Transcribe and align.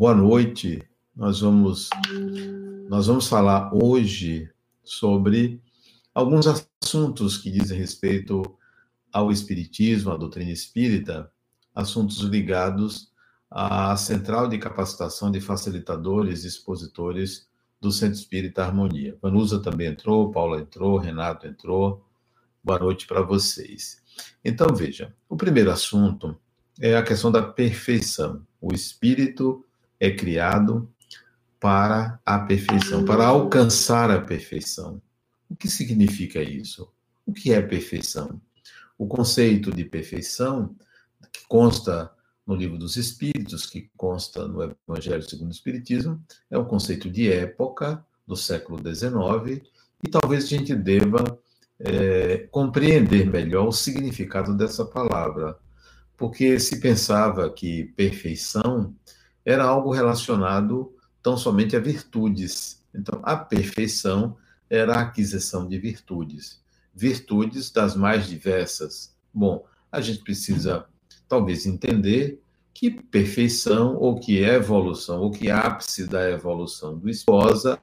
boa 0.00 0.14
noite. 0.14 0.82
Nós 1.14 1.40
vamos 1.40 1.90
nós 2.88 3.06
vamos 3.06 3.28
falar 3.28 3.70
hoje 3.74 4.50
sobre 4.82 5.60
alguns 6.14 6.46
assuntos 6.46 7.36
que 7.36 7.50
dizem 7.50 7.78
respeito 7.78 8.40
ao 9.12 9.30
espiritismo, 9.30 10.10
à 10.10 10.16
doutrina 10.16 10.50
espírita, 10.50 11.30
assuntos 11.74 12.20
ligados 12.20 13.12
à 13.50 13.94
Central 13.94 14.48
de 14.48 14.56
Capacitação 14.56 15.30
de 15.30 15.38
Facilitadores 15.38 16.44
e 16.44 16.48
Expositores 16.48 17.46
do 17.78 17.92
Centro 17.92 18.18
Espírita 18.18 18.64
Harmonia. 18.64 19.18
Vanusa 19.20 19.60
também 19.60 19.88
entrou, 19.88 20.32
Paula 20.32 20.62
entrou, 20.62 20.96
Renato 20.96 21.46
entrou. 21.46 22.02
Boa 22.64 22.78
noite 22.78 23.06
para 23.06 23.20
vocês. 23.20 24.02
Então, 24.42 24.74
veja, 24.74 25.14
o 25.28 25.36
primeiro 25.36 25.70
assunto 25.70 26.34
é 26.80 26.96
a 26.96 27.02
questão 27.02 27.30
da 27.30 27.42
perfeição. 27.42 28.46
O 28.62 28.72
espírito 28.72 29.62
é 30.00 30.10
criado 30.10 30.90
para 31.60 32.18
a 32.24 32.38
perfeição, 32.38 33.04
para 33.04 33.26
alcançar 33.26 34.10
a 34.10 34.20
perfeição. 34.20 35.00
O 35.48 35.54
que 35.54 35.68
significa 35.68 36.42
isso? 36.42 36.90
O 37.26 37.32
que 37.32 37.52
é 37.52 37.60
perfeição? 37.60 38.40
O 38.96 39.06
conceito 39.06 39.70
de 39.70 39.84
perfeição, 39.84 40.74
que 41.30 41.46
consta 41.46 42.10
no 42.46 42.54
Livro 42.56 42.78
dos 42.78 42.96
Espíritos, 42.96 43.66
que 43.66 43.90
consta 43.96 44.48
no 44.48 44.74
Evangelho 44.88 45.22
segundo 45.22 45.48
o 45.48 45.52
Espiritismo, 45.52 46.20
é 46.50 46.58
um 46.58 46.64
conceito 46.64 47.10
de 47.10 47.30
época, 47.30 48.04
do 48.26 48.36
século 48.36 48.78
XIX, 48.78 49.62
e 50.02 50.08
talvez 50.08 50.44
a 50.44 50.46
gente 50.46 50.74
deva 50.74 51.38
é, 51.78 52.48
compreender 52.50 53.26
melhor 53.26 53.68
o 53.68 53.72
significado 53.72 54.56
dessa 54.56 54.84
palavra, 54.84 55.58
porque 56.16 56.58
se 56.60 56.80
pensava 56.80 57.50
que 57.50 57.84
perfeição 57.96 58.94
era 59.44 59.64
algo 59.64 59.90
relacionado 59.90 60.94
tão 61.22 61.36
somente 61.36 61.76
a 61.76 61.80
virtudes. 61.80 62.82
Então, 62.94 63.20
a 63.22 63.36
perfeição 63.36 64.36
era 64.68 64.94
a 64.94 65.00
aquisição 65.00 65.68
de 65.68 65.78
virtudes, 65.78 66.62
virtudes 66.94 67.70
das 67.70 67.96
mais 67.96 68.26
diversas. 68.26 69.14
Bom, 69.32 69.64
a 69.90 70.00
gente 70.00 70.22
precisa 70.22 70.86
talvez 71.28 71.66
entender 71.66 72.40
que 72.72 72.90
perfeição, 72.90 73.96
ou 73.96 74.18
que 74.18 74.38
evolução, 74.42 75.20
ou 75.20 75.30
que 75.30 75.50
ápice 75.50 76.06
da 76.06 76.30
evolução 76.30 76.96
do 76.96 77.10
esposa, 77.10 77.78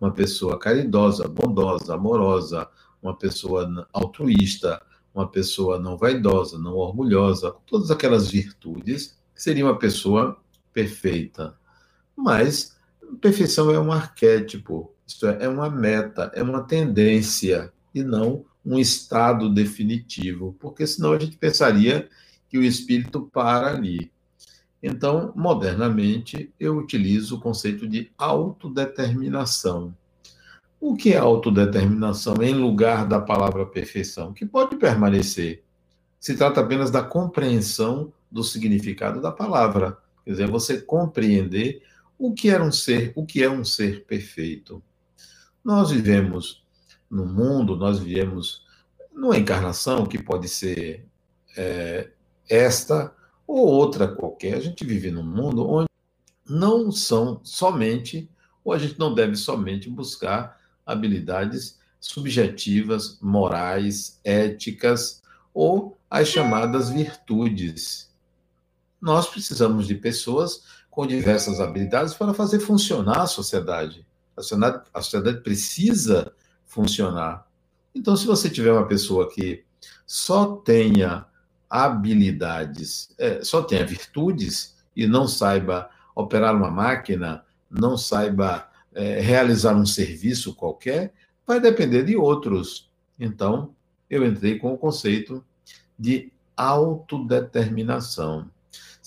uma 0.00 0.12
pessoa 0.12 0.58
caridosa, 0.58 1.28
bondosa, 1.28 1.94
amorosa, 1.94 2.68
uma 3.02 3.14
pessoa 3.14 3.86
altruísta, 3.92 4.80
uma 5.14 5.28
pessoa 5.28 5.78
não 5.78 5.96
vaidosa, 5.96 6.58
não 6.58 6.74
orgulhosa, 6.76 7.54
todas 7.66 7.90
aquelas 7.90 8.30
virtudes, 8.30 9.18
seria 9.34 9.64
uma 9.64 9.78
pessoa 9.78 10.38
perfeita. 10.78 11.56
Mas 12.16 12.76
perfeição 13.20 13.68
é 13.72 13.80
um 13.80 13.90
arquétipo, 13.90 14.94
isto 15.04 15.26
é, 15.26 15.44
é 15.44 15.48
uma 15.48 15.68
meta, 15.68 16.30
é 16.34 16.42
uma 16.42 16.62
tendência 16.62 17.72
e 17.92 18.04
não 18.04 18.44
um 18.64 18.78
estado 18.78 19.52
definitivo, 19.52 20.54
porque 20.60 20.86
senão 20.86 21.12
a 21.12 21.18
gente 21.18 21.36
pensaria 21.36 22.08
que 22.48 22.56
o 22.56 22.62
espírito 22.62 23.28
para 23.32 23.68
ali. 23.68 24.12
Então, 24.80 25.32
modernamente, 25.34 26.52
eu 26.60 26.76
utilizo 26.76 27.36
o 27.36 27.40
conceito 27.40 27.88
de 27.88 28.12
autodeterminação. 28.16 29.92
O 30.80 30.94
que 30.94 31.12
é 31.12 31.18
autodeterminação 31.18 32.40
em 32.40 32.54
lugar 32.54 33.04
da 33.04 33.20
palavra 33.20 33.66
perfeição? 33.66 34.32
Que 34.32 34.46
pode 34.46 34.76
permanecer. 34.76 35.64
Se 36.20 36.36
trata 36.36 36.60
apenas 36.60 36.90
da 36.90 37.02
compreensão 37.02 38.12
do 38.30 38.44
significado 38.44 39.20
da 39.20 39.32
palavra. 39.32 39.98
Quer 40.28 40.32
dizer, 40.32 40.50
você 40.50 40.78
compreender 40.78 41.82
o 42.18 42.34
que 42.34 42.50
era 42.50 42.62
um 42.62 42.70
ser, 42.70 43.14
o 43.16 43.24
que 43.24 43.42
é 43.42 43.48
um 43.48 43.64
ser 43.64 44.04
perfeito. 44.04 44.82
Nós 45.64 45.90
vivemos 45.90 46.62
no 47.10 47.24
mundo, 47.24 47.74
nós 47.74 47.98
vivemos 47.98 48.62
numa 49.10 49.38
encarnação 49.38 50.04
que 50.04 50.22
pode 50.22 50.46
ser 50.46 51.06
é, 51.56 52.10
esta 52.46 53.10
ou 53.46 53.68
outra 53.68 54.06
qualquer. 54.06 54.56
A 54.56 54.60
gente 54.60 54.84
vive 54.84 55.10
num 55.10 55.22
mundo 55.22 55.66
onde 55.66 55.88
não 56.46 56.92
são 56.92 57.40
somente, 57.42 58.30
ou 58.62 58.74
a 58.74 58.78
gente 58.78 58.98
não 58.98 59.14
deve 59.14 59.34
somente 59.34 59.88
buscar 59.88 60.60
habilidades 60.84 61.78
subjetivas, 61.98 63.18
morais, 63.22 64.20
éticas 64.22 65.22
ou 65.54 65.96
as 66.10 66.28
chamadas 66.28 66.90
virtudes. 66.90 68.07
Nós 69.00 69.28
precisamos 69.28 69.86
de 69.86 69.94
pessoas 69.94 70.64
com 70.90 71.06
diversas 71.06 71.60
habilidades 71.60 72.14
para 72.14 72.34
fazer 72.34 72.60
funcionar 72.60 73.22
a 73.22 73.26
sociedade. 73.26 74.06
A 74.36 74.42
sociedade, 74.42 74.82
a 74.92 75.00
sociedade 75.00 75.40
precisa 75.40 76.32
funcionar. 76.66 77.46
Então, 77.94 78.16
se 78.16 78.26
você 78.26 78.50
tiver 78.50 78.72
uma 78.72 78.86
pessoa 78.86 79.30
que 79.30 79.64
só 80.06 80.56
tenha 80.56 81.26
habilidades, 81.68 83.14
é, 83.18 83.42
só 83.42 83.62
tenha 83.62 83.84
virtudes 83.84 84.76
e 84.96 85.06
não 85.06 85.28
saiba 85.28 85.90
operar 86.14 86.54
uma 86.54 86.70
máquina, 86.70 87.44
não 87.70 87.96
saiba 87.96 88.68
é, 88.94 89.20
realizar 89.20 89.74
um 89.74 89.86
serviço 89.86 90.54
qualquer, 90.54 91.12
vai 91.46 91.60
depender 91.60 92.02
de 92.04 92.16
outros. 92.16 92.90
Então, 93.18 93.74
eu 94.08 94.26
entrei 94.26 94.58
com 94.58 94.72
o 94.72 94.78
conceito 94.78 95.44
de 95.98 96.32
autodeterminação. 96.56 98.50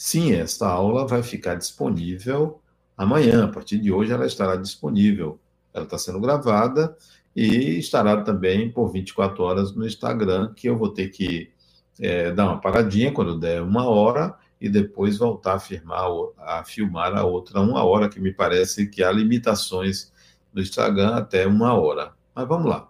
Sim, 0.04 0.34
esta 0.34 0.68
aula 0.68 1.06
vai 1.06 1.22
ficar 1.22 1.54
disponível 1.54 2.60
amanhã, 2.98 3.46
a 3.46 3.48
partir 3.48 3.78
de 3.78 3.92
hoje 3.92 4.12
ela 4.12 4.26
estará 4.26 4.56
disponível. 4.56 5.40
Ela 5.72 5.84
está 5.86 5.96
sendo 5.96 6.20
gravada 6.20 6.98
e 7.36 7.78
estará 7.78 8.20
também 8.24 8.72
por 8.72 8.92
24 8.92 9.44
horas 9.44 9.76
no 9.76 9.86
Instagram, 9.86 10.56
que 10.56 10.68
eu 10.68 10.76
vou 10.76 10.90
ter 10.90 11.10
que 11.10 11.52
é, 12.00 12.32
dar 12.32 12.46
uma 12.48 12.60
paradinha 12.60 13.14
quando 13.14 13.40
der 13.40 13.62
uma 13.62 13.88
hora 13.88 14.36
e 14.60 14.68
depois 14.68 15.20
voltar 15.20 15.54
a, 15.54 15.60
firmar, 15.60 16.10
a 16.40 16.64
filmar 16.64 17.16
a 17.16 17.24
outra 17.24 17.62
uma 17.62 17.84
hora, 17.84 18.10
que 18.10 18.20
me 18.20 18.34
parece 18.34 18.88
que 18.88 19.04
há 19.04 19.12
limitações 19.12 20.12
no 20.52 20.64
Instagram 20.64 21.16
até 21.16 21.46
uma 21.46 21.76
hora. 21.76 22.12
Mas 22.34 22.48
vamos 22.48 22.68
lá. 22.68 22.90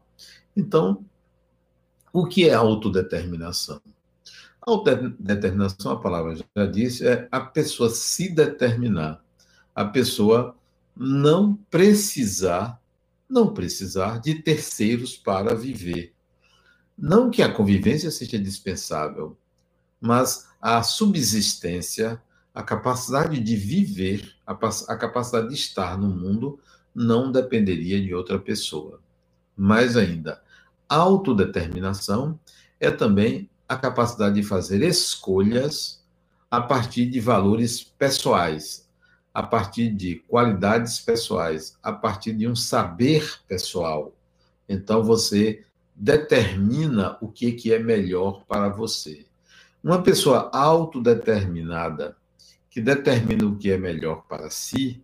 Então, 0.56 1.04
o 2.14 2.26
que 2.26 2.48
é 2.48 2.54
autodeterminação? 2.54 3.82
Autodeterminação, 4.62 5.94
a 5.94 6.00
palavra 6.00 6.36
já 6.36 6.66
disse, 6.68 7.08
é 7.08 7.28
a 7.32 7.40
pessoa 7.40 7.90
se 7.90 8.30
determinar, 8.30 9.24
a 9.74 9.84
pessoa 9.86 10.56
não 10.96 11.56
precisar, 11.70 12.80
não 13.28 13.54
precisar 13.54 14.20
de 14.20 14.36
terceiros 14.36 15.18
para 15.18 15.56
viver. 15.56 16.14
Não 16.96 17.32
que 17.32 17.42
a 17.42 17.52
convivência 17.52 18.12
seja 18.12 18.38
dispensável, 18.38 19.36
mas 20.00 20.48
a 20.62 20.84
subsistência, 20.84 22.22
a 22.54 22.62
capacidade 22.62 23.40
de 23.40 23.56
viver, 23.56 24.36
a, 24.46 24.54
capacidade 24.96 25.48
de 25.48 25.56
estar 25.56 25.98
no 25.98 26.08
mundo 26.08 26.60
não 26.94 27.32
dependeria 27.32 28.00
de 28.00 28.14
outra 28.14 28.38
pessoa. 28.38 29.00
Mais 29.58 29.98
ainda, 29.98 30.42
autodeterminação 30.88 32.40
é 32.80 32.92
também 32.92 33.50
a 33.72 33.78
capacidade 33.78 34.36
de 34.36 34.44
fazer 34.44 34.84
escolhas 34.84 36.04
a 36.50 36.60
partir 36.60 37.06
de 37.06 37.22
valores 37.22 37.82
pessoais, 37.82 38.86
a 39.34 39.42
partir 39.42 39.90
de 39.92 40.16
qualidades 40.28 41.00
pessoais, 41.00 41.78
a 41.82 41.94
partir 41.94 42.34
de 42.34 42.50
um 42.50 42.54
saber 42.54 43.40
pessoal. 43.48 44.14
Então 44.68 45.02
você 45.02 45.64
determina 45.96 47.18
o 47.22 47.30
que, 47.30 47.54
que 47.54 47.74
é 47.74 47.80
melhor 47.80 48.44
para 48.46 48.68
você. 48.68 49.26
Uma 49.82 50.04
pessoa 50.04 50.50
autodeterminada, 50.52 52.18
que 52.70 52.82
determina 52.82 53.46
o 53.46 53.56
que 53.56 53.72
é 53.72 53.78
melhor 53.78 54.26
para 54.28 54.50
si, 54.50 55.02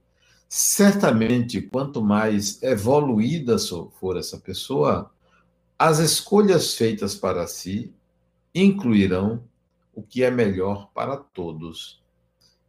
certamente, 0.50 1.62
quanto 1.62 2.01
mais 2.01 2.62
evoluída 2.62 3.56
for 3.97 4.18
essa 4.18 4.38
pessoa, 4.38 5.09
as 5.80 6.00
escolhas 6.00 6.74
feitas 6.74 7.15
para 7.15 7.47
si 7.47 7.94
incluirão 8.53 9.44
o 9.94 10.01
que 10.01 10.23
é 10.23 10.31
melhor 10.31 10.91
para 10.94 11.17
todos. 11.17 12.01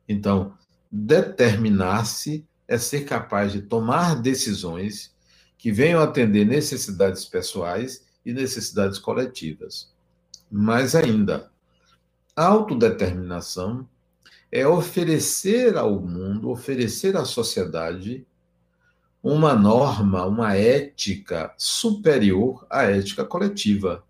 Então, 0.08 0.54
determinar-se 0.90 2.46
é 2.66 2.78
ser 2.78 3.04
capaz 3.04 3.52
de 3.52 3.62
tomar 3.62 4.20
decisões 4.20 5.14
que 5.56 5.72
venham 5.72 6.00
atender 6.00 6.44
necessidades 6.44 7.24
pessoais 7.24 8.06
e 8.24 8.32
necessidades 8.32 8.98
coletivas. 8.98 9.92
Mais 10.50 10.94
ainda, 10.94 11.50
autodeterminação 12.34 13.88
é 14.50 14.66
oferecer 14.66 15.76
ao 15.76 16.00
mundo, 16.00 16.50
oferecer 16.50 17.16
à 17.16 17.24
sociedade 17.24 18.26
uma 19.22 19.54
norma, 19.54 20.24
uma 20.24 20.54
ética 20.54 21.52
superior 21.58 22.66
à 22.70 22.84
ética 22.84 23.24
coletiva, 23.24 24.04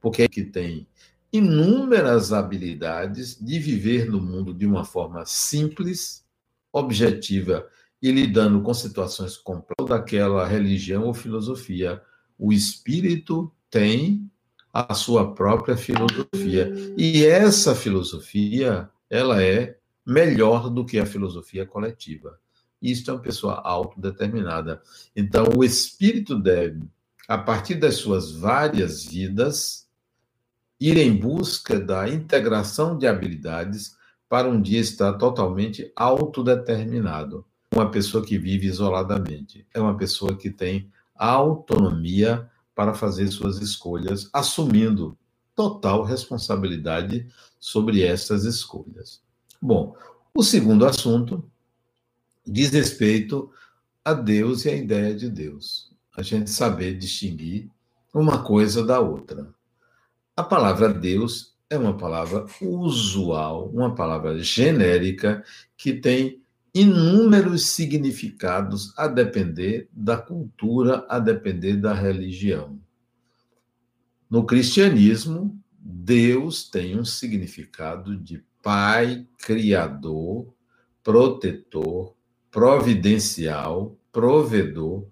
porque 0.00 0.22
é 0.22 0.28
que 0.28 0.44
tem 0.44 0.86
inúmeras 1.32 2.32
habilidades 2.32 3.38
de 3.40 3.58
viver 3.58 4.10
no 4.10 4.20
mundo 4.20 4.54
de 4.54 4.66
uma 4.66 4.84
forma 4.84 5.24
simples, 5.26 6.24
objetiva 6.72 7.66
e 8.00 8.10
lidando 8.10 8.60
com 8.62 8.72
situações 8.72 9.36
complexas 9.36 9.88
daquela 9.88 10.46
religião 10.46 11.04
ou 11.04 11.14
filosofia. 11.14 12.00
O 12.38 12.52
espírito 12.52 13.52
tem 13.70 14.30
a 14.72 14.94
sua 14.94 15.34
própria 15.34 15.76
filosofia. 15.76 16.72
E 16.96 17.24
essa 17.24 17.74
filosofia, 17.74 18.90
ela 19.08 19.42
é 19.42 19.78
melhor 20.04 20.68
do 20.68 20.84
que 20.84 20.98
a 20.98 21.06
filosofia 21.06 21.66
coletiva. 21.66 22.38
Isto 22.80 23.10
é 23.10 23.14
uma 23.14 23.22
pessoa 23.22 23.54
autodeterminada. 23.54 24.82
Então, 25.14 25.46
o 25.56 25.64
espírito 25.64 26.38
deve, 26.38 26.82
a 27.26 27.38
partir 27.38 27.76
das 27.76 27.96
suas 27.96 28.32
várias 28.32 29.04
vidas, 29.04 29.85
ir 30.80 30.96
em 30.98 31.16
busca 31.16 31.80
da 31.80 32.08
integração 32.08 32.96
de 32.96 33.06
habilidades 33.06 33.96
para 34.28 34.48
um 34.48 34.60
dia 34.60 34.80
estar 34.80 35.14
totalmente 35.14 35.90
autodeterminado. 35.94 37.44
Uma 37.74 37.90
pessoa 37.90 38.24
que 38.24 38.38
vive 38.38 38.66
isoladamente 38.66 39.66
é 39.72 39.80
uma 39.80 39.96
pessoa 39.96 40.36
que 40.36 40.50
tem 40.50 40.90
autonomia 41.14 42.48
para 42.74 42.92
fazer 42.92 43.28
suas 43.28 43.58
escolhas, 43.58 44.28
assumindo 44.32 45.16
total 45.54 46.02
responsabilidade 46.02 47.26
sobre 47.58 48.02
essas 48.02 48.44
escolhas. 48.44 49.22
Bom, 49.60 49.96
o 50.34 50.42
segundo 50.42 50.84
assunto 50.84 51.42
diz 52.46 52.70
respeito 52.70 53.50
a 54.04 54.12
Deus 54.12 54.64
e 54.66 54.68
a 54.68 54.76
ideia 54.76 55.14
de 55.14 55.30
Deus. 55.30 55.90
A 56.16 56.22
gente 56.22 56.50
saber 56.50 56.96
distinguir 56.98 57.70
uma 58.12 58.42
coisa 58.42 58.84
da 58.84 59.00
outra. 59.00 59.55
A 60.36 60.44
palavra 60.44 60.92
Deus 60.92 61.56
é 61.70 61.78
uma 61.78 61.96
palavra 61.96 62.44
usual, 62.60 63.70
uma 63.70 63.94
palavra 63.94 64.38
genérica 64.38 65.42
que 65.78 65.94
tem 65.94 66.42
inúmeros 66.74 67.70
significados 67.70 68.92
a 68.98 69.08
depender 69.08 69.88
da 69.90 70.18
cultura, 70.18 71.06
a 71.08 71.18
depender 71.18 71.76
da 71.76 71.94
religião. 71.94 72.78
No 74.28 74.44
cristianismo, 74.44 75.58
Deus 75.78 76.68
tem 76.68 76.98
um 76.98 77.04
significado 77.04 78.14
de 78.14 78.44
Pai, 78.62 79.26
Criador, 79.38 80.52
protetor, 81.02 82.14
providencial, 82.50 83.96
provedor, 84.12 85.06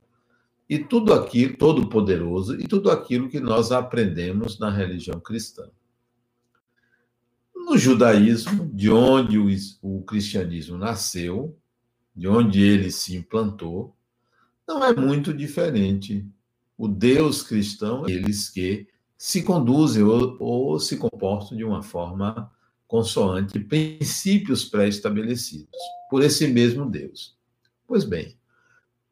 e 0.69 0.79
tudo 0.79 1.13
aquilo, 1.13 1.57
todo 1.57 1.89
poderoso, 1.89 2.59
e 2.59 2.67
tudo 2.67 2.91
aquilo 2.91 3.29
que 3.29 3.41
nós 3.41 3.71
aprendemos 3.71 4.59
na 4.59 4.71
religião 4.71 5.21
cristã. 5.21 5.69
No 7.55 7.79
judaísmo, 7.79 8.71
de 8.73 8.91
onde 8.91 9.39
o, 9.39 9.47
o 9.83 10.03
cristianismo 10.03 10.77
nasceu, 10.77 11.57
de 12.15 12.29
onde 12.29 12.63
ele 12.63 12.91
se 12.91 13.17
implantou, 13.17 13.97
não 14.67 14.85
é 14.85 14.95
muito 14.95 15.33
diferente. 15.33 16.27
O 16.77 16.89
Deus 16.89 17.43
cristão, 17.43 18.09
eles 18.09 18.49
que 18.49 18.87
se 19.17 19.43
conduzem 19.43 20.03
ou, 20.03 20.37
ou 20.39 20.81
se 20.81 20.97
comportam 20.97 21.57
de 21.57 21.65
uma 21.65 21.83
forma 21.83 22.51
consoante 22.87 23.59
princípios 23.59 24.65
pré-estabelecidos 24.65 25.79
por 26.11 26.23
esse 26.23 26.47
mesmo 26.47 26.89
Deus. 26.89 27.37
Pois 27.87 28.05
bem, 28.05 28.37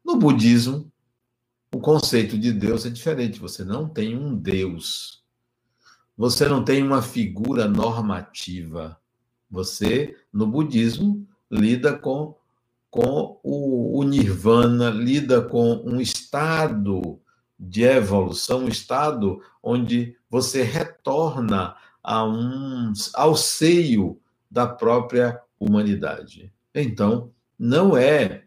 no 0.05 0.15
budismo, 0.15 0.92
o 1.73 1.79
conceito 1.79 2.37
de 2.37 2.53
Deus 2.53 2.85
é 2.85 2.89
diferente. 2.89 3.39
Você 3.39 3.63
não 3.63 3.89
tem 3.89 4.15
um 4.15 4.35
Deus. 4.35 5.23
Você 6.15 6.47
não 6.47 6.63
tem 6.63 6.83
uma 6.83 7.01
figura 7.01 7.67
normativa. 7.67 8.99
Você, 9.49 10.15
no 10.31 10.45
budismo, 10.45 11.27
lida 11.49 11.97
com, 11.97 12.35
com 12.91 13.39
o, 13.41 13.97
o 13.99 14.03
nirvana, 14.03 14.91
lida 14.91 15.41
com 15.41 15.81
um 15.83 15.99
estado 15.99 17.19
de 17.59 17.81
evolução, 17.81 18.65
um 18.65 18.67
estado 18.67 19.41
onde 19.61 20.15
você 20.29 20.61
retorna 20.61 21.75
a 22.03 22.23
um, 22.23 22.93
ao 23.15 23.35
seio 23.35 24.19
da 24.49 24.67
própria 24.67 25.41
humanidade. 25.59 26.53
Então, 26.75 27.31
não 27.57 27.97
é 27.97 28.43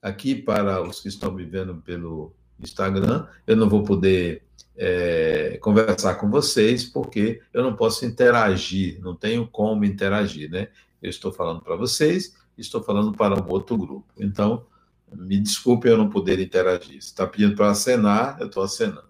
aqui 0.00 0.34
para 0.34 0.82
os 0.82 1.00
que 1.00 1.08
estão 1.08 1.32
me 1.32 1.44
vendo 1.44 1.76
pelo 1.82 2.35
Instagram, 2.60 3.26
eu 3.46 3.56
não 3.56 3.68
vou 3.68 3.82
poder 3.82 4.42
é, 4.76 5.58
conversar 5.60 6.16
com 6.16 6.30
vocês 6.30 6.84
porque 6.84 7.40
eu 7.52 7.62
não 7.62 7.74
posso 7.74 8.04
interagir, 8.04 9.00
não 9.00 9.14
tenho 9.14 9.46
como 9.46 9.84
interagir, 9.84 10.50
né? 10.50 10.68
Eu 11.02 11.10
estou 11.10 11.32
falando 11.32 11.60
para 11.62 11.76
vocês, 11.76 12.36
estou 12.56 12.82
falando 12.82 13.12
para 13.12 13.34
um 13.34 13.48
outro 13.48 13.76
grupo. 13.76 14.12
Então, 14.18 14.66
me 15.12 15.38
desculpe 15.38 15.88
eu 15.88 15.96
não 15.96 16.08
poder 16.08 16.40
interagir. 16.40 16.96
Está 16.96 17.26
pedindo 17.26 17.54
para 17.54 17.70
acenar, 17.70 18.38
eu 18.40 18.46
estou 18.46 18.62
acenando. 18.62 19.08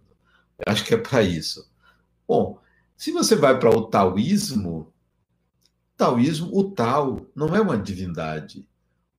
Eu 0.58 0.72
acho 0.72 0.84
que 0.84 0.94
é 0.94 0.98
para 0.98 1.22
isso. 1.22 1.68
Bom, 2.26 2.60
se 2.96 3.12
você 3.12 3.36
vai 3.36 3.58
para 3.58 3.70
o 3.70 3.82
taoísmo, 3.82 4.92
taoísmo, 5.96 6.50
o 6.52 6.70
Tao 6.70 7.26
não 7.34 7.54
é 7.54 7.60
uma 7.60 7.78
divindade. 7.78 8.66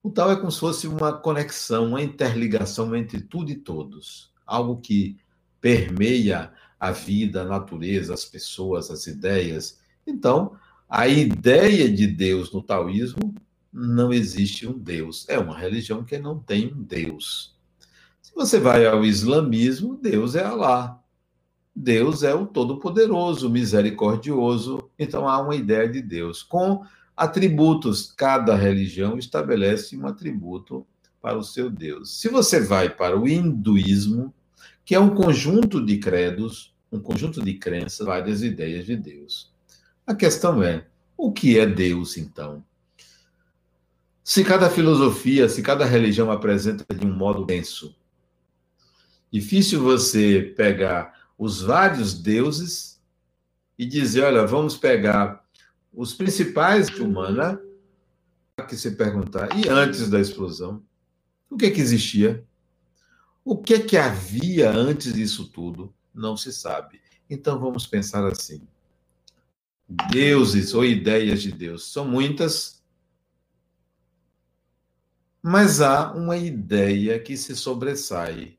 O 0.07 0.09
Tao 0.09 0.31
é 0.31 0.37
como 0.37 0.49
se 0.49 0.61
fosse 0.61 0.87
uma 0.87 1.11
conexão, 1.11 1.87
uma 1.87 2.01
interligação 2.01 2.95
entre 2.95 3.19
tudo 3.19 3.51
e 3.51 3.55
todos. 3.55 4.31
Algo 4.45 4.77
que 4.77 5.17
permeia 5.59 6.49
a 6.79 6.91
vida, 6.91 7.41
a 7.41 7.45
natureza, 7.45 8.13
as 8.13 8.23
pessoas, 8.23 8.89
as 8.89 9.05
ideias. 9.05 9.81
Então, 10.07 10.55
a 10.87 11.09
ideia 11.09 11.93
de 11.93 12.07
Deus 12.07 12.53
no 12.53 12.63
taoísmo 12.63 13.35
não 13.69 14.13
existe 14.13 14.65
um 14.65 14.79
Deus. 14.79 15.25
É 15.27 15.37
uma 15.37 15.59
religião 15.59 16.05
que 16.05 16.17
não 16.17 16.39
tem 16.39 16.73
um 16.73 16.81
Deus. 16.81 17.57
Se 18.21 18.33
você 18.33 18.61
vai 18.61 18.85
ao 18.85 19.03
islamismo, 19.03 19.99
Deus 20.01 20.35
é 20.35 20.43
Alá. 20.45 21.03
Deus 21.75 22.23
é 22.23 22.33
o 22.33 22.47
Todo-Poderoso, 22.47 23.49
misericordioso. 23.49 24.89
Então 24.97 25.27
há 25.27 25.37
uma 25.41 25.57
ideia 25.57 25.89
de 25.89 26.01
Deus 26.01 26.43
com 26.43 26.85
atributos. 27.17 28.13
Cada 28.15 28.55
religião 28.55 29.17
estabelece 29.17 29.97
um 29.97 30.05
atributo 30.05 30.85
para 31.19 31.37
o 31.37 31.43
seu 31.43 31.69
Deus. 31.69 32.21
Se 32.21 32.29
você 32.29 32.61
vai 32.61 32.89
para 32.89 33.19
o 33.19 33.27
hinduísmo, 33.27 34.31
que 34.85 34.93
é 34.93 34.99
um 34.99 35.13
conjunto 35.13 35.83
de 35.83 35.97
credos, 35.97 36.73
um 36.91 36.99
conjunto 36.99 37.43
de 37.43 37.55
crenças, 37.55 38.05
várias 38.05 38.43
ideias 38.43 38.85
de 38.85 38.95
Deus. 38.95 39.51
A 40.05 40.13
questão 40.13 40.61
é: 40.61 40.85
o 41.17 41.31
que 41.31 41.57
é 41.57 41.65
Deus, 41.65 42.15
então? 42.15 42.63
Se 44.23 44.43
cada 44.43 44.69
filosofia, 44.69 45.49
se 45.49 45.61
cada 45.61 45.85
religião 45.85 46.31
apresenta 46.31 46.85
de 46.93 47.05
um 47.05 47.13
modo 47.13 47.45
denso, 47.45 47.95
difícil 49.31 49.81
você 49.81 50.53
pegar 50.55 51.13
os 51.37 51.61
vários 51.61 52.13
deuses 52.13 53.01
e 53.77 53.85
dizer, 53.85 54.23
olha, 54.23 54.45
vamos 54.45 54.75
pegar 54.75 55.46
os 55.97 56.13
principais 56.13 56.87
de 56.87 57.01
humana, 57.01 57.59
que 58.69 58.77
se 58.77 58.91
perguntar, 58.91 59.49
e 59.57 59.67
antes 59.67 60.07
da 60.11 60.19
explosão, 60.19 60.83
o 61.49 61.57
que 61.57 61.71
que 61.71 61.81
existia? 61.81 62.45
O 63.43 63.57
que 63.57 63.79
que 63.79 63.97
havia 63.97 64.69
antes 64.69 65.11
disso 65.13 65.47
tudo? 65.47 65.91
Não 66.13 66.37
se 66.37 66.53
sabe. 66.53 67.01
Então 67.27 67.59
vamos 67.59 67.87
pensar 67.87 68.23
assim. 68.27 68.61
Deuses 70.11 70.75
ou 70.75 70.85
ideias 70.85 71.41
de 71.41 71.51
Deus 71.51 71.91
são 71.91 72.07
muitas, 72.07 72.83
mas 75.41 75.81
há 75.81 76.11
uma 76.11 76.37
ideia 76.37 77.17
que 77.17 77.35
se 77.35 77.55
sobressai 77.55 78.55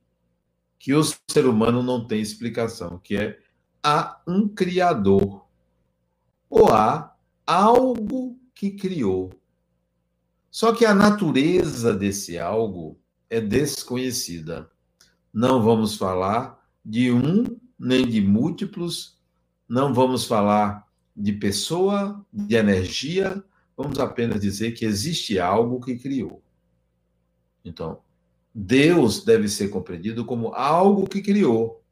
que 0.76 0.92
o 0.92 1.04
ser 1.04 1.46
humano 1.46 1.84
não 1.84 2.04
tem 2.04 2.20
explicação, 2.20 2.98
que 2.98 3.16
é 3.16 3.38
há 3.80 4.20
um 4.26 4.48
criador 4.48 5.46
ou 6.50 6.72
há 6.72 7.14
algo 7.48 8.38
que 8.54 8.72
criou. 8.72 9.32
Só 10.50 10.74
que 10.74 10.84
a 10.84 10.94
natureza 10.94 11.94
desse 11.94 12.38
algo 12.38 13.00
é 13.30 13.40
desconhecida. 13.40 14.70
Não 15.32 15.62
vamos 15.62 15.96
falar 15.96 16.62
de 16.84 17.10
um 17.10 17.44
nem 17.78 18.06
de 18.06 18.20
múltiplos, 18.20 19.18
não 19.66 19.94
vamos 19.94 20.26
falar 20.26 20.86
de 21.16 21.32
pessoa, 21.32 22.22
de 22.30 22.54
energia, 22.54 23.42
vamos 23.74 23.98
apenas 23.98 24.40
dizer 24.40 24.72
que 24.72 24.84
existe 24.84 25.38
algo 25.38 25.80
que 25.80 25.96
criou. 25.96 26.42
Então, 27.64 28.00
Deus 28.54 29.24
deve 29.24 29.48
ser 29.48 29.68
compreendido 29.68 30.22
como 30.24 30.52
algo 30.54 31.08
que 31.08 31.22
criou. 31.22 31.82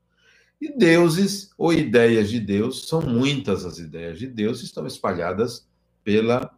E 0.60 0.76
deuses 0.76 1.50
ou 1.58 1.72
ideias 1.72 2.30
de 2.30 2.40
Deus, 2.40 2.88
são 2.88 3.02
muitas 3.02 3.64
as 3.64 3.78
ideias 3.78 4.18
de 4.18 4.26
Deus, 4.26 4.62
estão 4.62 4.86
espalhadas 4.86 5.68
pela 6.02 6.54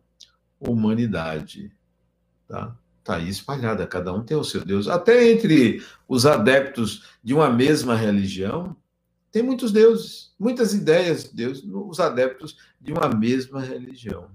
humanidade. 0.61 1.73
Tá? 2.47 2.77
Está 2.99 3.17
aí 3.17 3.29
espalhada, 3.29 3.87
cada 3.87 4.13
um 4.13 4.23
tem 4.23 4.37
o 4.37 4.45
seu 4.45 4.65
Deus. 4.65 4.87
Até 4.87 5.31
entre 5.31 5.83
os 6.07 6.27
adeptos 6.27 7.09
de 7.23 7.35
uma 7.35 7.51
mesma 7.51 7.97
religião, 7.97 8.77
tem 9.31 9.43
muitos 9.43 9.73
deuses, 9.73 10.35
muitas 10.39 10.73
ideias 10.73 11.25
de 11.25 11.35
Deus, 11.35 11.63
os 11.65 12.01
adeptos 12.01 12.57
de 12.81 12.93
uma 12.93 13.09
mesma 13.09 13.61
religião. 13.61 14.31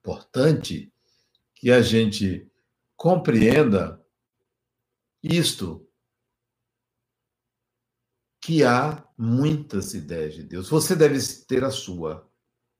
Importante 0.00 0.92
que 1.54 1.70
a 1.70 1.80
gente 1.80 2.46
compreenda 2.96 4.00
isto, 5.22 5.85
que 8.46 8.62
há 8.62 9.02
muitas 9.18 9.92
ideias 9.92 10.34
de 10.34 10.44
Deus. 10.44 10.68
Você 10.68 10.94
deve 10.94 11.18
ter 11.48 11.64
a 11.64 11.70
sua, 11.72 12.30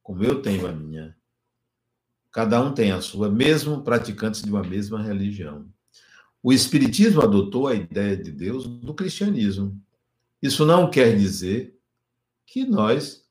como 0.01 0.23
eu 0.23 0.41
tenho 0.41 0.65
a 0.65 0.71
minha. 0.71 1.17
Cada 2.31 2.63
um 2.63 2.73
tem 2.73 2.93
a 2.93 3.01
sua, 3.01 3.29
mesmo 3.29 3.83
praticantes 3.83 4.43
de 4.43 4.49
uma 4.49 4.63
mesma 4.63 5.03
religião. 5.03 5.69
O 6.41 6.53
Espiritismo 6.53 7.21
adotou 7.21 7.67
a 7.67 7.75
ideia 7.75 8.17
de 8.17 8.31
Deus 8.31 8.65
do 8.65 8.95
cristianismo. 8.95 9.77
Isso 10.41 10.65
não 10.65 10.89
quer 10.89 11.17
dizer 11.19 11.77
que 12.47 12.65
nós 12.65 13.27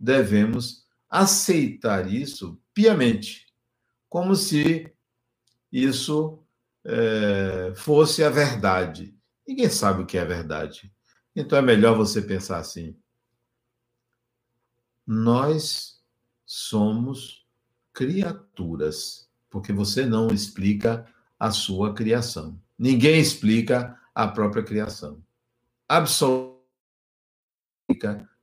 devemos 0.00 0.86
aceitar 1.10 2.10
isso 2.10 2.58
piamente, 2.72 3.52
como 4.08 4.34
se 4.34 4.90
isso 5.70 6.38
é, 6.82 7.74
fosse 7.76 8.24
a 8.24 8.30
verdade. 8.30 9.14
Ninguém 9.46 9.68
sabe 9.68 10.04
o 10.04 10.06
que 10.06 10.16
é 10.16 10.24
verdade. 10.24 10.90
Então 11.36 11.58
é 11.58 11.62
melhor 11.62 11.94
você 11.96 12.22
pensar 12.22 12.58
assim. 12.58 12.96
Nós 15.06 16.02
somos 16.46 17.46
criaturas, 17.92 19.28
porque 19.50 19.72
você 19.72 20.06
não 20.06 20.28
explica 20.28 21.06
a 21.38 21.50
sua 21.50 21.94
criação. 21.94 22.58
Ninguém 22.78 23.20
explica 23.20 24.00
a 24.14 24.26
própria 24.26 24.64
criação. 24.64 25.22
Absolutamente 25.86 26.66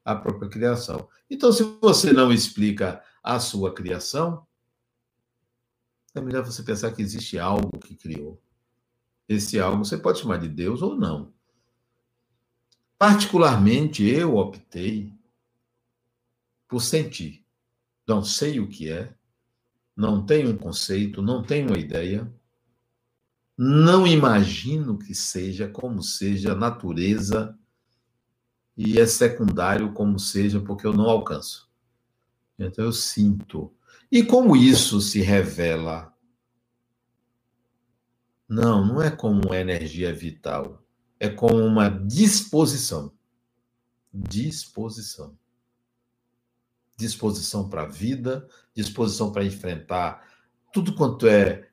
a 0.06 0.16
própria 0.16 0.50
criação. 0.50 1.08
Então, 1.30 1.52
se 1.52 1.64
você 1.82 2.12
não 2.12 2.32
explica 2.32 3.04
a 3.24 3.40
sua 3.40 3.74
criação, 3.74 4.46
é 6.14 6.22
melhor 6.22 6.46
você 6.46 6.62
pensar 6.62 6.92
que 6.92 7.02
existe 7.02 7.40
algo 7.40 7.80
que 7.80 7.96
criou. 7.96 8.42
Esse 9.28 9.60
algo 9.60 9.84
você 9.84 9.98
pode 9.98 10.20
chamar 10.20 10.38
de 10.38 10.50
Deus 10.50 10.82
ou 10.82 10.96
não. 10.96 11.33
Particularmente, 13.06 14.02
eu 14.02 14.38
optei 14.38 15.14
por 16.70 16.80
sentir. 16.80 17.46
Não 18.08 18.24
sei 18.24 18.62
o 18.62 18.70
que 18.70 18.90
é, 18.90 19.14
não 19.94 20.26
tenho 20.26 20.52
um 20.52 20.58
conceito, 20.58 21.22
não 21.22 21.44
tenho 21.44 21.68
uma 21.68 21.78
ideia, 21.78 22.34
não 23.58 24.08
imagino 24.08 24.98
que 24.98 25.14
seja 25.14 25.68
como 25.68 26.02
seja 26.02 26.54
a 26.54 26.56
natureza 26.56 27.60
e 28.78 28.98
é 28.98 29.06
secundário 29.06 29.92
como 29.92 30.18
seja, 30.18 30.62
porque 30.62 30.88
eu 30.88 30.94
não 30.94 31.10
alcanço. 31.10 31.70
Então 32.58 32.86
eu 32.86 32.94
sinto. 32.94 33.76
E 34.10 34.24
como 34.24 34.56
isso 34.56 35.02
se 35.02 35.20
revela? 35.20 36.16
Não, 38.48 38.86
não 38.88 39.02
é 39.02 39.12
como 39.12 39.42
uma 39.48 39.58
energia 39.58 40.14
vital, 40.14 40.83
é 41.24 41.30
como 41.30 41.56
uma 41.56 41.88
disposição. 41.88 43.14
Disposição. 44.14 45.38
Disposição 46.98 47.70
para 47.70 47.84
a 47.84 47.88
vida, 47.88 48.46
disposição 48.76 49.32
para 49.32 49.46
enfrentar 49.46 50.28
tudo 50.74 50.94
quanto 50.94 51.26
é 51.26 51.70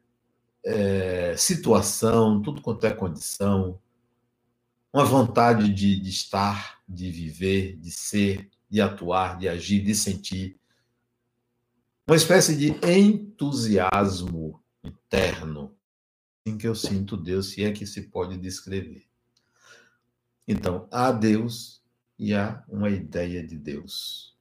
é, 0.64 1.36
situação, 1.36 2.40
tudo 2.40 2.62
quanto 2.62 2.86
é 2.86 2.92
condição, 2.92 3.80
uma 4.92 5.04
vontade 5.04 5.72
de, 5.72 5.98
de 5.98 6.10
estar, 6.10 6.80
de 6.88 7.10
viver, 7.10 7.76
de 7.76 7.90
ser, 7.90 8.48
de 8.68 8.80
atuar, 8.80 9.36
de 9.36 9.48
agir, 9.48 9.82
de 9.82 9.96
sentir. 9.96 10.60
Uma 12.06 12.16
espécie 12.16 12.56
de 12.56 12.68
entusiasmo 12.88 14.62
interno 14.84 15.76
em 16.46 16.56
que 16.56 16.68
eu 16.68 16.74
sinto 16.76 17.16
Deus, 17.16 17.48
se 17.48 17.64
é 17.64 17.72
que 17.72 17.84
se 17.84 18.02
pode 18.02 18.36
descrever. 18.38 19.09
Então, 20.46 20.88
há 20.90 21.12
Deus 21.12 21.82
e 22.18 22.34
há 22.34 22.62
uma 22.68 22.90
ideia 22.90 23.46
de 23.46 23.56
Deus. 23.56 24.36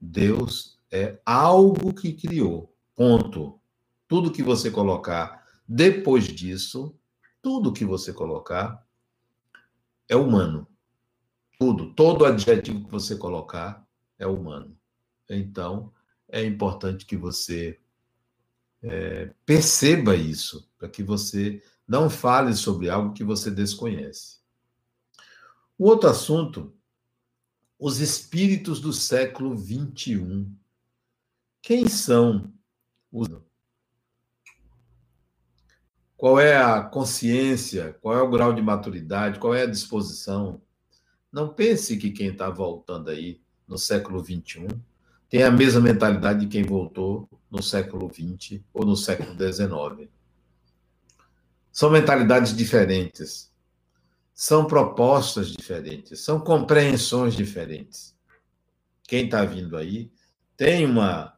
Deus 0.00 0.78
é 0.90 1.18
algo 1.24 1.92
que 1.94 2.12
criou. 2.12 2.74
Ponto. 2.94 3.60
Tudo 4.08 4.30
que 4.30 4.42
você 4.42 4.70
colocar 4.70 5.44
depois 5.66 6.24
disso, 6.24 6.94
tudo 7.42 7.72
que 7.72 7.84
você 7.84 8.12
colocar 8.12 8.86
é 10.08 10.14
humano. 10.14 10.66
Tudo, 11.58 11.92
todo 11.94 12.24
adjetivo 12.24 12.84
que 12.84 12.90
você 12.90 13.16
colocar 13.16 13.86
é 14.18 14.26
humano. 14.26 14.76
Então, 15.28 15.92
é 16.28 16.44
importante 16.44 17.04
que 17.04 17.16
você 17.16 17.80
é, 18.82 19.32
perceba 19.44 20.14
isso, 20.14 20.68
para 20.78 20.88
que 20.88 21.02
você 21.02 21.62
não 21.88 22.08
fale 22.08 22.54
sobre 22.54 22.88
algo 22.88 23.14
que 23.14 23.24
você 23.24 23.50
desconhece. 23.50 24.38
O 25.78 25.84
outro 25.86 26.08
assunto, 26.08 26.74
os 27.78 28.00
espíritos 28.00 28.80
do 28.80 28.92
século 28.92 29.56
XXI. 29.56 30.46
Quem 31.60 31.88
são 31.88 32.52
os 33.12 33.28
qual 36.16 36.40
é 36.40 36.56
a 36.56 36.82
consciência, 36.82 37.96
qual 38.00 38.16
é 38.16 38.22
o 38.22 38.30
grau 38.30 38.52
de 38.52 38.62
maturidade, 38.62 39.38
qual 39.38 39.54
é 39.54 39.62
a 39.62 39.70
disposição. 39.70 40.62
Não 41.30 41.52
pense 41.52 41.96
que 41.98 42.10
quem 42.10 42.28
está 42.28 42.48
voltando 42.48 43.10
aí 43.10 43.40
no 43.68 43.76
século 43.76 44.24
XXI 44.24 44.66
tem 45.28 45.42
a 45.42 45.50
mesma 45.50 45.80
mentalidade 45.80 46.40
de 46.40 46.46
quem 46.46 46.62
voltou 46.62 47.28
no 47.50 47.62
século 47.62 48.10
XX 48.10 48.62
ou 48.72 48.86
no 48.86 48.96
século 48.96 49.36
XIX. 49.36 50.08
São 51.70 51.90
mentalidades 51.90 52.56
diferentes, 52.56 53.52
são 54.36 54.66
propostas 54.66 55.48
diferentes, 55.48 56.20
são 56.20 56.38
compreensões 56.38 57.34
diferentes. 57.34 58.14
Quem 59.08 59.24
está 59.24 59.42
vindo 59.46 59.78
aí 59.78 60.12
tem 60.54 60.84
uma, 60.84 61.34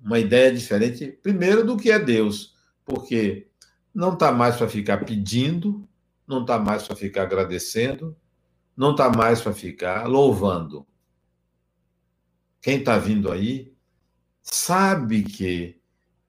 uma 0.00 0.16
ideia 0.16 0.54
diferente, 0.54 1.08
primeiro, 1.20 1.66
do 1.66 1.76
que 1.76 1.90
é 1.90 1.98
Deus, 1.98 2.54
porque 2.84 3.48
não 3.92 4.12
está 4.12 4.30
mais 4.30 4.54
para 4.54 4.68
ficar 4.68 4.98
pedindo, 5.04 5.86
não 6.28 6.42
está 6.42 6.60
mais 6.60 6.84
para 6.84 6.94
ficar 6.94 7.22
agradecendo, 7.24 8.16
não 8.76 8.92
está 8.92 9.10
mais 9.10 9.40
para 9.40 9.52
ficar 9.52 10.06
louvando. 10.06 10.86
Quem 12.62 12.78
está 12.78 12.98
vindo 12.98 13.32
aí 13.32 13.74
sabe 14.42 15.24
que 15.24 15.80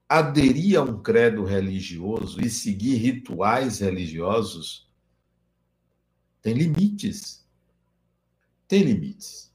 aderir 0.10 0.80
a 0.80 0.82
um 0.82 1.04
credo 1.04 1.44
religioso 1.44 2.42
e 2.42 2.50
seguir 2.50 2.96
rituais 2.96 3.78
religiosos 3.78 4.87
tem 6.48 6.54
limites. 6.54 7.46
Tem 8.70 8.82
limites. 8.82 9.54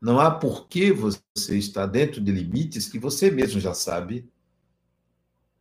Não 0.00 0.18
há 0.18 0.30
por 0.30 0.68
que 0.68 0.90
você 0.90 1.20
estar 1.50 1.84
dentro 1.84 2.18
de 2.18 2.32
limites 2.32 2.88
que 2.88 2.98
você 2.98 3.30
mesmo 3.30 3.60
já 3.60 3.74
sabe 3.74 4.26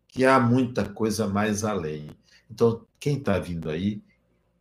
que 0.08 0.24
há 0.24 0.40
muita 0.40 0.88
coisa 0.88 1.28
mais 1.28 1.66
além. 1.66 2.12
Então, 2.50 2.88
quem 2.98 3.18
está 3.18 3.38
vindo 3.40 3.70
aí 3.70 4.02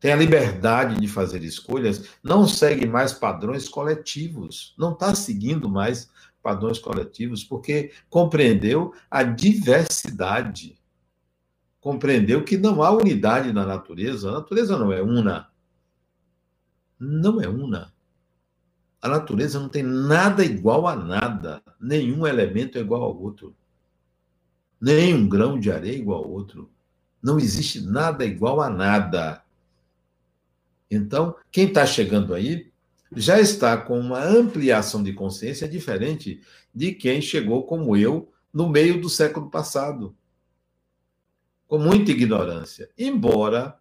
tem 0.01 0.13
a 0.13 0.17
liberdade 0.17 1.01
de 1.01 1.07
fazer 1.07 1.45
escolhas, 1.45 2.09
não 2.21 2.49
segue 2.49 2.85
mais 2.85 3.13
padrões 3.13 3.69
coletivos, 3.69 4.75
não 4.77 4.95
está 4.95 5.15
seguindo 5.15 5.71
mais 5.71 6.11
padrões 6.43 6.81
coletivos, 6.81 7.45
porque 7.45 7.93
compreendeu 8.11 8.93
a 9.09 9.23
diversidade, 9.23 10.77
compreendeu 11.81 12.43
que 12.43 12.59
não 12.59 12.83
há 12.83 12.91
unidade 12.91 13.53
na 13.53 13.65
natureza, 13.65 14.31
a 14.31 14.33
natureza 14.33 14.77
não 14.77 14.93
é 14.93 15.01
una. 15.01 15.52
Não 17.05 17.41
é 17.41 17.49
una. 17.49 17.93
A 19.01 19.09
natureza 19.09 19.59
não 19.59 19.69
tem 19.69 19.83
nada 19.83 20.45
igual 20.45 20.87
a 20.87 20.95
nada, 20.95 21.63
nenhum 21.81 22.27
elemento 22.27 22.79
é 22.79 22.81
igual 22.81 23.03
ao 23.03 23.21
outro 23.21 23.55
nem 24.83 25.15
um 25.15 25.29
grão 25.29 25.61
de 25.61 25.71
areia 25.71 25.97
igual 25.97 26.25
ao 26.25 26.31
outro. 26.31 26.69
Não 27.23 27.39
existe 27.39 27.81
nada 27.81 28.25
igual 28.25 28.61
a 28.61 28.69
nada. 28.69 29.45
Então, 30.91 31.37
quem 31.53 31.69
está 31.69 31.87
chegando 31.87 32.35
aí 32.35 32.73
já 33.15 33.39
está 33.39 33.77
com 33.77 34.01
uma 34.01 34.21
ampliação 34.25 35.01
de 35.01 35.13
consciência 35.13 35.69
diferente 35.69 36.43
de 36.75 36.93
quem 36.93 37.21
chegou 37.23 37.63
como 37.63 37.97
eu 37.97 38.33
no 38.53 38.69
meio 38.69 39.01
do 39.01 39.09
século 39.09 39.49
passado, 39.49 40.17
com 41.69 41.79
muita 41.79 42.11
ignorância. 42.11 42.91
Embora 42.99 43.79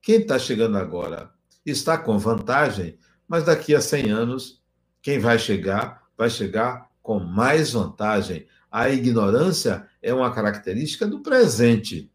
quem 0.00 0.20
está 0.20 0.38
chegando 0.38 0.78
agora 0.78 1.30
está 1.64 1.96
com 1.96 2.18
vantagem, 2.18 2.98
mas 3.26 3.44
daqui 3.44 3.74
a 3.74 3.80
100 3.80 4.10
anos, 4.10 4.62
quem 5.00 5.18
vai 5.18 5.38
chegar, 5.38 6.08
vai 6.16 6.28
chegar 6.28 6.90
com 7.02 7.18
mais 7.18 7.72
vantagem. 7.72 8.46
A 8.70 8.88
ignorância 8.90 9.86
é 10.00 10.12
uma 10.12 10.32
característica 10.32 11.06
do 11.06 11.20
presente. 11.20 12.10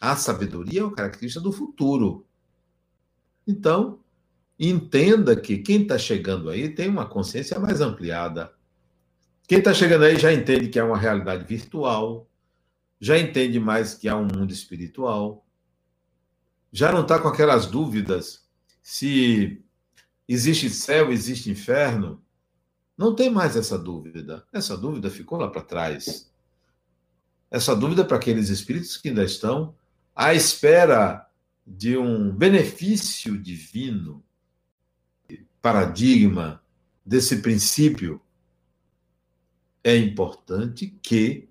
A 0.00 0.16
sabedoria 0.16 0.80
é 0.80 0.84
uma 0.84 0.94
característica 0.94 1.42
do 1.42 1.52
futuro. 1.52 2.26
Então, 3.46 4.00
entenda 4.58 5.34
que 5.34 5.58
quem 5.58 5.82
está 5.82 5.98
chegando 5.98 6.50
aí 6.50 6.68
tem 6.68 6.88
uma 6.88 7.06
consciência 7.06 7.58
mais 7.58 7.80
ampliada. 7.80 8.52
Quem 9.48 9.58
está 9.58 9.74
chegando 9.74 10.04
aí 10.04 10.18
já 10.18 10.32
entende 10.32 10.68
que 10.68 10.78
é 10.78 10.82
uma 10.82 10.96
realidade 10.96 11.44
virtual, 11.44 12.28
já 13.00 13.18
entende 13.18 13.58
mais 13.58 13.94
que 13.94 14.08
há 14.08 14.16
um 14.16 14.26
mundo 14.26 14.52
espiritual, 14.52 15.44
já 16.72 16.92
não 16.92 17.02
está 17.02 17.18
com 17.18 17.28
aquelas 17.28 17.66
dúvidas 17.66 18.48
se 18.82 19.62
existe 20.28 20.70
céu, 20.70 21.12
existe 21.12 21.50
inferno. 21.50 22.22
Não 22.96 23.14
tem 23.14 23.30
mais 23.30 23.56
essa 23.56 23.78
dúvida. 23.78 24.46
Essa 24.52 24.76
dúvida 24.76 25.10
ficou 25.10 25.38
lá 25.38 25.48
para 25.48 25.62
trás. 25.62 26.30
Essa 27.50 27.74
dúvida 27.74 28.02
é 28.02 28.04
para 28.04 28.16
aqueles 28.16 28.48
espíritos 28.48 28.96
que 28.96 29.08
ainda 29.08 29.24
estão 29.24 29.74
à 30.14 30.34
espera 30.34 31.28
de 31.66 31.96
um 31.96 32.30
benefício 32.30 33.36
divino, 33.40 34.22
paradigma 35.60 36.62
desse 37.04 37.42
princípio. 37.42 38.20
É 39.82 39.96
importante 39.96 40.98
que 41.02 41.48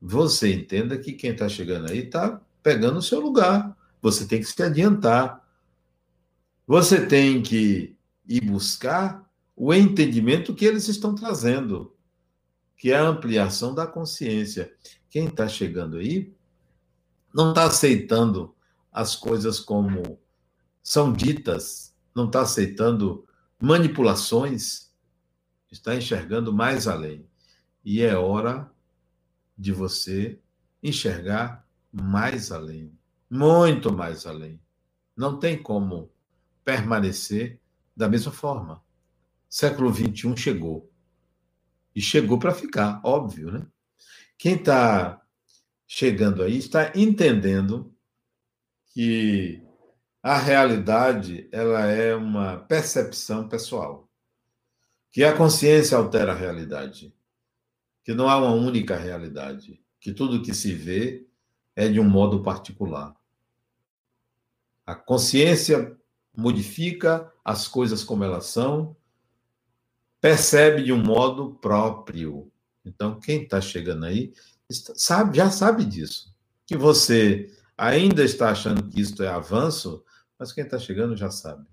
você 0.00 0.52
entenda 0.52 0.98
que 0.98 1.12
quem 1.12 1.30
está 1.30 1.48
chegando 1.48 1.90
aí 1.90 1.98
está 1.98 2.40
pegando 2.62 2.98
o 2.98 3.02
seu 3.02 3.20
lugar. 3.20 3.76
Você 4.02 4.26
tem 4.26 4.40
que 4.40 4.46
se 4.46 4.60
adiantar. 4.60 5.48
Você 6.66 7.06
tem 7.06 7.40
que 7.40 7.96
ir 8.26 8.44
buscar 8.44 9.30
o 9.54 9.72
entendimento 9.72 10.54
que 10.54 10.64
eles 10.64 10.88
estão 10.88 11.14
trazendo, 11.14 11.94
que 12.76 12.90
é 12.90 12.96
a 12.96 13.06
ampliação 13.06 13.72
da 13.72 13.86
consciência. 13.86 14.74
Quem 15.08 15.26
está 15.26 15.46
chegando 15.46 15.98
aí 15.98 16.34
não 17.32 17.50
está 17.50 17.64
aceitando 17.64 18.54
as 18.90 19.14
coisas 19.14 19.60
como 19.60 20.18
são 20.82 21.12
ditas, 21.12 21.94
não 22.14 22.26
está 22.26 22.42
aceitando 22.42 23.24
manipulações, 23.60 24.90
está 25.70 25.94
enxergando 25.94 26.52
mais 26.52 26.88
além. 26.88 27.24
E 27.84 28.02
é 28.02 28.16
hora 28.16 28.70
de 29.56 29.72
você 29.72 30.40
enxergar 30.82 31.64
mais 31.92 32.50
além 32.50 32.92
muito 33.32 33.90
mais 33.90 34.26
além. 34.26 34.60
Não 35.16 35.38
tem 35.38 35.60
como 35.60 36.12
permanecer 36.62 37.58
da 37.96 38.06
mesma 38.06 38.30
forma. 38.30 38.84
Século 39.48 39.90
XXI 39.90 40.36
chegou. 40.36 40.92
E 41.94 42.00
chegou 42.02 42.38
para 42.38 42.52
ficar, 42.52 43.00
óbvio, 43.02 43.50
né? 43.50 43.66
Quem 44.36 44.56
está 44.56 45.22
chegando 45.86 46.42
aí 46.42 46.58
está 46.58 46.92
entendendo 46.94 47.94
que 48.92 49.62
a 50.22 50.36
realidade 50.36 51.48
ela 51.50 51.86
é 51.86 52.14
uma 52.14 52.58
percepção 52.58 53.48
pessoal, 53.48 54.10
que 55.10 55.24
a 55.24 55.34
consciência 55.34 55.96
altera 55.96 56.32
a 56.32 56.36
realidade, 56.36 57.14
que 58.04 58.12
não 58.12 58.28
há 58.28 58.36
uma 58.36 58.52
única 58.52 58.94
realidade, 58.94 59.82
que 59.98 60.12
tudo 60.12 60.42
que 60.42 60.52
se 60.52 60.74
vê 60.74 61.26
é 61.74 61.88
de 61.88 61.98
um 61.98 62.08
modo 62.08 62.42
particular. 62.42 63.21
A 64.86 64.94
consciência 64.94 65.96
modifica 66.36 67.32
as 67.44 67.68
coisas 67.68 68.02
como 68.02 68.24
elas 68.24 68.46
são, 68.46 68.96
percebe 70.20 70.82
de 70.82 70.92
um 70.92 71.02
modo 71.02 71.54
próprio. 71.54 72.50
Então, 72.84 73.18
quem 73.18 73.42
está 73.42 73.60
chegando 73.60 74.06
aí 74.06 74.32
sabe, 74.70 75.36
já 75.36 75.50
sabe 75.50 75.84
disso. 75.84 76.34
Que 76.66 76.76
você 76.76 77.50
ainda 77.76 78.24
está 78.24 78.50
achando 78.50 78.88
que 78.88 79.00
isto 79.00 79.22
é 79.22 79.28
avanço, 79.28 80.04
mas 80.38 80.52
quem 80.52 80.64
está 80.64 80.78
chegando 80.78 81.16
já 81.16 81.30
sabe. 81.30 81.66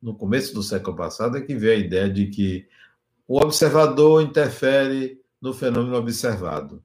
No 0.00 0.14
começo 0.14 0.54
do 0.54 0.62
século 0.62 0.96
passado 0.96 1.36
é 1.36 1.40
que 1.40 1.54
veio 1.54 1.72
a 1.76 1.86
ideia 1.86 2.08
de 2.08 2.26
que 2.26 2.68
o 3.26 3.38
observador 3.38 4.22
interfere 4.22 5.20
no 5.40 5.52
fenômeno 5.52 5.96
observado. 5.96 6.82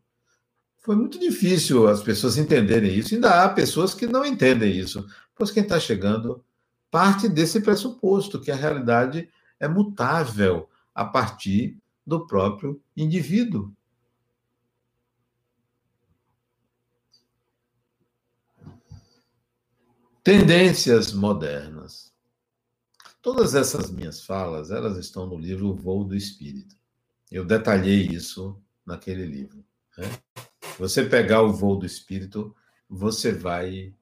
Foi 0.79 0.95
muito 0.95 1.19
difícil 1.19 1.87
as 1.87 2.03
pessoas 2.03 2.37
entenderem 2.37 2.93
isso. 2.93 3.15
Ainda 3.15 3.43
há 3.43 3.49
pessoas 3.49 3.93
que 3.93 4.05
não 4.05 4.23
entendem 4.23 4.77
isso. 4.77 5.05
Pois 5.35 5.51
quem 5.51 5.63
está 5.63 5.79
chegando 5.79 6.43
parte 6.89 7.27
desse 7.27 7.59
pressuposto 7.61 8.39
que 8.39 8.51
a 8.51 8.55
realidade 8.55 9.29
é 9.59 9.67
mutável 9.67 10.69
a 10.93 11.03
partir 11.03 11.77
do 12.05 12.25
próprio 12.25 12.81
indivíduo. 12.95 13.75
Tendências 20.23 21.11
modernas. 21.11 22.13
Todas 23.21 23.53
essas 23.53 23.91
minhas 23.91 24.23
falas, 24.23 24.71
elas 24.71 24.97
estão 24.97 25.27
no 25.27 25.37
livro 25.37 25.67
O 25.67 25.75
Voo 25.75 26.03
do 26.03 26.15
Espírito. 26.15 26.75
Eu 27.29 27.43
detalhei 27.45 28.07
isso 28.07 28.59
naquele 28.85 29.25
livro. 29.25 29.63
Né? 29.97 30.05
Você 30.79 31.05
pegar 31.05 31.41
o 31.41 31.51
Voo 31.51 31.75
do 31.75 31.85
Espírito, 31.85 32.55
você 32.89 33.31
vai 33.31 33.93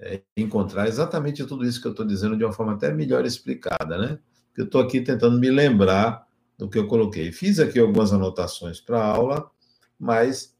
é, 0.00 0.22
encontrar 0.36 0.88
exatamente 0.88 1.44
tudo 1.44 1.64
isso 1.64 1.80
que 1.80 1.86
eu 1.86 1.92
estou 1.92 2.06
dizendo 2.06 2.36
de 2.36 2.44
uma 2.44 2.52
forma 2.52 2.72
até 2.72 2.92
melhor 2.92 3.24
explicada, 3.26 3.98
né? 3.98 4.18
Eu 4.56 4.64
estou 4.64 4.80
aqui 4.80 5.00
tentando 5.00 5.38
me 5.38 5.50
lembrar 5.50 6.26
do 6.58 6.68
que 6.68 6.78
eu 6.78 6.86
coloquei. 6.86 7.30
Fiz 7.32 7.58
aqui 7.58 7.78
algumas 7.78 8.12
anotações 8.12 8.80
para 8.80 8.98
a 8.98 9.06
aula, 9.06 9.50
mas 9.98 10.56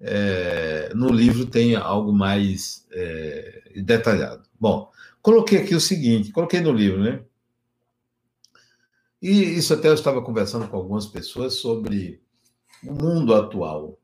é, 0.00 0.92
no 0.94 1.08
livro 1.08 1.46
tem 1.46 1.74
algo 1.74 2.12
mais 2.12 2.86
é, 2.92 3.80
detalhado. 3.82 4.44
Bom, 4.60 4.90
coloquei 5.22 5.58
aqui 5.58 5.74
o 5.74 5.80
seguinte, 5.80 6.30
coloquei 6.30 6.60
no 6.60 6.72
livro, 6.72 7.02
né? 7.02 7.22
E 9.20 9.30
isso 9.30 9.74
até 9.74 9.88
eu 9.88 9.94
estava 9.94 10.22
conversando 10.22 10.68
com 10.68 10.76
algumas 10.76 11.06
pessoas 11.06 11.54
sobre 11.54 12.22
o 12.84 12.92
mundo 12.92 13.34
atual 13.34 13.98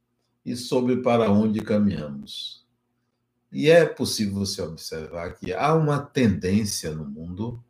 e 0.44 0.56
sobre 0.56 0.96
para 0.96 1.30
onde 1.30 1.60
caminhamos. 1.60 2.63
E 3.54 3.70
é 3.70 3.86
possível 3.86 4.34
você 4.34 4.60
observar 4.60 5.36
que 5.36 5.54
há 5.54 5.72
uma 5.74 6.00
tendência 6.00 6.90
no 6.90 7.04
mundo 7.04 7.62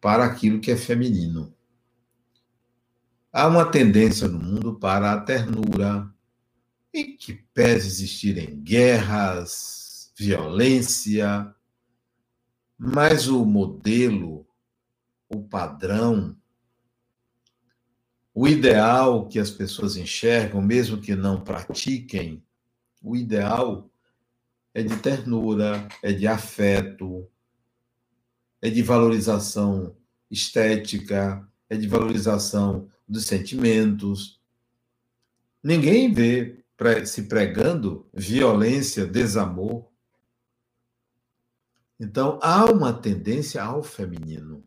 para 0.00 0.24
aquilo 0.24 0.58
que 0.58 0.70
é 0.70 0.76
feminino. 0.76 1.54
Há 3.30 3.46
uma 3.46 3.70
tendência 3.70 4.26
no 4.26 4.38
mundo 4.38 4.78
para 4.78 5.12
a 5.12 5.20
ternura, 5.20 6.10
em 6.94 7.14
que 7.14 7.34
pese 7.34 7.86
existirem 7.88 8.58
guerras, 8.62 10.10
violência, 10.16 11.54
mas 12.78 13.28
o 13.28 13.44
modelo, 13.44 14.48
o 15.28 15.42
padrão, 15.42 16.34
o 18.32 18.48
ideal 18.48 19.28
que 19.28 19.38
as 19.38 19.50
pessoas 19.50 19.94
enxergam, 19.98 20.62
mesmo 20.62 21.02
que 21.02 21.14
não 21.14 21.44
pratiquem, 21.44 22.42
o 23.02 23.14
ideal 23.14 23.90
é 24.76 24.82
de 24.82 24.94
ternura, 24.98 25.88
é 26.02 26.12
de 26.12 26.26
afeto, 26.26 27.26
é 28.60 28.68
de 28.68 28.82
valorização 28.82 29.96
estética, 30.30 31.50
é 31.66 31.78
de 31.78 31.88
valorização 31.88 32.86
dos 33.08 33.24
sentimentos. 33.24 34.38
Ninguém 35.62 36.12
vê 36.12 36.62
se 37.06 37.22
pregando 37.22 38.06
violência, 38.12 39.06
desamor. 39.06 39.88
Então, 41.98 42.38
há 42.42 42.66
uma 42.66 42.92
tendência 42.92 43.64
ao 43.64 43.82
feminino. 43.82 44.62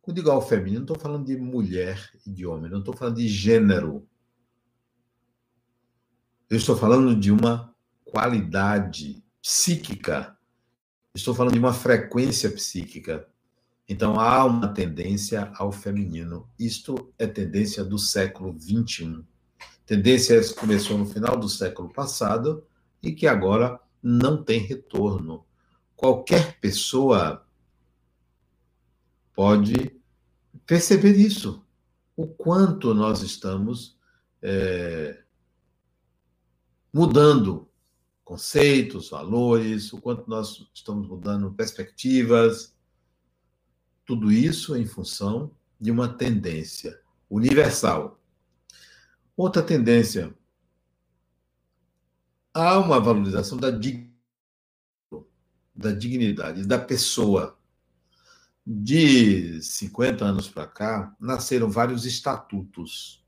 Quando 0.00 0.18
digo 0.18 0.30
ao 0.30 0.40
feminino, 0.40 0.86
não 0.86 0.94
estou 0.94 1.00
falando 1.00 1.26
de 1.26 1.36
mulher 1.36 2.12
e 2.24 2.30
de 2.30 2.46
homem, 2.46 2.70
não 2.70 2.78
estou 2.78 2.94
falando 2.94 3.16
de 3.16 3.26
gênero. 3.26 4.08
Eu 6.48 6.58
estou 6.58 6.76
falando 6.76 7.18
de 7.18 7.32
uma 7.32 7.74
qualidade 8.04 9.20
psíquica. 9.42 10.36
Estou 11.14 11.34
falando 11.34 11.54
de 11.54 11.58
uma 11.58 11.74
frequência 11.74 12.50
psíquica. 12.50 13.28
Então 13.88 14.18
há 14.18 14.44
uma 14.44 14.68
tendência 14.68 15.52
ao 15.56 15.72
feminino. 15.72 16.48
Isto 16.58 17.12
é 17.18 17.26
tendência 17.26 17.84
do 17.84 17.98
século 17.98 18.56
XXI. 18.58 19.22
Tendência 19.84 20.40
que 20.40 20.54
começou 20.54 20.96
no 20.96 21.04
final 21.04 21.36
do 21.36 21.48
século 21.48 21.92
passado 21.92 22.64
e 23.02 23.12
que 23.12 23.26
agora 23.26 23.80
não 24.02 24.42
tem 24.42 24.60
retorno. 24.60 25.44
Qualquer 25.96 26.58
pessoa 26.60 27.44
pode 29.34 30.00
perceber 30.64 31.16
isso. 31.16 31.64
O 32.16 32.26
quanto 32.26 32.94
nós 32.94 33.22
estamos 33.22 33.98
é, 34.40 35.22
mudando 36.92 37.68
conceitos, 38.24 39.10
valores, 39.10 39.92
o 39.92 40.00
quanto 40.00 40.28
nós 40.28 40.66
estamos 40.72 41.08
mudando 41.08 41.52
perspectivas. 41.52 42.74
Tudo 44.04 44.30
isso 44.30 44.76
em 44.76 44.86
função 44.86 45.54
de 45.80 45.90
uma 45.90 46.08
tendência 46.08 47.00
universal. 47.28 48.20
Outra 49.36 49.62
tendência. 49.62 50.34
Há 52.54 52.78
uma 52.78 53.00
valorização 53.00 53.56
da, 53.56 53.70
dig... 53.70 54.12
da 55.74 55.92
dignidade 55.92 56.66
da 56.66 56.78
pessoa. 56.78 57.58
De 58.64 59.60
50 59.60 60.24
anos 60.24 60.48
para 60.48 60.68
cá, 60.68 61.16
nasceram 61.18 61.68
vários 61.68 62.06
estatutos. 62.06 63.26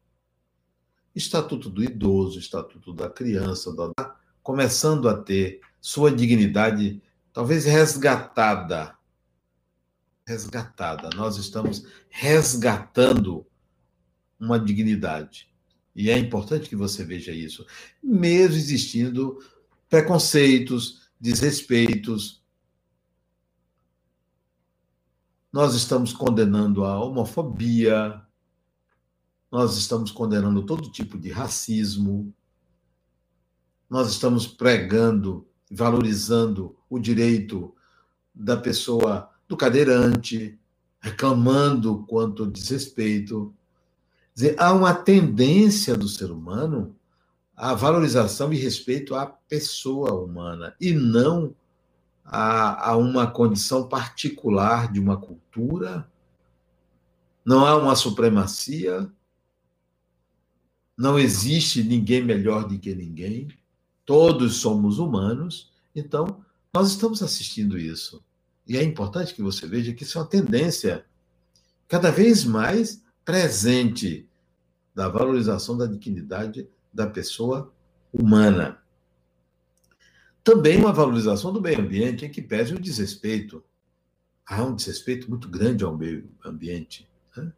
Estatuto 1.12 1.68
do 1.68 1.82
idoso, 1.82 2.38
estatuto 2.38 2.92
da 2.92 3.10
criança, 3.10 3.74
da 3.74 3.92
começando 4.44 5.08
a 5.08 5.16
ter 5.16 5.62
sua 5.80 6.12
dignidade 6.12 7.02
talvez 7.32 7.64
resgatada. 7.64 8.94
Resgatada. 10.28 11.08
Nós 11.16 11.38
estamos 11.38 11.86
resgatando 12.10 13.46
uma 14.38 14.60
dignidade. 14.60 15.48
E 15.96 16.10
é 16.10 16.18
importante 16.18 16.68
que 16.68 16.76
você 16.76 17.02
veja 17.04 17.32
isso. 17.32 17.66
Mesmo 18.02 18.56
existindo 18.56 19.38
preconceitos, 19.88 21.08
desrespeitos, 21.18 22.44
nós 25.50 25.74
estamos 25.74 26.12
condenando 26.12 26.84
a 26.84 27.02
homofobia, 27.02 28.20
nós 29.50 29.76
estamos 29.76 30.10
condenando 30.10 30.66
todo 30.66 30.90
tipo 30.90 31.16
de 31.16 31.30
racismo, 31.30 32.34
nós 33.94 34.10
estamos 34.10 34.44
pregando, 34.44 35.46
valorizando 35.70 36.76
o 36.90 36.98
direito 36.98 37.72
da 38.34 38.56
pessoa, 38.56 39.30
do 39.46 39.56
cadeirante, 39.56 40.58
reclamando 40.98 42.04
quanto 42.08 42.44
desrespeito. 42.44 43.54
Dizer, 44.34 44.56
há 44.58 44.72
uma 44.72 44.92
tendência 44.92 45.96
do 45.96 46.08
ser 46.08 46.32
humano 46.32 46.96
à 47.56 47.72
valorização 47.72 48.52
e 48.52 48.56
respeito 48.56 49.14
à 49.14 49.26
pessoa 49.26 50.12
humana 50.12 50.74
e 50.80 50.92
não 50.92 51.54
a, 52.24 52.90
a 52.90 52.96
uma 52.96 53.28
condição 53.28 53.88
particular 53.88 54.90
de 54.90 54.98
uma 54.98 55.16
cultura. 55.16 56.10
Não 57.44 57.64
há 57.64 57.76
uma 57.76 57.94
supremacia, 57.94 59.08
não 60.98 61.16
existe 61.16 61.84
ninguém 61.84 62.24
melhor 62.24 62.66
do 62.66 62.76
que 62.76 62.92
ninguém, 62.92 63.46
todos 64.04 64.56
somos 64.56 64.98
humanos, 64.98 65.72
então 65.94 66.44
nós 66.72 66.90
estamos 66.90 67.22
assistindo 67.22 67.78
isso. 67.78 68.22
E 68.66 68.76
é 68.76 68.82
importante 68.82 69.34
que 69.34 69.42
você 69.42 69.66
veja 69.66 69.92
que 69.92 70.02
isso 70.02 70.18
é 70.18 70.20
uma 70.20 70.26
tendência 70.26 71.04
cada 71.86 72.10
vez 72.10 72.44
mais 72.44 73.02
presente 73.24 74.28
da 74.94 75.08
valorização 75.08 75.76
da 75.76 75.86
dignidade 75.86 76.68
da 76.92 77.06
pessoa 77.06 77.72
humana. 78.12 78.78
Também 80.42 80.78
uma 80.78 80.92
valorização 80.92 81.52
do 81.52 81.60
meio 81.60 81.80
ambiente 81.80 82.26
em 82.26 82.30
que 82.30 82.42
pese 82.42 82.74
o 82.74 82.80
desrespeito. 82.80 83.62
Há 84.46 84.62
um 84.62 84.74
desrespeito 84.74 85.28
muito 85.28 85.48
grande 85.48 85.82
ao 85.82 85.96
meio 85.96 86.30
ambiente, 86.44 87.08
né? 87.34 87.50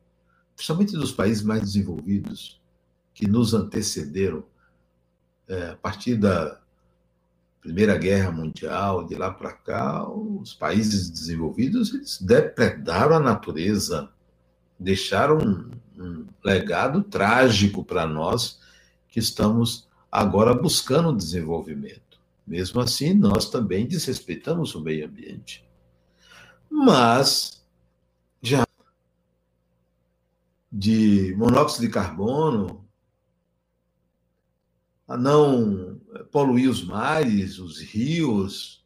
principalmente 0.55 0.93
dos 0.93 1.11
países 1.11 1.43
mais 1.43 1.63
desenvolvidos, 1.63 2.61
que 3.13 3.27
nos 3.27 3.55
antecederam. 3.55 4.45
É, 5.49 5.71
a 5.71 5.77
partir 5.77 6.17
da 6.17 6.61
Primeira 7.61 7.97
Guerra 7.99 8.31
Mundial, 8.31 9.05
de 9.05 9.15
lá 9.15 9.31
para 9.33 9.53
cá, 9.53 10.09
os 10.09 10.55
países 10.55 11.11
desenvolvidos 11.11 11.93
eles 11.93 12.21
depredaram 12.21 13.17
a 13.17 13.21
natureza, 13.21 14.09
deixaram 14.79 15.39
um, 15.39 15.71
um 16.01 16.27
legado 16.45 17.03
trágico 17.03 17.85
para 17.85 18.07
nós 18.07 18.61
que 19.09 19.19
estamos 19.19 19.89
agora 20.11 20.55
buscando 20.55 21.17
desenvolvimento. 21.17 22.21
Mesmo 22.47 22.81
assim, 22.81 23.13
nós 23.13 23.51
também 23.51 23.87
desrespeitamos 23.87 24.75
o 24.75 24.81
meio 24.81 25.07
ambiente. 25.07 25.69
Mas, 26.71 27.65
já 28.41 28.65
de 30.71 31.35
monóxido 31.37 31.87
de 31.87 31.93
carbono, 31.93 32.86
a 35.07 35.17
não 35.17 36.01
poluir 36.31 36.69
os 36.69 36.85
mares, 36.85 37.59
os 37.59 37.81
rios, 37.81 38.85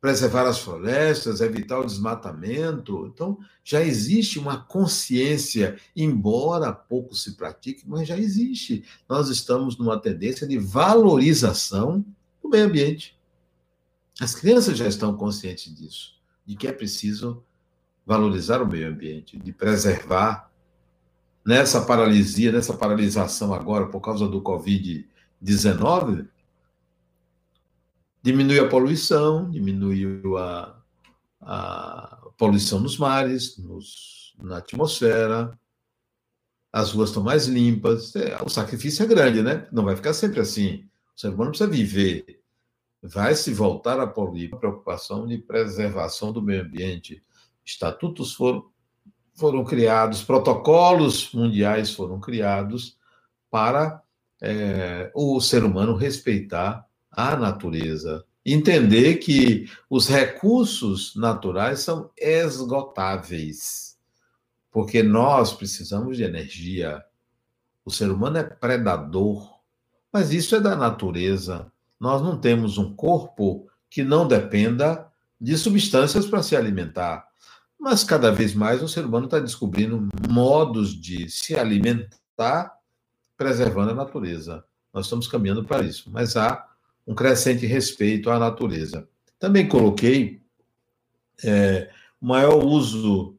preservar 0.00 0.46
as 0.46 0.58
florestas, 0.58 1.40
evitar 1.40 1.80
o 1.80 1.84
desmatamento. 1.84 3.10
Então, 3.12 3.38
já 3.64 3.82
existe 3.82 4.38
uma 4.38 4.58
consciência, 4.58 5.78
embora 5.96 6.72
pouco 6.72 7.14
se 7.14 7.36
pratique, 7.36 7.82
mas 7.86 8.06
já 8.06 8.18
existe. 8.18 8.84
Nós 9.08 9.28
estamos 9.28 9.76
numa 9.78 10.00
tendência 10.00 10.46
de 10.46 10.58
valorização 10.58 12.04
do 12.42 12.48
meio 12.48 12.66
ambiente. 12.66 13.18
As 14.20 14.34
crianças 14.34 14.78
já 14.78 14.86
estão 14.86 15.16
conscientes 15.16 15.74
disso, 15.74 16.14
de 16.44 16.56
que 16.56 16.66
é 16.66 16.72
preciso 16.72 17.42
valorizar 18.04 18.62
o 18.62 18.66
meio 18.66 18.88
ambiente, 18.88 19.36
de 19.36 19.52
preservar 19.52 20.50
nessa 21.46 21.80
paralisia, 21.86 22.50
nessa 22.50 22.76
paralisação 22.76 23.54
agora 23.54 23.86
por 23.86 24.00
causa 24.00 24.26
do 24.26 24.42
Covid-19, 24.42 26.28
diminui 28.20 28.58
a 28.58 28.68
poluição, 28.68 29.48
diminuiu 29.48 30.36
a, 30.36 30.76
a 31.40 32.18
poluição 32.36 32.80
nos 32.80 32.98
mares, 32.98 33.56
nos, 33.58 34.34
na 34.42 34.56
atmosfera, 34.56 35.56
as 36.72 36.90
ruas 36.90 37.10
estão 37.10 37.22
mais 37.22 37.46
limpas. 37.46 38.14
É, 38.16 38.36
o 38.42 38.48
sacrifício 38.48 39.04
é 39.04 39.06
grande, 39.06 39.40
né? 39.42 39.68
Não 39.72 39.84
vai 39.84 39.96
ficar 39.96 40.12
sempre 40.12 40.40
assim. 40.40 40.84
O 41.16 41.20
ser 41.20 41.28
humano 41.28 41.50
precisa 41.50 41.70
viver. 41.70 42.42
Vai 43.00 43.34
se 43.34 43.54
voltar 43.54 43.98
a 44.00 44.06
poluir. 44.06 44.52
A 44.52 44.58
preocupação 44.58 45.26
de 45.26 45.38
preservação 45.38 46.32
do 46.32 46.42
meio 46.42 46.62
ambiente. 46.62 47.22
Estatutos 47.64 48.34
foram, 48.34 48.68
foram 49.36 49.64
criados, 49.64 50.22
protocolos 50.22 51.30
mundiais 51.32 51.90
foram 51.92 52.18
criados 52.18 52.96
para 53.50 54.02
é, 54.40 55.10
o 55.14 55.40
ser 55.40 55.62
humano 55.62 55.94
respeitar 55.94 56.86
a 57.10 57.36
natureza. 57.36 58.24
Entender 58.44 59.16
que 59.16 59.68
os 59.90 60.08
recursos 60.08 61.14
naturais 61.16 61.80
são 61.80 62.10
esgotáveis, 62.16 63.98
porque 64.70 65.02
nós 65.02 65.52
precisamos 65.52 66.16
de 66.16 66.22
energia. 66.22 67.04
O 67.84 67.90
ser 67.90 68.10
humano 68.10 68.38
é 68.38 68.44
predador, 68.44 69.60
mas 70.12 70.32
isso 70.32 70.54
é 70.54 70.60
da 70.60 70.76
natureza. 70.76 71.70
Nós 71.98 72.22
não 72.22 72.38
temos 72.38 72.78
um 72.78 72.94
corpo 72.94 73.68
que 73.90 74.04
não 74.04 74.28
dependa 74.28 75.10
de 75.40 75.56
substâncias 75.58 76.26
para 76.26 76.42
se 76.42 76.54
alimentar. 76.56 77.25
Mas 77.78 78.02
cada 78.02 78.32
vez 78.32 78.54
mais 78.54 78.82
o 78.82 78.88
ser 78.88 79.04
humano 79.04 79.26
está 79.26 79.38
descobrindo 79.38 80.08
modos 80.28 80.98
de 80.98 81.28
se 81.28 81.54
alimentar 81.54 82.76
preservando 83.36 83.90
a 83.90 83.94
natureza. 83.94 84.64
Nós 84.92 85.06
estamos 85.06 85.28
caminhando 85.28 85.64
para 85.64 85.84
isso. 85.84 86.10
Mas 86.10 86.36
há 86.36 86.66
um 87.06 87.14
crescente 87.14 87.66
respeito 87.66 88.30
à 88.30 88.38
natureza. 88.38 89.08
Também 89.38 89.68
coloquei 89.68 90.42
é, 91.44 91.90
maior 92.20 92.64
uso 92.64 93.36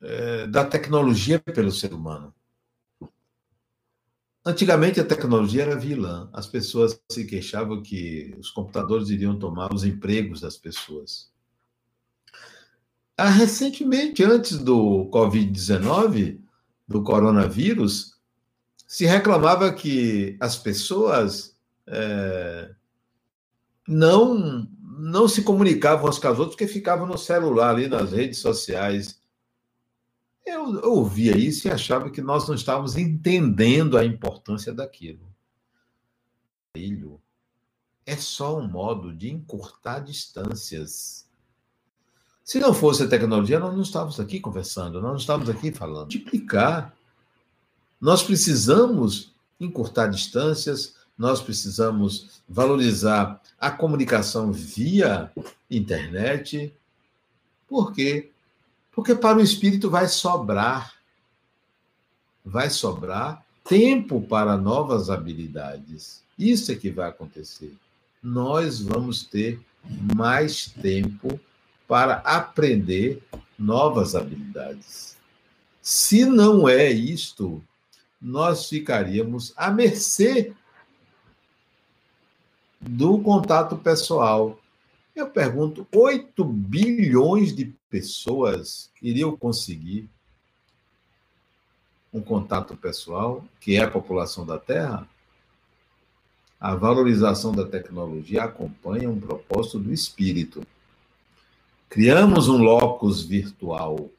é, 0.00 0.46
da 0.46 0.64
tecnologia 0.64 1.38
pelo 1.38 1.72
ser 1.72 1.92
humano. 1.92 2.32
Antigamente 4.44 4.98
a 5.00 5.04
tecnologia 5.04 5.62
era 5.62 5.76
vilã. 5.76 6.30
As 6.32 6.46
pessoas 6.46 6.98
se 7.10 7.26
queixavam 7.26 7.82
que 7.82 8.34
os 8.38 8.50
computadores 8.50 9.10
iriam 9.10 9.38
tomar 9.38 9.74
os 9.74 9.84
empregos 9.84 10.40
das 10.40 10.56
pessoas. 10.56 11.29
Ah, 13.22 13.28
recentemente, 13.28 14.24
antes 14.24 14.56
do 14.56 15.10
Covid-19, 15.12 16.40
do 16.88 17.02
coronavírus, 17.02 18.18
se 18.86 19.04
reclamava 19.04 19.70
que 19.74 20.38
as 20.40 20.56
pessoas 20.56 21.54
é, 21.86 22.74
não 23.86 24.66
não 24.80 25.28
se 25.28 25.42
comunicavam 25.42 26.06
umas 26.06 26.18
com 26.18 26.28
as 26.28 26.38
outras 26.38 26.56
porque 26.56 26.66
ficavam 26.66 27.06
no 27.06 27.18
celular 27.18 27.74
ali 27.74 27.88
nas 27.88 28.10
redes 28.10 28.38
sociais. 28.38 29.20
Eu, 30.46 30.80
eu 30.80 30.94
ouvia 30.94 31.36
isso 31.36 31.68
e 31.68 31.70
achava 31.70 32.08
que 32.08 32.22
nós 32.22 32.48
não 32.48 32.54
estávamos 32.54 32.96
entendendo 32.96 33.98
a 33.98 34.04
importância 34.04 34.72
daquilo. 34.72 35.30
É 38.06 38.16
só 38.16 38.58
um 38.58 38.66
modo 38.66 39.12
de 39.12 39.30
encurtar 39.30 39.98
distâncias. 39.98 41.28
Se 42.44 42.58
não 42.58 42.74
fosse 42.74 43.02
a 43.02 43.08
tecnologia, 43.08 43.60
nós 43.60 43.74
não 43.74 43.82
estávamos 43.82 44.18
aqui 44.18 44.40
conversando, 44.40 45.00
nós 45.00 45.10
não 45.10 45.16
estávamos 45.16 45.48
aqui 45.48 45.70
falando. 45.70 46.12
Multiplicar. 46.12 46.94
Nós 48.00 48.22
precisamos 48.22 49.32
encurtar 49.60 50.06
distâncias, 50.06 50.94
nós 51.16 51.40
precisamos 51.40 52.42
valorizar 52.48 53.40
a 53.58 53.70
comunicação 53.70 54.50
via 54.50 55.30
internet. 55.70 56.74
Por 57.68 57.92
quê? 57.92 58.30
Porque 58.90 59.14
para 59.14 59.38
o 59.38 59.42
espírito 59.42 59.90
vai 59.90 60.08
sobrar 60.08 61.00
vai 62.44 62.70
sobrar 62.70 63.44
tempo 63.64 64.20
para 64.20 64.56
novas 64.56 65.10
habilidades. 65.10 66.22
Isso 66.38 66.72
é 66.72 66.74
que 66.74 66.90
vai 66.90 67.08
acontecer. 67.08 67.74
Nós 68.22 68.80
vamos 68.80 69.22
ter 69.22 69.60
mais 70.14 70.66
tempo 70.66 71.38
para 71.90 72.18
aprender 72.18 73.20
novas 73.58 74.14
habilidades. 74.14 75.16
Se 75.82 76.24
não 76.24 76.68
é 76.68 76.88
isto, 76.88 77.60
nós 78.22 78.68
ficaríamos 78.68 79.52
à 79.56 79.72
mercê 79.72 80.52
do 82.80 83.18
contato 83.18 83.76
pessoal. 83.76 84.56
Eu 85.16 85.30
pergunto: 85.30 85.84
8 85.92 86.44
bilhões 86.44 87.52
de 87.52 87.74
pessoas 87.90 88.88
iriam 89.02 89.36
conseguir 89.36 90.08
um 92.14 92.20
contato 92.20 92.76
pessoal, 92.76 93.44
que 93.60 93.74
é 93.74 93.82
a 93.82 93.90
população 93.90 94.46
da 94.46 94.60
Terra? 94.60 95.08
A 96.60 96.72
valorização 96.76 97.50
da 97.50 97.66
tecnologia 97.66 98.44
acompanha 98.44 99.10
um 99.10 99.18
propósito 99.18 99.80
do 99.80 99.92
espírito. 99.92 100.64
Criamos 101.90 102.48
um 102.48 102.58
locus 102.58 103.20
virtual. 103.20 104.12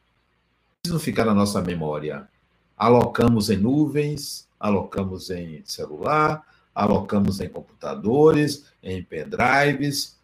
Isso 0.83 0.93
não 0.93 0.99
ficar 0.99 1.23
na 1.23 1.33
nossa 1.33 1.61
memória. 1.61 2.29
Alocamos 2.75 3.49
em 3.49 3.55
nuvens, 3.55 4.45
alocamos 4.59 5.29
em 5.29 5.63
celular, 5.63 6.45
alocamos 6.75 7.39
em 7.39 7.47
computadores, 7.47 8.65
em 8.83 9.01
pendrives, 9.01 10.19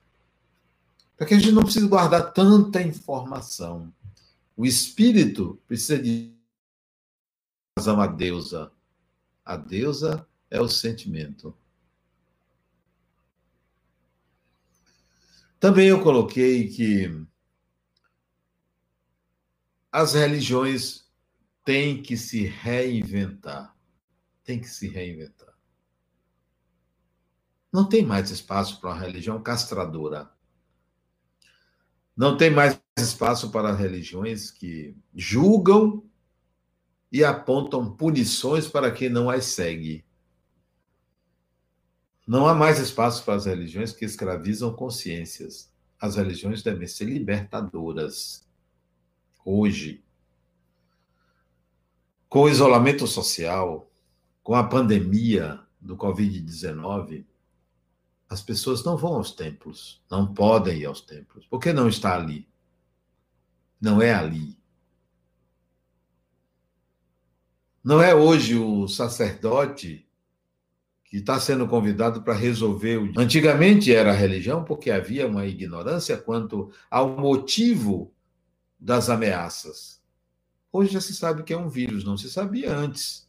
para 1.15 1.25
que 1.25 1.35
a 1.35 1.39
gente 1.39 1.53
não 1.53 1.63
precise 1.63 1.87
guardar 1.87 2.33
tanta 2.33 2.81
informação. 2.81 3.93
O 4.57 4.65
espírito 4.65 5.57
precisa 5.65 5.97
de 5.97 6.33
razão 7.79 8.01
a 8.01 8.07
deusa. 8.07 8.69
A 9.45 9.55
deusa 9.55 10.27
é 10.51 10.59
o 10.59 10.67
sentimento. 10.67 11.55
Também 15.57 15.87
eu 15.87 16.03
coloquei 16.03 16.67
que 16.67 17.25
as 19.97 20.13
religiões 20.13 21.09
têm 21.65 22.03
que 22.03 22.15
se 22.15 22.45
reinventar. 22.45 23.75
Tem 24.43 24.59
que 24.59 24.69
se 24.69 24.87
reinventar. 24.87 25.55
Não 27.73 27.89
tem 27.89 28.05
mais 28.05 28.29
espaço 28.29 28.79
para 28.79 28.91
uma 28.91 28.99
religião 28.99 29.41
castradora. 29.41 30.31
Não 32.15 32.37
tem 32.37 32.51
mais 32.51 32.79
espaço 32.95 33.49
para 33.49 33.73
religiões 33.73 34.51
que 34.51 34.95
julgam 35.15 36.07
e 37.11 37.23
apontam 37.23 37.91
punições 37.95 38.67
para 38.67 38.91
quem 38.91 39.09
não 39.09 39.31
as 39.31 39.45
segue. 39.45 40.05
Não 42.27 42.45
há 42.45 42.53
mais 42.53 42.77
espaço 42.77 43.25
para 43.25 43.33
as 43.33 43.47
religiões 43.47 43.93
que 43.93 44.05
escravizam 44.05 44.71
consciências. 44.75 45.73
As 45.99 46.17
religiões 46.17 46.61
devem 46.61 46.87
ser 46.87 47.05
libertadoras. 47.05 48.46
Hoje, 49.49 50.03
com 52.27 52.41
o 52.41 52.49
isolamento 52.49 53.07
social, 53.07 53.89
com 54.43 54.53
a 54.53 54.63
pandemia 54.65 55.61
do 55.79 55.95
Covid-19, 55.95 57.25
as 58.27 58.41
pessoas 58.41 58.83
não 58.83 58.97
vão 58.97 59.13
aos 59.13 59.31
templos, 59.31 60.03
não 60.11 60.33
podem 60.33 60.79
ir 60.79 60.85
aos 60.85 60.99
templos. 60.99 61.45
Por 61.45 61.61
que 61.61 61.71
não 61.71 61.87
está 61.87 62.13
ali? 62.17 62.45
Não 63.79 64.01
é 64.01 64.13
ali. 64.13 64.59
Não 67.81 68.01
é 68.01 68.13
hoje 68.13 68.57
o 68.57 68.85
sacerdote 68.89 70.05
que 71.05 71.19
está 71.19 71.39
sendo 71.39 71.65
convidado 71.69 72.21
para 72.21 72.33
resolver 72.33 72.97
o. 72.97 73.13
Antigamente 73.17 73.95
era 73.95 74.11
religião, 74.11 74.65
porque 74.65 74.91
havia 74.91 75.25
uma 75.25 75.45
ignorância 75.45 76.17
quanto 76.17 76.69
ao 76.91 77.17
motivo 77.17 78.13
das 78.79 79.09
ameaças. 79.09 80.01
Hoje 80.71 80.93
já 80.93 81.01
se 81.01 81.15
sabe 81.15 81.43
que 81.43 81.53
é 81.53 81.57
um 81.57 81.69
vírus, 81.69 82.03
não 82.03 82.17
se 82.17 82.29
sabia 82.29 82.75
antes. 82.75 83.27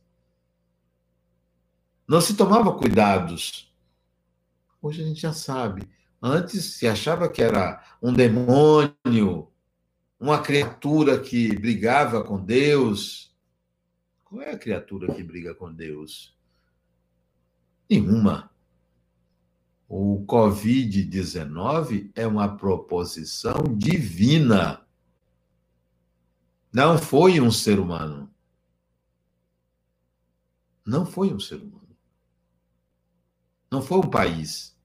Não 2.06 2.20
se 2.20 2.34
tomava 2.34 2.76
cuidados. 2.76 3.72
Hoje 4.80 5.02
a 5.02 5.06
gente 5.06 5.20
já 5.20 5.32
sabe. 5.32 5.88
Antes 6.20 6.76
se 6.76 6.86
achava 6.86 7.28
que 7.28 7.42
era 7.42 7.84
um 8.02 8.12
demônio, 8.12 9.52
uma 10.18 10.42
criatura 10.42 11.20
que 11.20 11.54
brigava 11.54 12.24
com 12.24 12.42
Deus. 12.42 13.36
Qual 14.24 14.42
é 14.42 14.50
a 14.50 14.58
criatura 14.58 15.14
que 15.14 15.22
briga 15.22 15.54
com 15.54 15.72
Deus? 15.72 16.36
Nenhuma. 17.88 18.50
O 19.88 20.24
Covid-19 20.26 22.10
é 22.14 22.26
uma 22.26 22.56
proposição 22.56 23.62
divina. 23.76 24.86
Não 26.72 26.98
foi 26.98 27.40
um 27.40 27.50
ser 27.50 27.78
humano. 27.78 28.30
Não 30.84 31.04
foi 31.04 31.32
um 31.32 31.40
ser 31.40 31.56
humano. 31.56 31.96
Não 33.70 33.82
foi 33.82 33.98
um 33.98 34.10
país. 34.10 34.76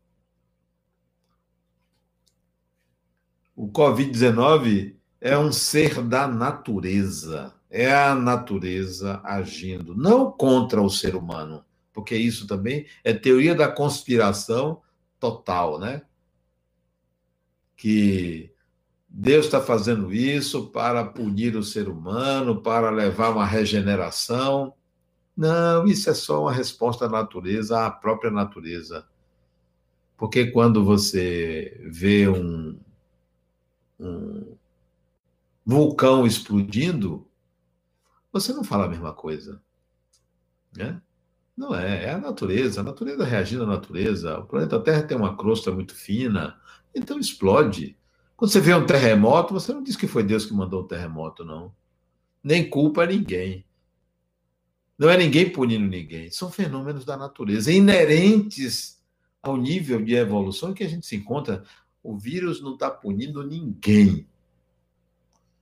O 3.56 3.68
Covid-19 3.72 4.96
é 5.22 5.38
um 5.38 5.52
ser 5.52 6.02
da 6.02 6.28
natureza. 6.28 7.54
É 7.70 7.94
a 7.94 8.14
natureza 8.14 9.20
agindo, 9.24 9.96
não 9.96 10.32
contra 10.32 10.82
o 10.82 10.90
ser 10.90 11.16
humano, 11.16 11.66
porque 11.92 12.16
isso 12.16 12.46
também 12.46 12.86
é 13.04 13.14
teoria 13.14 13.56
da 13.56 13.68
conspiração 13.68 14.82
total, 15.20 15.80
né? 15.80 16.04
Que 17.76 18.53
Deus 19.16 19.46
está 19.46 19.62
fazendo 19.62 20.12
isso 20.12 20.72
para 20.72 21.06
punir 21.06 21.56
o 21.56 21.62
ser 21.62 21.88
humano, 21.88 22.64
para 22.64 22.90
levar 22.90 23.30
uma 23.30 23.46
regeneração. 23.46 24.74
Não, 25.38 25.86
isso 25.86 26.10
é 26.10 26.16
só 26.16 26.42
uma 26.42 26.52
resposta 26.52 27.06
à 27.06 27.10
natureza, 27.10 27.86
à 27.86 27.92
própria 27.92 28.32
natureza. 28.32 29.08
Porque 30.18 30.50
quando 30.50 30.84
você 30.84 31.80
vê 31.86 32.28
um, 32.28 32.80
um 34.00 34.58
vulcão 35.64 36.26
explodindo, 36.26 37.28
você 38.32 38.52
não 38.52 38.64
fala 38.64 38.86
a 38.86 38.90
mesma 38.90 39.14
coisa. 39.14 39.62
Né? 40.76 41.00
Não 41.56 41.76
é, 41.76 42.06
é 42.06 42.12
a 42.14 42.18
natureza, 42.18 42.82
a 42.82 42.84
natureza 42.84 43.24
reagindo 43.24 43.64
à 43.64 43.68
natureza. 43.68 44.40
O 44.40 44.48
planeta 44.48 44.80
Terra 44.80 45.04
tem 45.04 45.16
uma 45.16 45.38
crosta 45.38 45.72
muito 45.72 45.94
fina, 45.94 46.60
então 46.96 47.20
explode. 47.20 47.96
Quando 48.36 48.52
você 48.52 48.60
vê 48.60 48.74
um 48.74 48.86
terremoto, 48.86 49.54
você 49.54 49.74
não 49.74 49.84
diz 49.84 49.96
que 49.96 50.08
foi 50.08 50.24
Deus 50.24 50.46
que 50.46 50.54
mandou 50.54 50.82
o 50.82 50.88
terremoto, 50.88 51.46
não. 51.46 51.74
Nem 52.44 52.70
culpa 52.70 53.04
a 53.04 53.06
ninguém. 53.06 53.66
Não 54.98 55.10
é 55.10 55.18
ninguém 55.18 55.50
punindo 55.50 55.86
ninguém. 55.86 56.30
São 56.32 56.52
fenômenos 56.52 57.06
da 57.06 57.18
natureza, 57.18 57.72
inerentes 57.72 59.02
ao 59.42 59.58
nível 59.58 60.02
de 60.02 60.16
evolução 60.16 60.72
em 60.72 60.74
que 60.74 60.84
a 60.84 60.88
gente 60.90 61.06
se 61.06 61.16
encontra. 61.16 61.64
O 62.02 62.18
vírus 62.18 62.62
não 62.62 62.74
está 62.74 62.90
punindo 62.90 63.46
ninguém. 63.46 64.28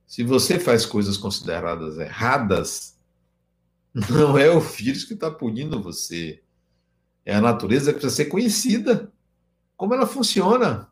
Se 0.06 0.22
você 0.22 0.58
faz 0.60 0.84
coisas 0.84 1.16
consideradas 1.16 1.98
erradas, 1.98 2.98
não 4.10 4.36
é 4.36 4.50
o 4.50 4.60
vírus 4.60 5.04
que 5.04 5.14
está 5.14 5.30
punindo 5.30 5.82
você. 5.82 6.42
É 7.24 7.34
a 7.34 7.40
natureza 7.40 7.92
que 7.92 8.00
precisa 8.00 8.14
ser 8.14 8.26
conhecida. 8.26 9.12
Como 9.76 9.94
ela 9.94 10.06
funciona. 10.06 10.91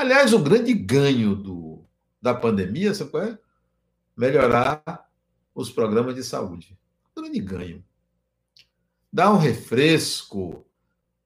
Aliás, 0.00 0.32
o 0.32 0.38
grande 0.38 0.72
ganho 0.72 1.36
do, 1.36 1.84
da 2.22 2.32
pandemia, 2.32 2.94
sabe 2.94 3.10
qual 3.10 3.22
é? 3.22 3.38
Melhorar 4.16 5.06
os 5.54 5.70
programas 5.70 6.14
de 6.14 6.24
saúde. 6.24 6.74
O 7.14 7.20
grande 7.20 7.38
ganho. 7.38 7.84
Dá 9.12 9.30
um 9.30 9.36
refresco, 9.36 10.66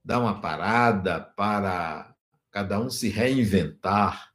dá 0.05 0.19
uma 0.19 0.41
parada 0.41 1.21
para 1.21 2.17
cada 2.51 2.81
um 2.81 2.91
se 2.91 3.09
reinventar, 3.09 4.35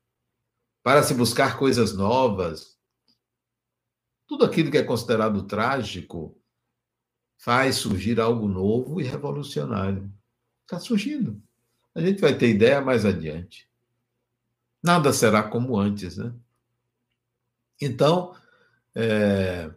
para 0.82 1.04
se 1.04 1.14
buscar 1.14 1.58
coisas 1.58 1.94
novas, 1.94 2.80
tudo 4.26 4.46
aquilo 4.46 4.72
que 4.72 4.78
é 4.78 4.84
considerado 4.84 5.44
trágico 5.44 6.42
faz 7.38 7.76
surgir 7.76 8.22
algo 8.22 8.48
novo 8.48 9.02
e 9.02 9.04
revolucionário. 9.04 10.10
Está 10.62 10.80
surgindo. 10.80 11.44
A 11.94 12.00
gente 12.00 12.22
vai 12.22 12.38
ter 12.38 12.48
ideia 12.48 12.80
mais 12.80 13.06
adiante. 13.06 13.69
Nada 14.82 15.12
será 15.12 15.44
como 15.44 15.78
antes, 15.78 16.18
né? 16.18 16.34
Então, 17.82 18.36
é, 18.96 19.72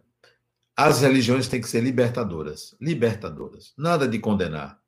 as 0.75 1.01
religiões 1.01 1.47
têm 1.47 1.61
que 1.61 1.69
ser 1.69 1.81
libertadoras. 1.81 2.75
Libertadoras. 2.79 3.73
Nada 3.77 4.07
de 4.07 4.19
condenar. 4.19 4.81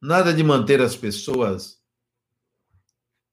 Nada 0.00 0.32
de 0.32 0.42
manter 0.42 0.80
as 0.80 0.96
pessoas 0.96 1.80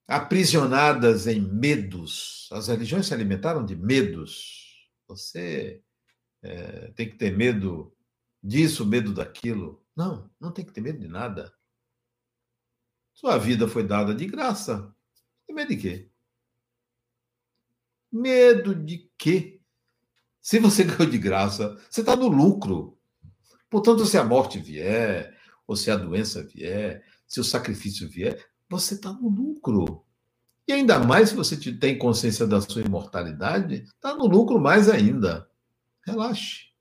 aprisionadas 0.08 1.28
em 1.28 1.40
medos. 1.40 2.50
As 2.52 2.68
religiões 2.68 3.08
se 3.08 3.14
alimentaram 3.14 3.66
de 3.66 3.76
medos 3.76 4.64
você 5.14 5.84
é, 6.42 6.92
tem 6.92 7.10
que 7.10 7.16
ter 7.16 7.36
medo 7.36 7.96
disso, 8.42 8.86
medo 8.86 9.14
daquilo. 9.14 9.86
Não, 9.96 10.30
não 10.40 10.52
tem 10.52 10.66
que 10.66 10.72
ter 10.72 10.82
medo 10.82 11.00
de 11.00 11.08
nada. 11.08 11.54
Sua 13.14 13.38
vida 13.38 13.68
foi 13.68 13.84
dada 13.86 14.14
de 14.14 14.26
graça. 14.26 14.94
Tem 15.46 15.56
medo 15.56 15.70
de 15.70 15.78
quê? 15.78 16.10
Medo 18.12 18.76
de 18.76 19.10
quê? 19.18 19.62
Se 20.42 20.60
você 20.60 20.84
ganhou 20.86 21.10
de 21.10 21.18
graça, 21.18 21.76
você 21.90 22.02
está 22.02 22.16
no 22.16 22.28
lucro. 22.28 22.98
Portanto, 23.70 24.06
se 24.06 24.18
a 24.18 24.24
morte 24.24 24.60
vier, 24.60 25.38
ou 25.66 25.76
se 25.76 25.90
a 25.90 25.96
doença 25.96 26.44
vier, 26.44 27.04
se 27.28 27.40
o 27.40 27.44
sacrifício 27.44 28.08
vier, 28.08 28.46
você 28.70 28.96
está 28.96 29.12
no 29.12 29.30
lucro. 29.30 30.06
E 30.68 30.74
ainda 30.74 31.00
mais 31.00 31.30
se 31.30 31.36
você 31.36 31.58
tem 31.74 31.98
consciência 31.98 32.48
da 32.48 32.62
sua 32.62 32.82
imortalidade, 32.82 33.84
está 33.84 34.16
no 34.16 34.28
lucro 34.28 34.60
mais 34.60 34.90
ainda. 34.90 35.50
Relaxe. 36.06 36.72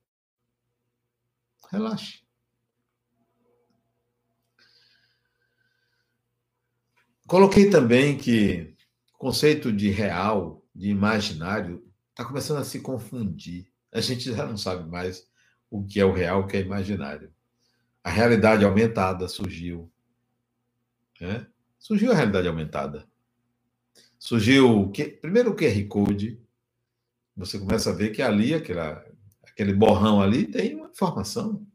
Relaxe. 1.70 2.21
Coloquei 7.33 7.71
também 7.71 8.18
que 8.18 8.77
o 9.14 9.16
conceito 9.16 9.73
de 9.73 9.88
real, 9.88 10.62
de 10.75 10.90
imaginário, 10.90 11.83
está 12.11 12.27
começando 12.27 12.59
a 12.59 12.64
se 12.64 12.79
confundir. 12.81 13.73
A 13.90 14.03
gente 14.03 14.31
já 14.31 14.47
não 14.47 14.59
sabe 14.59 14.87
mais 14.87 15.27
o 15.71 15.83
que 15.83 15.99
é 15.99 16.05
o 16.05 16.12
real, 16.12 16.42
o 16.42 16.47
que 16.47 16.59
é 16.59 16.61
imaginário. 16.61 17.33
A 18.05 18.11
realidade 18.11 18.66
aumentada 18.66 19.29
surgiu. 19.29 19.90
Né? 21.18 21.47
Surgiu 21.79 22.12
a 22.12 22.14
realidade 22.14 22.49
aumentada. 22.49 23.09
Surgiu 24.18 24.90
que, 24.90 25.05
primeiro 25.05 25.53
o 25.53 25.57
QR 25.57 25.88
Code. 25.88 26.38
Você 27.35 27.59
começa 27.59 27.88
a 27.88 27.95
ver 27.95 28.11
que 28.11 28.21
ali, 28.21 28.53
aquela, 28.53 29.03
aquele 29.42 29.73
borrão 29.73 30.21
ali, 30.21 30.47
tem 30.47 30.75
uma 30.75 30.88
informação. 30.88 31.66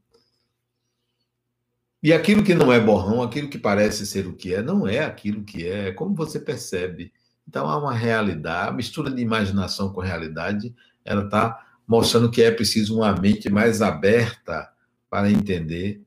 E 2.02 2.14
aquilo 2.14 2.44
que 2.44 2.54
não 2.54 2.72
é 2.72 2.80
borrão, 2.80 3.22
aquilo 3.22 3.50
que 3.50 3.58
parece 3.58 4.06
ser 4.06 4.28
o 4.28 4.36
que 4.36 4.54
é, 4.54 4.62
não 4.62 4.88
é 4.88 5.00
aquilo 5.00 5.44
que 5.44 5.68
é, 5.68 5.90
é 5.90 5.92
como 5.92 6.16
você 6.16 6.40
percebe. 6.40 7.12
Então 7.48 7.68
há 7.68 7.78
uma 7.78 7.94
realidade, 7.94 8.70
a 8.70 8.74
mistura 8.74 9.10
de 9.10 9.22
imaginação 9.22 9.92
com 9.92 10.02
realidade, 10.02 10.76
ela 11.04 11.26
está 11.26 11.66
mostrando 11.88 12.30
que 12.30 12.44
é 12.44 12.52
preciso 12.52 12.98
uma 12.98 13.14
mente 13.14 13.50
mais 13.50 13.82
aberta 13.82 14.72
para 15.10 15.32
entender 15.32 16.02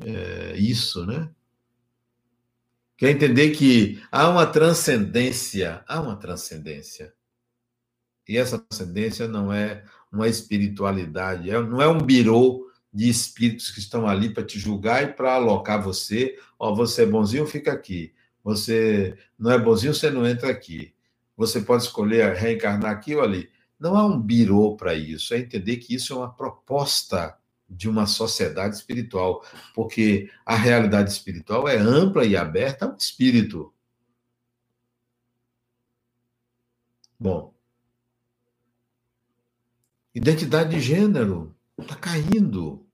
é, 0.00 0.54
isso, 0.56 1.04
né? 1.06 1.30
Quer 2.96 3.10
entender 3.10 3.50
que 3.52 4.02
há 4.12 4.28
uma 4.28 4.46
transcendência, 4.46 5.82
há 5.88 6.00
uma 6.00 6.16
transcendência. 6.16 7.14
E 8.28 8.36
essa 8.36 8.58
transcendência 8.58 9.26
não 9.26 9.50
é 9.50 9.84
uma 10.12 10.28
espiritualidade, 10.28 11.50
é, 11.50 11.58
não 11.60 11.80
é 11.80 11.88
um 11.88 11.98
birô 11.98 12.69
de 12.92 13.08
espíritos 13.08 13.70
que 13.70 13.78
estão 13.78 14.06
ali 14.06 14.30
para 14.32 14.44
te 14.44 14.58
julgar 14.58 15.02
e 15.04 15.12
para 15.12 15.34
alocar 15.34 15.82
você. 15.82 16.38
Ó, 16.58 16.74
você 16.74 17.02
é 17.02 17.06
bonzinho, 17.06 17.46
fica 17.46 17.72
aqui. 17.72 18.12
Você 18.42 19.16
não 19.38 19.50
é 19.50 19.58
bonzinho, 19.58 19.94
você 19.94 20.10
não 20.10 20.26
entra 20.26 20.50
aqui. 20.50 20.94
Você 21.36 21.60
pode 21.60 21.84
escolher 21.84 22.34
reencarnar 22.34 22.90
aqui 22.90 23.14
ou 23.14 23.22
ali. 23.22 23.50
Não 23.78 23.96
há 23.96 24.04
um 24.04 24.20
birô 24.20 24.76
para 24.76 24.94
isso. 24.94 25.32
É 25.34 25.38
entender 25.38 25.76
que 25.76 25.94
isso 25.94 26.12
é 26.12 26.16
uma 26.16 26.32
proposta 26.32 27.38
de 27.68 27.88
uma 27.88 28.06
sociedade 28.06 28.74
espiritual, 28.74 29.44
porque 29.74 30.28
a 30.44 30.56
realidade 30.56 31.10
espiritual 31.10 31.68
é 31.68 31.76
ampla 31.76 32.24
e 32.24 32.36
aberta 32.36 32.86
ao 32.86 32.96
espírito. 32.96 33.72
Bom, 37.18 37.54
identidade 40.14 40.70
de 40.70 40.80
gênero 40.80 41.54
está 41.82 41.96
caindo. 41.96 42.86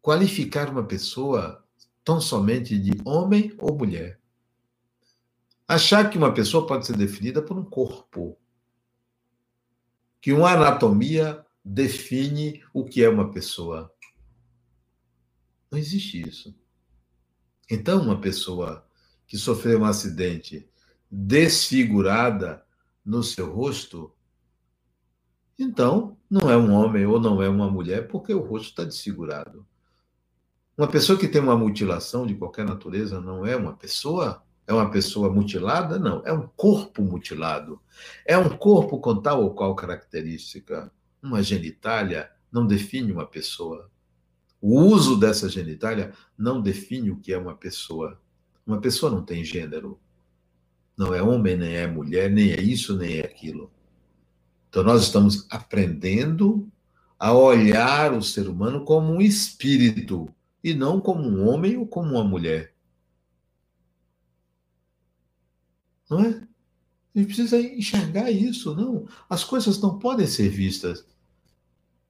Qualificar 0.00 0.70
uma 0.70 0.84
pessoa 0.84 1.64
tão 2.04 2.20
somente 2.20 2.78
de 2.78 2.92
homem 3.04 3.54
ou 3.58 3.76
mulher. 3.76 4.20
Achar 5.66 6.08
que 6.08 6.16
uma 6.16 6.32
pessoa 6.32 6.66
pode 6.66 6.86
ser 6.86 6.96
definida 6.96 7.42
por 7.42 7.58
um 7.58 7.64
corpo. 7.64 8.38
Que 10.20 10.32
uma 10.32 10.52
anatomia 10.52 11.44
define 11.64 12.62
o 12.72 12.84
que 12.84 13.04
é 13.04 13.08
uma 13.08 13.30
pessoa. 13.30 13.94
Não 15.70 15.78
existe 15.78 16.26
isso. 16.26 16.58
Então, 17.70 18.00
uma 18.00 18.20
pessoa 18.20 18.88
que 19.26 19.36
sofreu 19.36 19.80
um 19.80 19.84
acidente 19.84 20.66
desfigurada 21.10 22.64
no 23.04 23.22
seu 23.22 23.52
rosto, 23.52 24.14
então 25.58 26.17
não 26.30 26.50
é 26.50 26.56
um 26.56 26.72
homem 26.72 27.06
ou 27.06 27.20
não 27.20 27.42
é 27.42 27.48
uma 27.48 27.70
mulher, 27.70 28.08
porque 28.08 28.34
o 28.34 28.40
rosto 28.40 28.68
está 28.68 28.84
desfigurado. 28.84 29.66
Uma 30.76 30.86
pessoa 30.86 31.18
que 31.18 31.26
tem 31.26 31.40
uma 31.40 31.56
mutilação 31.56 32.26
de 32.26 32.34
qualquer 32.34 32.64
natureza 32.64 33.20
não 33.20 33.44
é 33.44 33.56
uma 33.56 33.72
pessoa? 33.72 34.42
É 34.66 34.72
uma 34.72 34.90
pessoa 34.90 35.32
mutilada? 35.32 35.98
Não, 35.98 36.22
é 36.24 36.32
um 36.32 36.46
corpo 36.46 37.02
mutilado. 37.02 37.80
É 38.24 38.36
um 38.36 38.50
corpo 38.50 39.00
com 39.00 39.20
tal 39.20 39.42
ou 39.42 39.54
qual 39.54 39.74
característica 39.74 40.92
uma 41.22 41.42
genitália 41.42 42.30
não 42.52 42.66
define 42.66 43.10
uma 43.10 43.26
pessoa. 43.26 43.90
O 44.60 44.80
uso 44.80 45.18
dessa 45.18 45.48
genitália 45.48 46.12
não 46.36 46.60
define 46.60 47.10
o 47.10 47.16
que 47.16 47.32
é 47.32 47.38
uma 47.38 47.54
pessoa. 47.54 48.20
Uma 48.66 48.80
pessoa 48.80 49.10
não 49.10 49.24
tem 49.24 49.44
gênero. 49.44 49.98
Não 50.96 51.14
é 51.14 51.22
homem, 51.22 51.56
nem 51.56 51.74
é 51.76 51.86
mulher, 51.86 52.30
nem 52.30 52.52
é 52.52 52.60
isso, 52.60 52.96
nem 52.96 53.18
é 53.18 53.24
aquilo. 53.24 53.70
Então, 54.68 54.82
nós 54.82 55.02
estamos 55.02 55.46
aprendendo 55.50 56.70
a 57.18 57.32
olhar 57.32 58.12
o 58.12 58.22
ser 58.22 58.48
humano 58.48 58.84
como 58.84 59.12
um 59.12 59.20
espírito 59.20 60.28
e 60.62 60.74
não 60.74 61.00
como 61.00 61.22
um 61.22 61.48
homem 61.48 61.76
ou 61.76 61.86
como 61.86 62.12
uma 62.12 62.24
mulher. 62.24 62.74
Não 66.08 66.20
é? 66.20 66.28
A 66.28 67.18
gente 67.18 67.26
precisa 67.26 67.58
enxergar 67.60 68.30
isso, 68.30 68.74
não. 68.74 69.06
As 69.28 69.42
coisas 69.42 69.80
não 69.80 69.98
podem 69.98 70.26
ser 70.26 70.48
vistas 70.48 71.04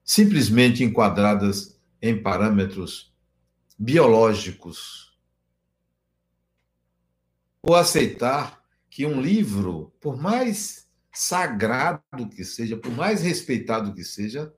simplesmente 0.03 0.83
enquadradas 0.83 1.79
em 2.01 2.19
parâmetros 2.21 3.13
biológicos. 3.77 5.17
Ou 7.61 7.75
aceitar 7.75 8.63
que 8.89 9.05
um 9.05 9.21
livro, 9.21 9.93
por 9.99 10.17
mais 10.17 10.88
sagrado 11.19 12.29
que 12.33 12.45
seja, 12.45 12.77
por 12.77 12.91
mais 12.93 13.21
respeitado 13.21 13.93
que 13.93 14.05
seja, 14.05 14.53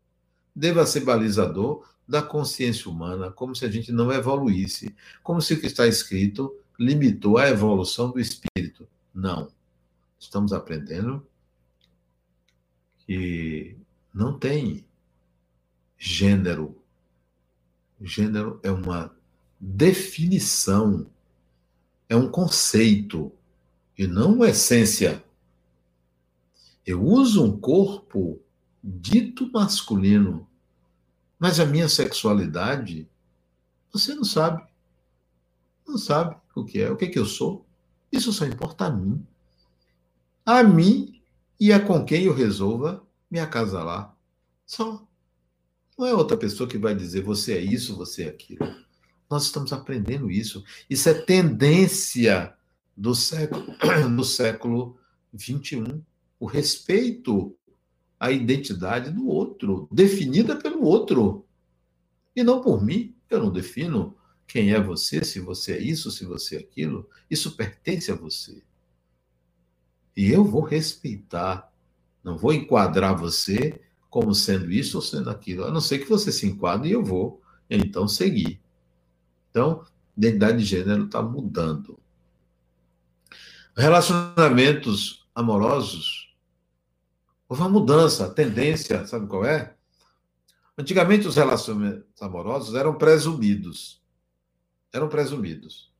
deva 0.56 0.86
ser 0.86 1.00
balizador 1.00 1.90
da 2.08 2.22
consciência 2.22 2.90
humana, 2.90 3.32
como 3.32 3.56
se 3.56 3.66
a 3.66 3.72
gente 3.72 3.92
não 3.92 4.12
evoluísse, 4.12 4.96
como 5.24 5.42
se 5.42 5.56
o 5.56 5.60
que 5.60 5.66
está 5.66 5.88
escrito 5.88 6.56
limitou 6.78 7.40
a 7.40 7.50
evolução 7.50 8.12
do 8.12 8.20
espírito. 8.20 8.88
Não. 9.12 9.52
Estamos 10.20 10.54
aprendendo 10.54 11.26
que 13.08 13.76
não 14.14 14.38
tem 14.38 14.86
gênero. 15.98 16.80
Gênero 18.00 18.60
é 18.62 18.70
uma 18.70 19.16
definição, 19.60 21.10
é 22.08 22.16
um 22.16 22.30
conceito 22.30 23.32
e 23.98 24.06
não 24.06 24.36
uma 24.36 24.50
essência. 24.50 25.24
Eu 26.86 27.04
uso 27.04 27.44
um 27.44 27.60
corpo 27.60 28.42
dito 28.84 29.52
masculino, 29.52 30.48
mas 31.40 31.60
a 31.60 31.66
minha 31.66 31.88
sexualidade, 31.88 33.10
você 33.92 34.16
não 34.16 34.24
sabe. 34.24 34.64
Não 35.88 35.98
sabe 35.98 36.36
o 36.56 36.64
que 36.64 36.82
é, 36.82 36.90
o 36.90 36.96
que 36.96 37.06
é 37.06 37.08
que 37.10 37.20
eu 37.20 37.26
sou. 37.26 37.66
Isso 38.12 38.32
só 38.32 38.46
importa 38.46 38.86
a 38.86 38.90
mim 38.90 39.26
a 40.46 40.64
mim 40.64 41.22
e 41.60 41.72
a 41.72 41.80
com 41.80 42.04
quem 42.04 42.26
eu 42.26 42.34
resolva 42.34 43.06
me 43.30 43.40
acasalar. 43.40 44.16
Só. 44.66 45.06
Não 45.98 46.08
é 46.08 46.14
outra 46.14 46.38
pessoa 46.38 46.68
que 46.68 46.78
vai 46.78 46.96
dizer 46.96 47.22
você 47.22 47.54
é 47.54 47.62
isso, 47.62 47.96
você 47.96 48.24
é 48.24 48.30
aquilo. 48.30 48.66
Nós 49.30 49.46
estamos 49.46 49.72
aprendendo 49.72 50.32
isso. 50.32 50.64
Isso 50.90 51.08
é 51.10 51.14
tendência 51.14 52.54
do 52.98 53.14
século, 53.14 53.66
do 54.16 54.24
século 54.24 54.98
21. 55.32 56.02
O 56.42 56.48
respeito 56.48 57.56
à 58.20 58.32
identidade 58.32 59.12
do 59.12 59.28
outro, 59.28 59.88
definida 59.92 60.56
pelo 60.56 60.84
outro. 60.84 61.46
E 62.36 62.44
não 62.44 62.62
por 62.62 62.84
mim. 62.84 63.16
Eu 63.30 63.44
não 63.44 63.52
defino 63.54 64.18
quem 64.48 64.74
é 64.74 64.82
você, 64.82 65.24
se 65.24 65.40
você 65.40 65.74
é 65.74 65.80
isso, 65.80 66.10
se 66.10 66.26
você 66.26 66.56
é 66.56 66.60
aquilo. 66.60 67.08
Isso 67.30 67.56
pertence 67.56 68.12
a 68.12 68.16
você. 68.16 68.64
E 70.18 70.32
eu 70.32 70.44
vou 70.44 70.64
respeitar. 70.64 71.72
Não 72.24 72.40
vou 72.40 72.52
enquadrar 72.52 73.16
você 73.16 73.80
como 74.10 74.34
sendo 74.34 74.72
isso 74.72 74.98
ou 74.98 75.02
sendo 75.02 75.30
aquilo, 75.30 75.64
a 75.64 75.72
não 75.72 75.80
ser 75.80 76.00
que 76.00 76.10
você 76.10 76.34
se 76.34 76.46
enquadre 76.46 76.90
e 76.90 76.92
eu 76.92 77.04
vou, 77.04 77.42
então, 77.70 78.08
seguir. 78.08 78.60
Então, 79.50 79.86
identidade 80.18 80.58
de 80.58 80.66
gênero 80.66 81.06
está 81.06 81.22
mudando. 81.22 81.98
Relacionamentos 83.78 85.26
amorosos, 85.34 86.21
houve 87.52 87.64
uma 87.64 87.70
mudança, 87.70 88.28
a 88.28 88.30
tendência, 88.30 89.06
sabe 89.06 89.28
qual 89.28 89.44
é? 89.44 89.76
Antigamente, 90.78 91.28
os 91.28 91.36
relacionamentos 91.36 92.22
amorosos 92.22 92.76
eram 92.76 92.98
presumidos. 92.98 94.02
Eram 94.94 95.10
presumidos. 95.10 95.92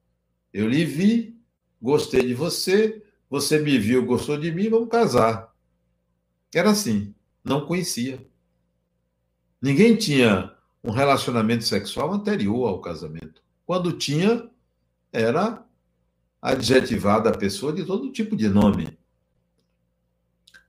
Eu 0.54 0.70
lhe 0.70 0.86
vi, 0.86 1.38
gostei 1.82 2.26
de 2.26 2.34
você, 2.34 3.04
você 3.30 3.60
me 3.60 3.78
viu, 3.78 4.06
gostou 4.06 4.38
de 4.38 4.50
mim, 4.50 4.70
vamos 4.70 4.88
casar. 4.88 5.54
Era 6.56 6.70
assim, 6.70 7.14
não 7.44 7.66
conhecia. 7.66 8.26
Ninguém 9.62 9.98
tinha 9.98 10.56
um 10.82 10.92
relacionamento 10.92 11.66
sexual 11.66 12.14
anterior 12.14 12.66
ao 12.66 12.80
casamento. 12.80 13.44
Quando 13.66 13.92
tinha, 13.92 14.50
era 15.12 15.66
adjetivada 16.42 17.30
a 17.30 17.38
pessoa 17.38 17.74
de 17.74 17.84
todo 17.84 18.10
tipo 18.10 18.38
de 18.38 18.48
nome. 18.48 18.98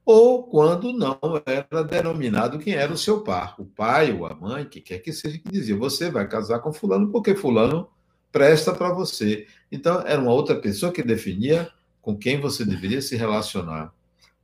Ou 0.05 0.43
quando 0.45 0.93
não 0.93 1.19
era 1.47 1.85
denominado 1.85 2.59
quem 2.59 2.75
era 2.75 2.93
o 2.93 2.99
seu 2.99 3.23
par, 3.23 3.55
o 3.59 3.65
pai 3.65 4.13
ou 4.13 4.27
a 4.27 4.35
mãe, 4.35 4.65
que 4.65 4.81
quer 4.81 4.99
que 4.99 5.13
seja, 5.13 5.39
que 5.39 5.51
dizia: 5.51 5.77
você 5.77 6.11
vai 6.11 6.27
casar 6.27 6.59
com 6.59 6.73
Fulano 6.73 7.11
porque 7.11 7.35
Fulano 7.35 7.89
presta 8.33 8.75
para 8.75 8.93
você. 8.93 9.47
Então, 9.71 10.01
era 10.07 10.21
uma 10.21 10.33
outra 10.33 10.57
pessoa 10.57 10.91
que 10.91 11.03
definia 11.03 11.71
com 12.01 12.17
quem 12.17 12.41
você 12.41 12.65
deveria 12.65 13.01
se 13.01 13.15
relacionar. 13.15 13.95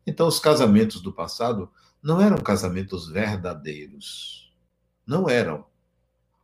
Então, 0.07 0.29
os 0.29 0.39
casamentos 0.39 1.01
do 1.01 1.13
passado 1.13 1.69
não 2.03 2.21
eram 2.21 2.39
casamentos 2.39 3.09
verdadeiros. 3.09 4.53
Não 5.07 5.29
eram. 5.29 5.65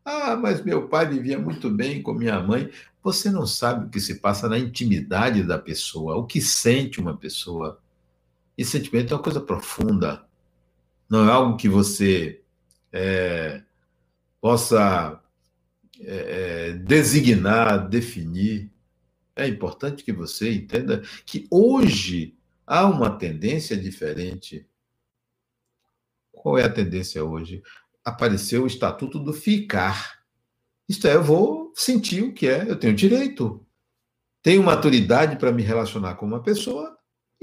Ah, 0.04 0.36
mas 0.36 0.62
meu 0.62 0.88
pai 0.88 1.06
vivia 1.06 1.38
muito 1.38 1.70
bem 1.70 2.02
com 2.02 2.12
minha 2.12 2.40
mãe. 2.40 2.70
Você 3.02 3.30
não 3.30 3.46
sabe 3.46 3.86
o 3.86 3.90
que 3.90 4.00
se 4.00 4.16
passa 4.16 4.48
na 4.48 4.58
intimidade 4.58 5.42
da 5.42 5.58
pessoa, 5.58 6.16
o 6.16 6.26
que 6.26 6.40
sente 6.40 7.00
uma 7.00 7.16
pessoa. 7.16 7.80
E 8.56 8.64
sentimento 8.64 9.12
é 9.12 9.16
uma 9.16 9.22
coisa 9.22 9.40
profunda. 9.40 10.26
Não 11.08 11.28
é 11.28 11.32
algo 11.32 11.56
que 11.56 11.68
você 11.68 12.42
é, 12.92 13.62
possa 14.40 15.20
é, 16.00 16.68
é 16.68 16.72
designar, 16.72 17.88
definir. 17.88 18.70
É 19.36 19.48
importante 19.48 20.04
que 20.04 20.12
você 20.12 20.52
entenda 20.52 21.02
que 21.26 21.46
hoje 21.50 22.36
há 22.66 22.86
uma 22.86 23.10
tendência 23.10 23.76
diferente. 23.76 24.66
Qual 26.30 26.58
é 26.58 26.64
a 26.64 26.72
tendência 26.72 27.24
hoje? 27.24 27.62
Apareceu 28.04 28.64
o 28.64 28.66
estatuto 28.66 29.18
do 29.18 29.32
ficar. 29.32 30.22
Isto 30.88 31.08
é, 31.08 31.16
eu 31.16 31.22
vou 31.22 31.72
sentir 31.74 32.22
o 32.22 32.32
que 32.32 32.46
é, 32.46 32.70
eu 32.70 32.76
tenho 32.76 32.94
direito. 32.94 33.66
Tenho 34.42 34.62
maturidade 34.62 35.36
para 35.36 35.50
me 35.50 35.62
relacionar 35.62 36.14
com 36.16 36.26
uma 36.26 36.42
pessoa 36.42 36.93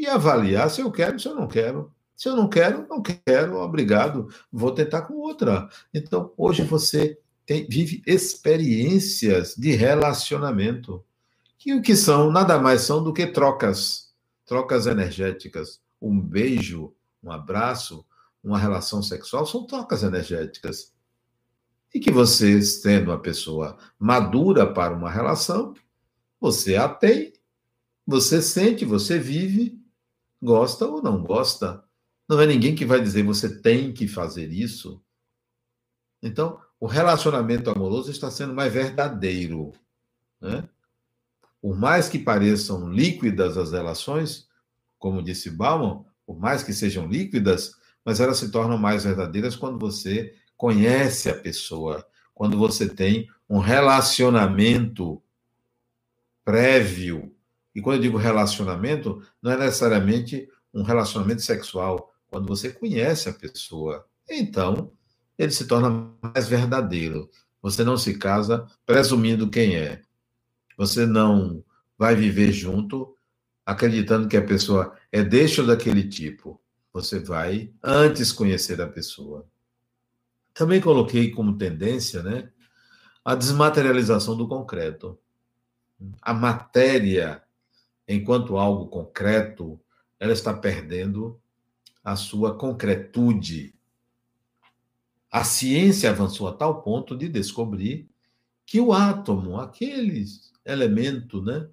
e 0.02 0.08
avaliar 0.08 0.70
se 0.70 0.82
eu 0.82 0.91
quero, 0.91 1.20
se 1.20 1.28
eu 1.28 1.36
não 1.36 1.47
quero. 1.47 1.91
Se 2.16 2.30
eu 2.30 2.36
não 2.36 2.47
quero, 2.47 2.86
não 2.88 3.02
quero, 3.02 3.58
obrigado, 3.58 4.28
vou 4.52 4.72
tentar 4.72 5.02
com 5.02 5.16
outra. 5.16 5.68
Então, 5.91 6.32
hoje 6.38 6.62
você 6.64 7.20
tem, 7.47 7.68
vive 7.68 8.04
experiências 8.06 9.56
de 9.56 9.72
relacionamento, 9.72 11.04
que 11.58 11.74
o 11.74 11.82
que 11.82 11.95
são 11.95 12.32
nada 12.32 12.60
mais 12.60 12.82
são 12.82 13.04
do 13.04 13.12
que 13.12 13.26
trocas, 13.26 14.14
trocas 14.45 14.86
energéticas. 14.86 15.82
Um 15.99 16.20
beijo, 16.20 16.93
um 17.24 17.32
abraço, 17.32 18.06
uma 18.43 18.60
relação 18.60 19.02
sexual 19.02 19.45
são 19.47 19.66
trocas 19.66 20.04
energéticas. 20.04 20.93
E 21.93 21.99
que 21.99 22.12
você, 22.12 22.62
sendo 22.62 23.10
uma 23.10 23.20
pessoa 23.20 23.78
madura 23.97 24.72
para 24.72 24.95
uma 24.95 25.10
relação, 25.10 25.74
você 26.39 26.76
a 26.76 26.88
tem, 26.88 27.34
você 28.06 28.41
sente, 28.43 28.86
você 28.86 29.18
vive, 29.18 29.80
gosta 30.41 30.85
ou 30.85 31.01
não 31.01 31.23
gosta. 31.23 31.83
Não 32.27 32.39
é 32.39 32.45
ninguém 32.45 32.75
que 32.75 32.85
vai 32.85 33.01
dizer 33.01 33.23
você 33.23 33.61
tem 33.61 33.93
que 33.93 34.07
fazer 34.07 34.49
isso. 34.51 35.01
Então, 36.21 36.59
o 36.79 36.87
relacionamento 36.87 37.69
amoroso 37.69 38.09
está 38.09 38.31
sendo 38.31 38.53
mais 38.53 38.71
verdadeiro. 38.73 39.71
Né? 40.39 40.67
Por 41.61 41.77
mais 41.77 42.09
que 42.09 42.17
pareçam 42.17 42.89
líquidas 42.89 43.57
as 43.57 43.71
relações, 43.71 44.47
como 44.97 45.21
disse 45.21 45.49
Bauman, 45.49 46.03
por 46.25 46.39
mais 46.39 46.63
que 46.63 46.73
sejam 46.73 47.07
líquidas, 47.07 47.75
mas 48.03 48.19
elas 48.19 48.37
se 48.37 48.49
tornam 48.49 48.77
mais 48.77 49.03
verdadeiras 49.03 49.55
quando 49.55 49.77
você 49.77 50.35
conhece 50.57 51.29
a 51.29 51.35
pessoa, 51.35 52.05
quando 52.33 52.57
você 52.57 52.87
tem 52.87 53.29
um 53.49 53.59
relacionamento 53.59 55.21
prévio. 56.43 57.35
E 57.74 57.82
quando 57.82 57.97
eu 57.97 58.01
digo 58.01 58.17
relacionamento, 58.17 59.22
não 59.41 59.51
é 59.51 59.57
necessariamente 59.57 60.47
um 60.74 60.84
relacionamento 60.84 61.41
sexual. 61.41 62.13
Quando 62.30 62.47
você 62.47 62.69
conhece 62.72 63.30
a 63.30 63.34
pessoa, 63.34 64.05
então 64.30 64.91
ele 65.38 65.51
se 65.51 65.65
torna 65.65 66.11
mais 66.22 66.47
verdadeiro. 66.47 67.30
Você 67.61 67.84
não 67.84 67.97
se 67.97 68.17
casa 68.17 68.65
presumindo 68.86 69.49
quem 69.49 69.76
é. 69.76 70.01
Você 70.78 71.05
não 71.05 71.63
vai 71.97 72.15
viver 72.15 72.51
junto 72.51 73.15
acreditando 73.65 74.28
que 74.28 74.38
a 74.38 74.43
pessoa 74.43 74.95
é 75.11 75.24
deste 75.24 75.61
ou 75.61 75.67
daquele 75.67 76.07
tipo. 76.07 76.59
Você 76.93 77.19
vai 77.19 77.72
antes 77.82 78.32
conhecer 78.32 78.82
a 78.82 78.88
pessoa. 78.88 79.45
Também 80.53 80.82
coloquei 80.82 81.32
como 81.32 81.57
tendência, 81.57 82.22
né, 82.22 82.49
a 83.24 83.36
desmaterialização 83.36 84.36
do 84.36 84.47
concreto. 84.47 85.17
A 86.22 86.34
matéria, 86.34 87.41
enquanto 88.08 88.58
algo 88.58 88.88
concreto, 88.88 89.80
ela 90.20 90.34
está 90.34 90.54
perdendo 90.54 91.39
a 92.04 92.16
sua 92.16 92.56
concretude. 92.56 93.74
A 95.32 95.43
ciência 95.43 96.10
avançou 96.10 96.47
a 96.47 96.54
tal 96.54 96.82
ponto 96.82 97.16
de 97.16 97.30
descobrir 97.30 98.10
que 98.66 98.80
o 98.80 98.93
átomo, 98.93 99.60
aquele 99.60 100.26
elemento, 100.66 101.41
né, 101.41 101.68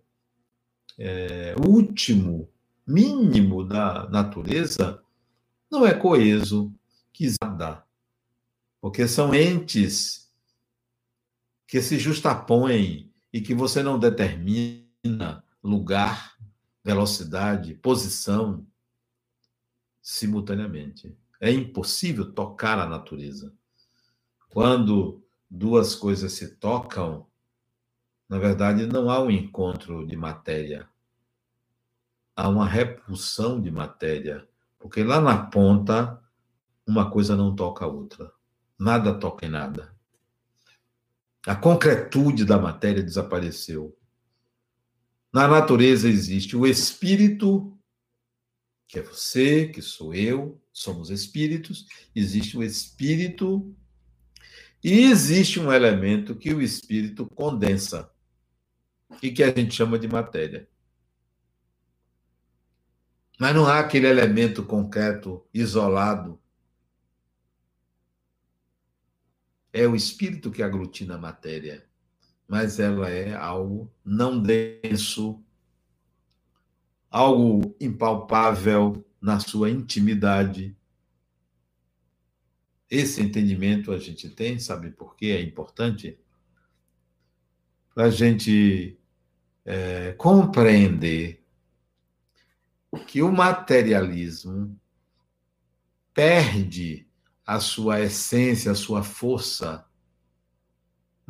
é, 0.99 1.55
último, 1.67 2.49
mínimo 2.87 3.65
da 3.65 4.09
natureza, 4.09 5.03
não 5.71 5.87
é 5.87 5.93
coeso, 5.93 6.73
que 7.13 7.33
nada. 7.43 7.85
Porque 8.81 9.07
são 9.07 9.35
entes 9.35 10.33
que 11.67 11.83
se 11.83 11.99
justapõem 11.99 13.13
e 13.33 13.41
que 13.41 13.55
você 13.55 13.83
não 13.83 13.99
determina 13.99 15.45
lugar, 15.63 16.37
velocidade, 16.85 17.75
posição 17.75 18.67
simultaneamente. 20.01 21.17
É 21.41 21.51
impossível 21.51 22.33
tocar 22.33 22.79
a 22.79 22.87
natureza. 22.87 23.53
Quando 24.49 25.23
duas 25.51 25.95
coisas 25.95 26.33
se 26.33 26.57
tocam, 26.57 27.27
na 28.29 28.39
verdade, 28.39 28.87
não 28.87 29.11
há 29.11 29.21
um 29.23 29.31
encontro 29.31 30.07
de 30.07 30.17
matéria. 30.17 30.89
Há 32.35 32.49
uma 32.49 32.67
repulsão 32.67 33.61
de 33.61 33.71
matéria 33.71 34.49
porque 34.79 35.03
lá 35.03 35.21
na 35.21 35.47
ponta, 35.47 36.23
uma 36.87 37.11
coisa 37.11 37.37
não 37.37 37.55
toca 37.55 37.85
a 37.85 37.89
outra. 37.89 38.31
Nada 38.79 39.13
toca 39.19 39.45
em 39.45 39.49
nada. 39.49 39.95
A 41.47 41.57
concretude 41.57 42.45
da 42.45 42.59
matéria 42.59 43.03
desapareceu. 43.03 43.98
Na 45.33 45.47
natureza 45.47 46.09
existe 46.09 46.57
o 46.57 46.67
espírito, 46.67 47.79
que 48.87 48.99
é 48.99 49.03
você, 49.03 49.69
que 49.69 49.83
sou 49.83 50.15
eu, 50.15 50.61
somos 50.73 51.11
espíritos, 51.11 51.87
existe 52.15 52.57
o 52.57 52.63
espírito 52.63 53.77
e 54.83 55.05
existe 55.05 55.61
um 55.61 55.73
elemento 55.73 56.37
que 56.37 56.55
o 56.55 56.63
espírito 56.63 57.27
condensa 57.27 58.11
e 59.23 59.31
que 59.31 59.43
a 59.43 59.49
gente 59.49 59.75
chama 59.75 59.99
de 59.99 60.09
matéria. 60.09 60.69
Mas 63.39 63.55
não 63.55 63.67
há 63.67 63.79
aquele 63.81 64.07
elemento 64.07 64.65
concreto, 64.65 65.47
isolado. 65.55 66.41
É 69.73 69.87
o 69.87 69.95
espírito 69.95 70.51
que 70.51 70.63
aglutina 70.63 71.15
a 71.15 71.19
matéria, 71.19 71.88
mas 72.49 72.81
ela 72.81 73.11
é 73.11 73.35
algo 73.35 73.93
não 74.03 74.43
denso, 74.43 75.45
algo 77.11 77.77
impalpável 77.79 79.05
na 79.21 79.39
sua 79.39 79.71
intimidade. 79.71 80.75
Esse 82.91 83.21
entendimento 83.21 83.93
a 83.93 83.99
gente 83.99 84.31
tem, 84.31 84.59
sabe 84.59 84.91
por 84.91 85.15
que 85.15 85.31
é 85.31 85.43
importante? 85.43 86.19
Para 87.95 88.05
a 88.05 88.11
gente 88.11 88.99
é, 89.65 90.13
compreender 90.13 91.45
que 93.07 93.21
o 93.23 93.31
materialismo 93.31 94.79
perde 96.15 97.07
a 97.47 97.61
sua 97.61 98.01
essência, 98.01 98.73
a 98.73 98.75
sua 98.75 99.03
força. 99.03 99.88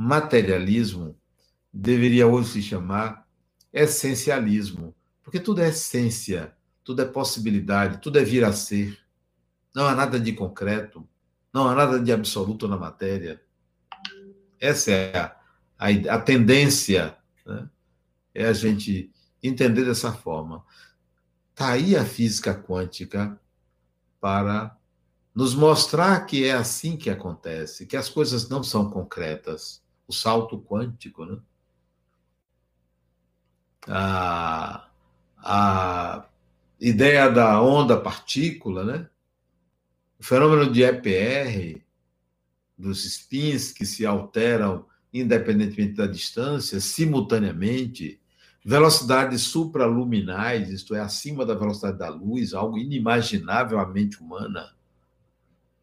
Materialismo 0.01 1.19
deveria 1.73 2.25
hoje 2.25 2.53
se 2.53 2.63
chamar 2.63 3.27
essencialismo, 3.73 4.95
porque 5.25 5.41
tudo 5.41 5.61
é 5.61 5.71
essência, 5.71 6.57
tudo 6.85 7.03
é 7.03 7.05
possibilidade, 7.05 8.01
tudo 8.01 8.17
é 8.17 8.23
vir 8.23 8.45
a 8.45 8.53
ser. 8.53 8.97
Não 9.75 9.89
há 9.89 9.97
nada 9.97 10.21
de 10.21 10.33
concreto, 10.33 11.05
não 11.53 11.67
há 11.67 11.75
nada 11.75 11.99
de 11.99 12.13
absoluto 12.13 12.69
na 12.69 12.77
matéria. 12.77 13.43
Essa 14.61 14.93
é 14.93 15.19
a, 15.19 15.37
a, 15.77 15.89
a 16.15 16.21
tendência, 16.21 17.19
né? 17.45 17.69
é 18.33 18.47
a 18.47 18.53
gente 18.53 19.11
entender 19.43 19.85
dessa 19.85 20.13
forma. 20.13 20.65
Está 21.51 21.71
aí 21.71 21.97
a 21.97 22.05
física 22.05 22.55
quântica 22.55 23.37
para 24.21 24.79
nos 25.35 25.57
mostrar 25.57 26.25
que 26.25 26.45
é 26.45 26.53
assim 26.53 26.97
que 26.97 27.11
acontece, 27.11 27.85
que 27.85 27.97
as 27.97 28.09
coisas 28.09 28.49
não 28.49 28.63
são 28.63 28.89
concretas. 28.89 29.88
O 30.09 30.13
salto 30.13 30.59
quântico, 30.59 31.25
né? 31.25 31.39
a, 33.87 34.89
a 35.39 36.27
ideia 36.81 37.31
da 37.31 37.61
onda 37.63 37.99
partícula, 37.99 38.85
né? 38.85 39.09
O 40.19 40.25
fenômeno 40.25 40.71
de 40.73 40.83
EPR, 40.83 41.81
dos 42.77 43.05
spins 43.05 43.73
que 43.73 43.87
se 43.87 44.05
alteram 44.05 44.87
independentemente 45.13 45.95
da 45.95 46.07
distância, 46.07 46.81
simultaneamente, 46.81 48.21
velocidades 48.65 49.43
supraluminais, 49.43 50.69
isto 50.71 50.95
é, 50.95 51.01
acima 51.01 51.47
da 51.47 51.55
velocidade 51.55 51.99
da 51.99 52.11
luz, 52.11 52.53
algo 52.53 52.77
inimaginável 52.77 53.79
à 53.79 53.87
mente 53.87 54.21
humana, 54.21 54.75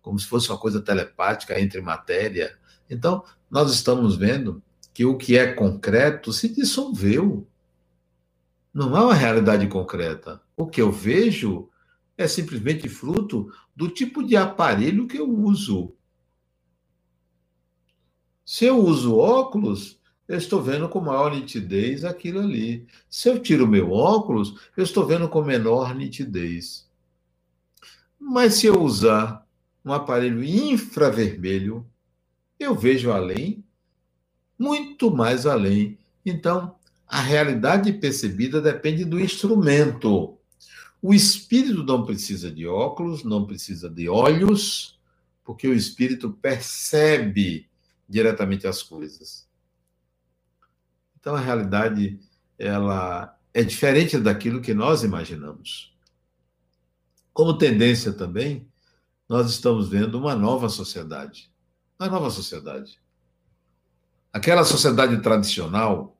como 0.01 0.19
se 0.19 0.27
fosse 0.27 0.49
uma 0.49 0.59
coisa 0.59 0.79
telepática 0.79 1.59
entre 1.59 1.81
matéria. 1.81 2.55
Então, 2.87 3.23
nós 3.55 3.71
estamos 3.71 4.17
vendo 4.17 4.61
que 4.93 5.05
o 5.05 5.15
que 5.15 5.37
é 5.37 5.53
concreto 5.53 6.33
se 6.33 6.49
dissolveu. 6.49 7.47
Não 8.73 8.97
é 8.97 8.99
uma 8.99 9.13
realidade 9.13 9.65
concreta. 9.69 10.41
O 10.57 10.67
que 10.67 10.81
eu 10.81 10.91
vejo 10.91 11.69
é 12.17 12.27
simplesmente 12.27 12.89
fruto 12.89 13.49
do 13.73 13.87
tipo 13.87 14.21
de 14.21 14.35
aparelho 14.35 15.07
que 15.07 15.15
eu 15.15 15.33
uso. 15.33 15.95
Se 18.43 18.65
eu 18.65 18.77
uso 18.77 19.15
óculos, 19.15 20.01
eu 20.27 20.37
estou 20.37 20.61
vendo 20.61 20.89
com 20.89 20.99
maior 20.99 21.33
nitidez 21.33 22.03
aquilo 22.03 22.41
ali. 22.41 22.85
Se 23.09 23.29
eu 23.29 23.39
tiro 23.39 23.65
meu 23.65 23.89
óculos, 23.89 24.69
eu 24.75 24.83
estou 24.83 25.07
vendo 25.07 25.29
com 25.29 25.41
menor 25.41 25.95
nitidez. 25.95 26.89
Mas 28.19 28.55
se 28.55 28.67
eu 28.67 28.83
usar 28.83 29.47
um 29.85 29.93
aparelho 29.93 30.43
infravermelho, 30.43 31.89
eu 32.59 32.75
vejo 32.75 33.11
além, 33.11 33.63
muito 34.57 35.11
mais 35.11 35.45
além. 35.45 35.97
Então, 36.25 36.75
a 37.07 37.21
realidade 37.21 37.93
percebida 37.93 38.61
depende 38.61 39.05
do 39.05 39.19
instrumento. 39.19 40.37
O 41.01 41.13
espírito 41.13 41.83
não 41.83 42.05
precisa 42.05 42.51
de 42.51 42.65
óculos, 42.65 43.23
não 43.23 43.45
precisa 43.45 43.89
de 43.89 44.09
olhos, 44.09 44.99
porque 45.43 45.67
o 45.67 45.73
espírito 45.73 46.31
percebe 46.31 47.69
diretamente 48.09 48.65
as 48.65 48.81
coisas. 48.81 49.47
Então 51.19 51.35
a 51.35 51.39
realidade 51.39 52.19
ela 52.57 53.37
é 53.53 53.63
diferente 53.63 54.17
daquilo 54.17 54.61
que 54.61 54.73
nós 54.73 55.03
imaginamos. 55.03 55.95
Como 57.33 57.57
tendência 57.57 58.13
também, 58.13 58.67
nós 59.27 59.49
estamos 59.49 59.89
vendo 59.89 60.17
uma 60.17 60.35
nova 60.35 60.69
sociedade. 60.69 61.51
Uma 61.97 62.09
nova 62.09 62.29
sociedade. 62.29 62.99
Aquela 64.33 64.65
sociedade 64.65 65.21
tradicional 65.21 66.17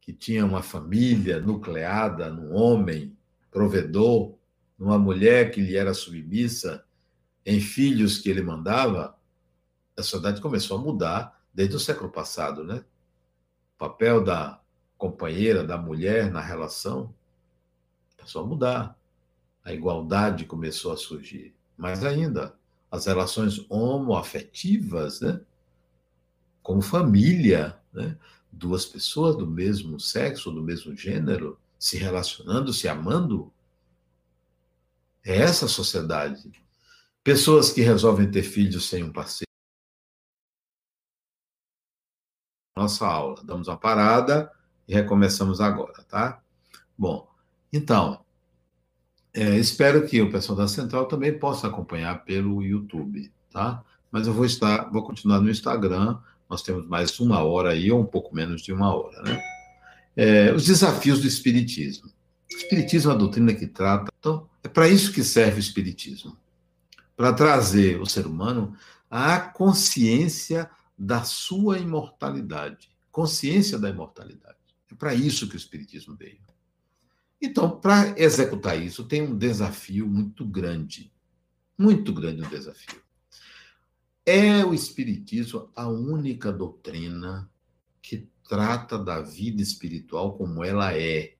que 0.00 0.12
tinha 0.12 0.46
uma 0.46 0.62
família 0.62 1.40
nucleada 1.40 2.30
num 2.30 2.54
homem 2.54 3.16
provedor, 3.50 4.36
numa 4.78 4.96
mulher 4.96 5.50
que 5.50 5.60
lhe 5.60 5.76
era 5.76 5.92
submissa, 5.92 6.84
em 7.44 7.60
filhos 7.60 8.18
que 8.18 8.30
ele 8.30 8.40
mandava, 8.40 9.18
a 9.96 10.02
sociedade 10.02 10.40
começou 10.40 10.78
a 10.78 10.80
mudar 10.80 11.42
desde 11.52 11.74
o 11.74 11.80
século 11.80 12.08
passado, 12.08 12.62
né? 12.62 12.84
O 13.74 13.78
papel 13.78 14.22
da 14.22 14.60
companheira, 14.96 15.64
da 15.64 15.76
mulher 15.76 16.30
na 16.30 16.40
relação 16.40 17.12
começou 18.16 18.44
a 18.44 18.46
mudar. 18.46 18.98
A 19.64 19.72
igualdade 19.72 20.44
começou 20.44 20.92
a 20.92 20.96
surgir. 20.96 21.52
Mais 21.76 22.04
ainda, 22.04 22.54
as 22.90 23.06
relações 23.06 23.64
homoafetivas, 23.68 25.20
né? 25.20 25.40
Como 26.62 26.82
família, 26.82 27.78
né? 27.92 28.18
Duas 28.50 28.84
pessoas 28.84 29.36
do 29.36 29.46
mesmo 29.46 30.00
sexo, 30.00 30.50
do 30.50 30.62
mesmo 30.62 30.96
gênero, 30.96 31.58
se 31.78 31.96
relacionando, 31.96 32.72
se 32.72 32.88
amando. 32.88 33.52
É 35.24 35.36
essa 35.36 35.66
a 35.66 35.68
sociedade. 35.68 36.50
Pessoas 37.22 37.72
que 37.72 37.82
resolvem 37.82 38.30
ter 38.30 38.42
filhos 38.42 38.88
sem 38.88 39.04
um 39.04 39.12
parceiro. 39.12 39.50
nossa 42.80 43.06
aula. 43.06 43.42
Damos 43.44 43.68
uma 43.68 43.76
parada 43.76 44.50
e 44.88 44.94
recomeçamos 44.94 45.60
agora, 45.60 46.02
tá? 46.04 46.42
Bom, 46.96 47.28
então, 47.72 48.24
é, 49.32 49.56
espero 49.58 50.06
que 50.06 50.20
o 50.20 50.30
pessoal 50.30 50.58
da 50.58 50.68
Central 50.68 51.06
também 51.06 51.38
possa 51.38 51.68
acompanhar 51.68 52.24
pelo 52.24 52.62
YouTube, 52.62 53.30
tá? 53.50 53.82
Mas 54.10 54.26
eu 54.26 54.32
vou 54.32 54.44
estar, 54.44 54.90
vou 54.90 55.02
continuar 55.02 55.40
no 55.40 55.50
Instagram. 55.50 56.18
Nós 56.48 56.62
temos 56.62 56.86
mais 56.86 57.18
uma 57.20 57.44
hora 57.44 57.70
aí, 57.70 57.92
ou 57.92 58.00
um 58.00 58.06
pouco 58.06 58.34
menos 58.34 58.62
de 58.62 58.72
uma 58.72 58.94
hora, 58.94 59.22
né? 59.22 59.40
É, 60.16 60.52
os 60.52 60.66
desafios 60.66 61.20
do 61.20 61.26
Espiritismo. 61.28 62.10
O 62.52 62.56
Espiritismo 62.56 63.10
é 63.10 63.14
uma 63.14 63.18
doutrina 63.20 63.54
que 63.54 63.66
trata. 63.66 64.12
Então, 64.18 64.48
é 64.62 64.68
para 64.68 64.88
isso 64.88 65.12
que 65.12 65.22
serve 65.22 65.58
o 65.58 65.60
Espiritismo 65.60 66.36
para 67.16 67.32
trazer 67.32 68.00
o 68.00 68.06
ser 68.06 68.26
humano 68.26 68.74
à 69.08 69.38
consciência 69.38 70.68
da 70.98 71.22
sua 71.22 71.78
imortalidade, 71.78 72.90
consciência 73.12 73.78
da 73.78 73.88
imortalidade. 73.88 74.56
É 74.90 74.94
para 74.94 75.14
isso 75.14 75.48
que 75.48 75.54
o 75.54 75.56
Espiritismo 75.56 76.16
veio. 76.16 76.40
Então, 77.40 77.80
para 77.80 78.14
executar 78.20 78.80
isso, 78.80 79.04
tem 79.04 79.22
um 79.22 79.36
desafio 79.36 80.06
muito 80.06 80.44
grande. 80.44 81.12
Muito 81.78 82.12
grande 82.12 82.42
um 82.42 82.48
desafio. 82.48 83.00
É 84.26 84.64
o 84.64 84.74
Espiritismo 84.74 85.70
a 85.74 85.88
única 85.88 86.52
doutrina 86.52 87.50
que 88.02 88.28
trata 88.46 88.98
da 88.98 89.20
vida 89.20 89.62
espiritual 89.62 90.36
como 90.36 90.62
ela 90.62 90.92
é. 90.92 91.34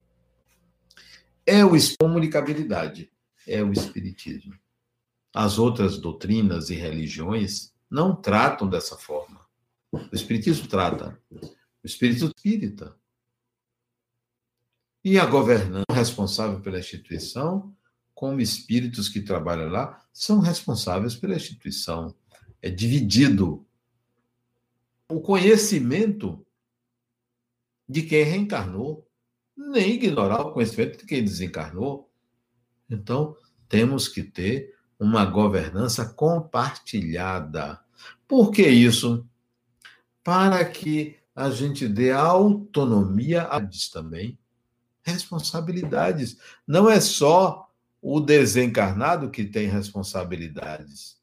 É 1.45 1.65
o 1.65 1.73
comunicabilidade, 1.99 3.11
é 3.47 3.63
o 3.63 3.73
Espiritismo. 3.73 4.55
As 5.35 5.59
outras 5.59 5.99
doutrinas 5.99 6.71
e 6.71 6.75
religiões 6.75 7.75
não 7.91 8.17
tratam 8.17 8.69
dessa 8.69 8.97
forma. 8.97 9.41
O 9.93 10.15
Espiritismo 10.15 10.67
trata. 10.67 11.21
O 11.31 11.87
Espírito 11.87 12.27
espírita. 12.27 12.97
E 15.05 15.19
a 15.19 15.27
governança 15.27 15.85
responsável 15.93 16.61
pela 16.61 16.79
instituição, 16.79 17.75
como 18.15 18.41
espíritos 18.41 19.09
que 19.09 19.21
trabalham 19.21 19.71
lá, 19.71 20.05
são 20.13 20.41
responsáveis 20.41 21.15
pela 21.15 21.35
instituição. 21.35 22.15
É 22.61 22.69
dividido. 22.69 23.67
O 25.09 25.21
conhecimento 25.21 26.45
de 27.89 28.03
quem 28.03 28.23
reencarnou, 28.23 29.09
nem 29.57 29.95
ignorar 29.95 30.43
o 30.43 30.53
conhecimento 30.53 30.99
de 30.99 31.07
quem 31.07 31.25
desencarnou. 31.25 32.11
Então, 32.89 33.37
temos 33.69 34.07
que 34.07 34.23
ter 34.23 34.75
uma 34.99 35.25
governança 35.25 36.05
compartilhada. 36.05 37.81
Por 38.29 38.51
que 38.51 38.69
isso? 38.69 39.27
para 40.23 40.65
que 40.65 41.17
a 41.35 41.51
gente 41.51 41.89
dê 41.89 42.13
autonomia 42.13 43.43
a 43.45 43.61
também 43.93 44.39
responsabilidades. 45.11 46.39
Não 46.67 46.89
é 46.89 47.01
só 47.01 47.69
o 48.01 48.21
desencarnado 48.21 49.31
que 49.31 49.45
tem 49.45 49.69
responsabilidades. 49.69 51.19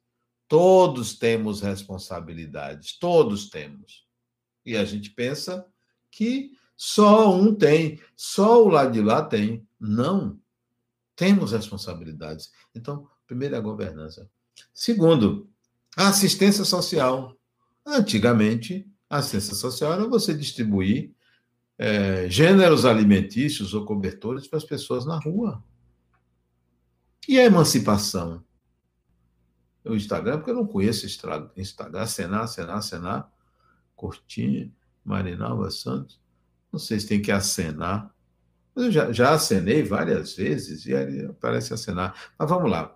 Todos 0.48 1.18
temos 1.18 1.62
responsabilidades, 1.62 2.98
todos 2.98 3.50
temos. 3.50 4.06
E 4.66 4.78
a 4.78 4.86
gente 4.86 5.10
pensa 5.10 5.66
que 6.12 6.52
só 6.76 7.36
um 7.36 7.54
tem, 7.54 8.00
só 8.16 8.64
o 8.64 8.70
lado 8.70 8.92
de 8.92 9.02
lá 9.02 9.24
tem. 9.24 9.68
Não. 9.80 10.40
Temos 11.16 11.52
responsabilidades. 11.52 12.52
Então, 12.76 13.08
primeiro 13.26 13.56
é 13.56 13.58
a 13.58 13.62
governança. 13.62 14.30
Segundo, 14.74 15.50
a 15.96 16.10
assistência 16.10 16.64
social. 16.64 17.36
Antigamente, 17.86 18.88
a 19.10 19.18
assistência 19.18 19.56
social 19.56 19.94
era 19.94 20.08
você 20.08 20.34
distribuir 20.34 21.12
é, 21.78 22.30
gêneros 22.30 22.86
alimentícios 22.86 23.74
ou 23.74 23.86
cobertores 23.86 24.48
para 24.48 24.58
as 24.58 24.66
pessoas 24.66 25.06
na 25.06 25.20
rua. 25.20 25.64
E 27.28 27.40
a 27.40 27.46
emancipação? 27.46 28.44
O 29.86 29.96
Instagram, 29.96 30.38
porque 30.38 30.52
eu 30.52 30.56
não 30.56 30.68
conheço 30.68 31.06
Instagram, 31.06 31.50
acenar, 32.02 32.44
acenar, 32.44 32.78
acenar, 32.78 33.32
Cortinha, 33.96 34.72
Marinalva 35.04 35.72
Santos. 35.72 36.20
Não 36.72 36.80
sei 36.80 37.00
se 37.00 37.08
tem 37.08 37.22
que 37.22 37.32
acenar. 37.32 38.14
Eu 38.76 38.92
já, 38.92 39.12
já 39.12 39.34
acenei 39.34 39.82
várias 39.84 40.36
vezes 40.36 40.86
e 40.86 40.96
aí 40.96 41.34
parece 41.40 41.74
acenar. 41.74 42.32
Mas 42.38 42.50
vamos 42.50 42.70
lá. 42.70 42.96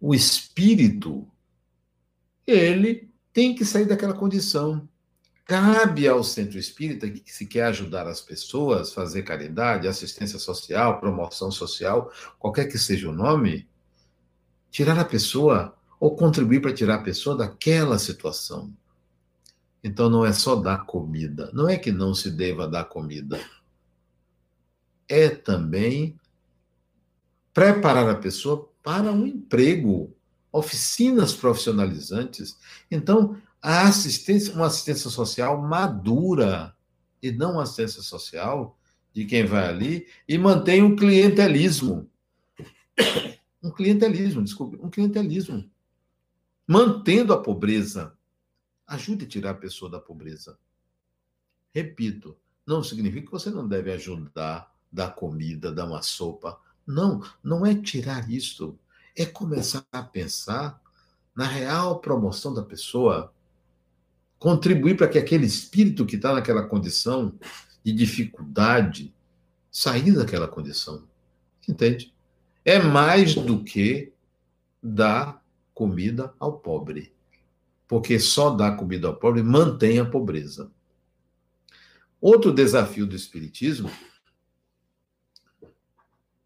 O 0.00 0.14
espírito, 0.14 1.26
ele 2.46 3.10
tem 3.32 3.54
que 3.54 3.64
sair 3.64 3.86
daquela 3.86 4.14
condição. 4.14 4.88
Cabe 5.46 6.08
ao 6.08 6.24
centro 6.24 6.58
espírita, 6.58 7.08
que 7.08 7.32
se 7.32 7.46
quer 7.46 7.66
ajudar 7.66 8.08
as 8.08 8.20
pessoas, 8.20 8.92
fazer 8.92 9.22
caridade, 9.22 9.86
assistência 9.86 10.40
social, 10.40 10.98
promoção 10.98 11.52
social, 11.52 12.10
qualquer 12.36 12.64
que 12.64 12.76
seja 12.76 13.08
o 13.08 13.14
nome, 13.14 13.68
tirar 14.72 14.98
a 14.98 15.04
pessoa 15.04 15.76
ou 16.00 16.16
contribuir 16.16 16.60
para 16.60 16.74
tirar 16.74 16.96
a 16.96 17.02
pessoa 17.02 17.36
daquela 17.36 17.96
situação. 17.96 18.74
Então 19.84 20.10
não 20.10 20.26
é 20.26 20.32
só 20.32 20.56
dar 20.56 20.84
comida. 20.84 21.48
Não 21.54 21.68
é 21.68 21.78
que 21.78 21.92
não 21.92 22.12
se 22.12 22.28
deva 22.28 22.66
dar 22.66 22.86
comida. 22.86 23.40
É 25.08 25.28
também 25.28 26.18
preparar 27.54 28.08
a 28.08 28.16
pessoa 28.16 28.68
para 28.82 29.12
um 29.12 29.24
emprego, 29.24 30.12
oficinas 30.50 31.32
profissionalizantes. 31.32 32.58
Então, 32.90 33.40
a 33.68 33.88
assistência, 33.88 34.54
uma 34.54 34.66
assistência 34.66 35.10
social 35.10 35.60
madura 35.60 36.72
e 37.20 37.32
não 37.32 37.54
uma 37.54 37.64
assistência 37.64 38.00
social 38.00 38.78
de 39.12 39.24
quem 39.24 39.44
vai 39.44 39.66
ali 39.66 40.06
e 40.28 40.38
mantém 40.38 40.84
um 40.84 40.94
clientelismo. 40.94 42.08
Um 43.60 43.72
clientelismo, 43.72 44.44
desculpe, 44.44 44.78
um 44.80 44.88
clientelismo. 44.88 45.68
Mantendo 46.64 47.32
a 47.32 47.42
pobreza. 47.42 48.16
Ajude 48.86 49.24
a 49.24 49.28
tirar 49.28 49.50
a 49.50 49.54
pessoa 49.54 49.90
da 49.90 49.98
pobreza. 49.98 50.56
Repito, 51.74 52.38
não 52.64 52.84
significa 52.84 53.26
que 53.26 53.32
você 53.32 53.50
não 53.50 53.66
deve 53.66 53.90
ajudar, 53.90 54.72
dar 54.92 55.10
comida, 55.16 55.72
dar 55.72 55.86
uma 55.86 56.02
sopa. 56.02 56.56
Não, 56.86 57.20
não 57.42 57.66
é 57.66 57.74
tirar 57.74 58.30
isto. 58.30 58.78
É 59.16 59.26
começar 59.26 59.84
a 59.90 60.04
pensar 60.04 60.80
na 61.34 61.46
real 61.46 61.98
promoção 61.98 62.54
da 62.54 62.62
pessoa, 62.62 63.34
contribuir 64.38 64.96
para 64.96 65.08
que 65.08 65.18
aquele 65.18 65.46
espírito 65.46 66.06
que 66.06 66.16
está 66.16 66.32
naquela 66.32 66.66
condição 66.66 67.34
de 67.84 67.92
dificuldade 67.92 69.14
sair 69.70 70.12
daquela 70.12 70.48
condição. 70.48 71.06
Entende? 71.68 72.14
É 72.64 72.78
mais 72.78 73.34
do 73.34 73.62
que 73.62 74.12
dar 74.82 75.44
comida 75.74 76.34
ao 76.38 76.58
pobre. 76.58 77.12
Porque 77.86 78.18
só 78.18 78.50
dar 78.50 78.76
comida 78.76 79.08
ao 79.08 79.16
pobre 79.16 79.42
mantém 79.42 79.98
a 79.98 80.04
pobreza. 80.04 80.70
Outro 82.20 82.52
desafio 82.52 83.06
do 83.06 83.14
Espiritismo 83.14 83.90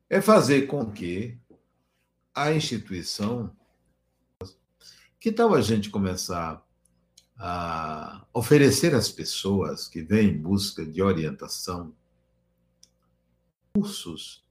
é 0.08 0.20
fazer 0.20 0.66
com 0.66 0.90
que 0.90 1.38
a 2.34 2.52
instituição. 2.52 3.54
Que 5.18 5.30
tal 5.30 5.54
a 5.54 5.60
gente 5.60 5.90
começar 5.90 6.66
a 7.42 8.26
oferecer 8.34 8.94
às 8.94 9.10
pessoas 9.10 9.88
que 9.88 10.02
vêm 10.02 10.28
em 10.28 10.38
busca 10.38 10.84
de 10.84 11.02
orientação 11.02 11.94
cursos? 13.72 14.44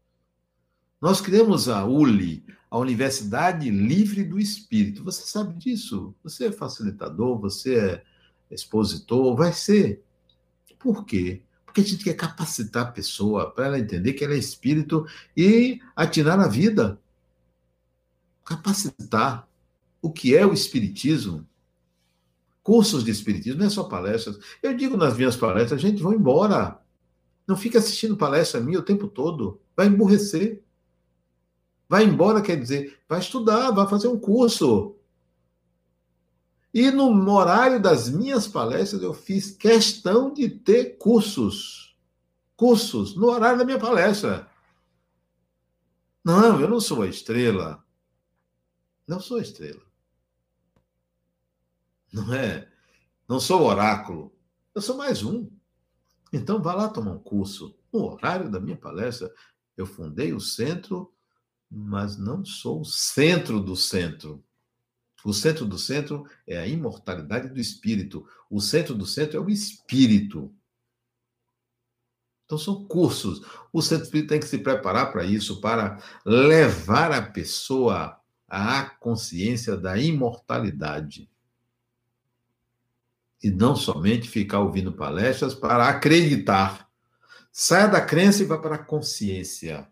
Nós 1.00 1.22
criamos 1.22 1.70
a 1.70 1.86
ULI, 1.86 2.44
a 2.70 2.80
Universidade 2.80 3.70
Livre 3.70 4.24
do 4.24 4.40
Espírito. 4.40 5.04
Você 5.04 5.22
sabe 5.22 5.54
disso? 5.54 6.16
Você 6.24 6.48
é 6.48 6.52
facilitador, 6.52 7.40
você 7.40 7.76
é 7.78 8.04
expositor, 8.50 9.36
vai 9.36 9.54
ser. 9.54 10.04
Por 10.80 11.06
quê? 11.06 11.44
Porque 11.64 11.82
a 11.82 11.84
gente 11.84 12.04
quer 12.04 12.16
capacitar 12.16 12.88
a 12.88 12.92
pessoa 12.92 13.52
para 13.52 13.68
ela 13.68 13.80
entender 13.80 14.14
que 14.14 14.26
ela 14.26 14.34
é 14.34 14.38
espírito 14.38 15.06
e 15.38 15.80
atinar 15.96 16.40
a 16.40 16.48
vida. 16.48 17.00
Capacitar. 18.44 19.48
O 20.02 20.12
que 20.12 20.36
é 20.36 20.44
o 20.46 20.54
espiritismo? 20.54 21.46
Cursos 22.62 23.04
de 23.04 23.12
espiritismo, 23.12 23.60
não 23.60 23.68
é 23.68 23.70
só 23.70 23.84
palestras. 23.84 24.38
Eu 24.62 24.76
digo 24.76 24.98
nas 24.98 25.18
minhas 25.18 25.36
palestras, 25.36 25.82
gente, 25.82 26.02
vão 26.02 26.14
embora. 26.14 26.80
Não 27.48 27.58
fica 27.58 27.80
assistindo 27.80 28.16
palestra 28.16 28.60
minha 28.60 28.80
o 28.80 28.84
tempo 28.84 29.08
todo. 29.08 29.60
Vai 29.76 29.88
emburrecer. 29.88 30.62
Vai 31.88 32.04
embora 32.04 32.42
quer 32.42 32.56
dizer, 32.56 33.00
vai 33.10 33.20
estudar, 33.20 33.72
vai 33.72 33.88
fazer 33.88 34.08
um 34.08 34.20
curso. 34.20 34.96
E 36.72 36.92
no 36.92 37.32
horário 37.32 37.82
das 37.82 38.08
minhas 38.08 38.48
palestras, 38.48 39.02
eu 39.02 39.14
fiz 39.14 39.50
questão 39.50 40.32
de 40.32 40.48
ter 40.48 40.98
cursos. 40.98 41.98
Cursos, 42.56 43.16
no 43.16 43.28
horário 43.28 43.58
da 43.58 43.66
minha 43.66 43.80
palestra. 43.80 44.48
Não, 46.24 46.60
eu 46.62 46.70
não 46.70 46.80
sou 46.80 47.02
a 47.02 47.08
estrela. 47.08 47.84
Não 49.08 49.20
sou 49.20 49.38
a 49.38 49.42
estrela. 49.42 49.82
Não 52.12 52.34
é? 52.34 52.68
Não 53.28 53.40
sou 53.40 53.62
oráculo. 53.64 54.34
Eu 54.74 54.82
sou 54.82 54.98
mais 54.98 55.24
um. 55.24 55.50
Então, 56.32 56.62
vá 56.62 56.74
lá 56.74 56.90
tomar 56.90 57.12
um 57.12 57.20
curso. 57.20 57.76
No 57.92 58.06
horário 58.06 58.50
da 58.50 58.60
minha 58.60 58.78
palestra, 58.78 59.34
eu 59.76 59.86
fundei 59.86 60.34
o 60.34 60.40
centro, 60.40 61.14
mas 61.70 62.18
não 62.18 62.44
sou 62.44 62.82
o 62.82 62.86
centro 62.86 63.60
do 63.60 63.76
centro. 63.76 64.44
O 65.24 65.34
centro 65.34 65.66
do 65.66 65.78
centro 65.78 66.26
é 66.48 66.58
a 66.58 66.68
imortalidade 66.68 67.50
do 67.50 67.60
espírito. 67.60 68.28
O 68.50 68.62
centro 68.62 68.96
do 68.96 69.06
centro 69.06 69.38
é 69.38 69.40
o 69.40 69.50
espírito. 69.50 70.54
Então 72.46 72.58
são 72.58 72.86
cursos. 72.86 73.44
O 73.72 73.82
centro 73.82 74.06
espírita 74.06 74.30
tem 74.30 74.40
que 74.40 74.48
se 74.48 74.58
preparar 74.58 75.12
para 75.12 75.24
isso, 75.24 75.62
para 75.62 76.02
levar 76.26 77.12
a 77.12 77.22
pessoa 77.22 78.20
à 78.48 78.84
consciência 78.84 79.78
da 79.78 79.98
imortalidade. 80.00 81.30
E 83.42 83.50
não 83.50 83.76
somente 83.76 84.28
ficar 84.28 84.60
ouvindo 84.60 84.92
palestras 84.92 85.54
para 85.54 85.88
acreditar. 85.88 86.90
Saia 87.52 87.88
da 87.88 88.02
crença 88.02 88.44
e 88.44 88.46
vá 88.46 88.58
para 88.58 88.76
a 88.76 88.84
consciência. 88.84 89.88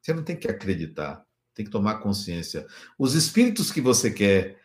Você 0.00 0.12
não 0.12 0.22
tem 0.22 0.36
que 0.36 0.48
acreditar 0.48 1.24
tem 1.54 1.64
que 1.64 1.70
tomar 1.70 2.00
consciência. 2.00 2.66
Os 2.98 3.14
espíritos 3.14 3.70
que 3.70 3.80
você 3.80 4.10
quer 4.10 4.60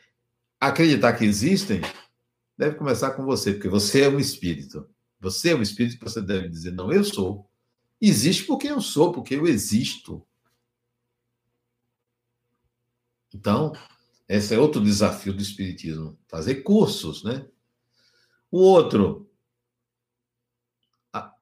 acreditar 0.60 1.14
que 1.14 1.24
existem, 1.24 1.82
deve 2.58 2.76
começar 2.76 3.12
com 3.12 3.24
você, 3.24 3.54
porque 3.54 3.70
você 3.70 4.02
é 4.02 4.10
um 4.10 4.20
espírito. 4.20 4.89
Você 5.22 5.52
é 5.52 5.56
um 5.56 5.62
espírito 5.62 5.97
que 5.97 6.04
você 6.04 6.22
deve 6.22 6.50
dizer, 6.50 6.72
não, 6.72 6.91
eu 6.91 7.04
sou. 7.04 7.47
Existe 8.02 8.45
porque 8.45 8.68
eu 8.68 8.82
sou, 8.82 9.12
porque 9.12 9.36
eu 9.36 9.47
existo. 9.47 10.26
Então, 13.34 13.74
esse 14.28 14.54
é 14.56 14.60
outro 14.60 14.82
desafio 14.82 15.34
do 15.34 15.41
espiritismo, 15.41 16.18
fazer 16.28 16.56
cursos, 16.56 17.24
né? 17.24 17.45
O 18.52 18.60
outro, 18.60 19.30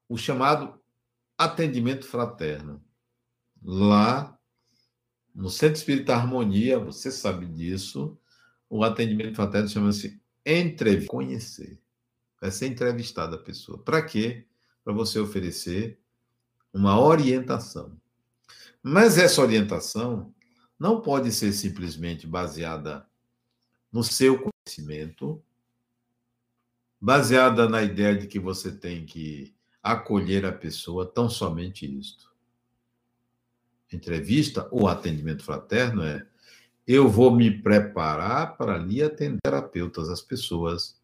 o 0.08 0.16
chamado 0.16 0.80
atendimento 1.36 2.06
fraterno. 2.06 2.82
Lá 3.62 4.38
no 5.34 5.50
Centro 5.50 5.76
Espírita 5.76 6.14
Harmonia, 6.14 6.78
você 6.78 7.10
sabe 7.10 7.46
disso, 7.46 8.18
o 8.68 8.82
atendimento 8.82 9.36
fraterno 9.36 9.68
chama-se 9.68 10.20
entrevista, 10.44 11.10
conhecer. 11.10 11.80
Vai 12.40 12.50
ser 12.50 12.68
entrevistada 12.68 13.36
a 13.36 13.42
pessoa. 13.42 13.78
Para 13.82 14.02
quê? 14.02 14.46
Para 14.84 14.92
você 14.92 15.18
oferecer 15.18 16.00
uma 16.72 17.00
orientação. 17.00 17.96
Mas 18.82 19.18
essa 19.18 19.42
orientação 19.42 20.32
não 20.78 21.00
pode 21.00 21.32
ser 21.32 21.52
simplesmente 21.52 22.26
baseada 22.26 23.06
no 23.92 24.04
seu 24.04 24.38
conhecimento, 24.38 25.42
baseada 27.00 27.68
na 27.68 27.82
ideia 27.82 28.16
de 28.16 28.26
que 28.26 28.38
você 28.38 28.72
tem 28.72 29.04
que 29.04 29.54
acolher 29.82 30.44
a 30.44 30.52
pessoa, 30.52 31.06
tão 31.06 31.28
somente 31.28 31.86
isto 31.98 32.28
entrevista 33.92 34.68
ou 34.70 34.86
atendimento 34.86 35.44
fraterno 35.44 36.02
é 36.02 36.26
eu 36.86 37.08
vou 37.08 37.34
me 37.34 37.50
preparar 37.50 38.56
para 38.56 38.74
ali 38.74 39.02
atender 39.02 39.38
terapeutas, 39.42 40.08
as 40.08 40.22
pessoas. 40.22 40.98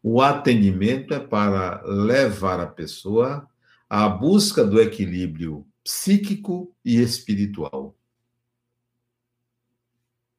O 0.00 0.22
atendimento 0.22 1.12
é 1.12 1.18
para 1.18 1.82
levar 1.82 2.60
a 2.60 2.66
pessoa 2.66 3.48
à 3.88 4.08
busca 4.08 4.64
do 4.64 4.80
equilíbrio 4.80 5.66
psíquico 5.82 6.72
e 6.84 7.00
espiritual. 7.00 7.96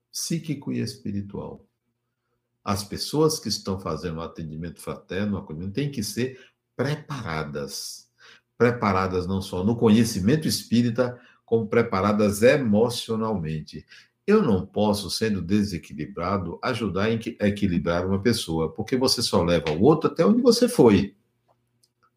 Psíquico 0.09 0.71
e 0.71 0.79
espiritual. 0.79 1.65
As 2.64 2.84
pessoas 2.84 3.39
que 3.39 3.49
estão 3.49 3.80
fazendo 3.80 4.18
o 4.18 4.22
atendimento 4.22 4.80
fraterno, 4.80 5.36
o 5.36 5.39
acolhimento, 5.39 5.74
têm 5.74 5.91
que 5.91 6.03
ser 6.03 6.39
preparadas. 6.76 8.09
Preparadas 8.57 9.26
não 9.26 9.41
só 9.41 9.64
no 9.64 9.76
conhecimento 9.76 10.47
espírita, 10.47 11.20
como 11.45 11.68
preparadas 11.68 12.43
emocionalmente. 12.43 13.86
Eu 14.26 14.41
não 14.41 14.66
posso, 14.66 15.09
sendo 15.09 15.41
desequilibrado, 15.41 16.59
ajudar 16.62 17.05
a 17.05 17.47
equilibrar 17.47 18.05
uma 18.05 18.22
pessoa, 18.22 18.72
porque 18.72 18.95
você 18.95 19.22
só 19.22 19.43
leva 19.43 19.72
o 19.72 19.82
outro 19.82 20.09
até 20.09 20.26
onde 20.26 20.41
você 20.41 20.70
foi. 20.70 21.16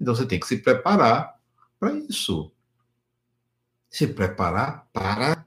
Então 0.01 0.15
você 0.15 0.27
tem 0.27 0.39
que 0.39 0.47
se 0.47 0.59
preparar 0.59 1.35
para 1.81 1.95
isso. 1.95 2.53
Se 3.89 4.07
preparar 4.07 4.87
para 4.93 5.47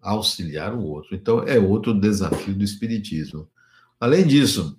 auxiliar 0.00 0.74
o 0.74 0.82
outro. 0.82 1.14
Então 1.14 1.42
é 1.42 1.58
outro 1.58 1.98
desafio 1.98 2.54
do 2.54 2.62
Espiritismo. 2.62 3.48
Além 4.04 4.26
disso, 4.26 4.78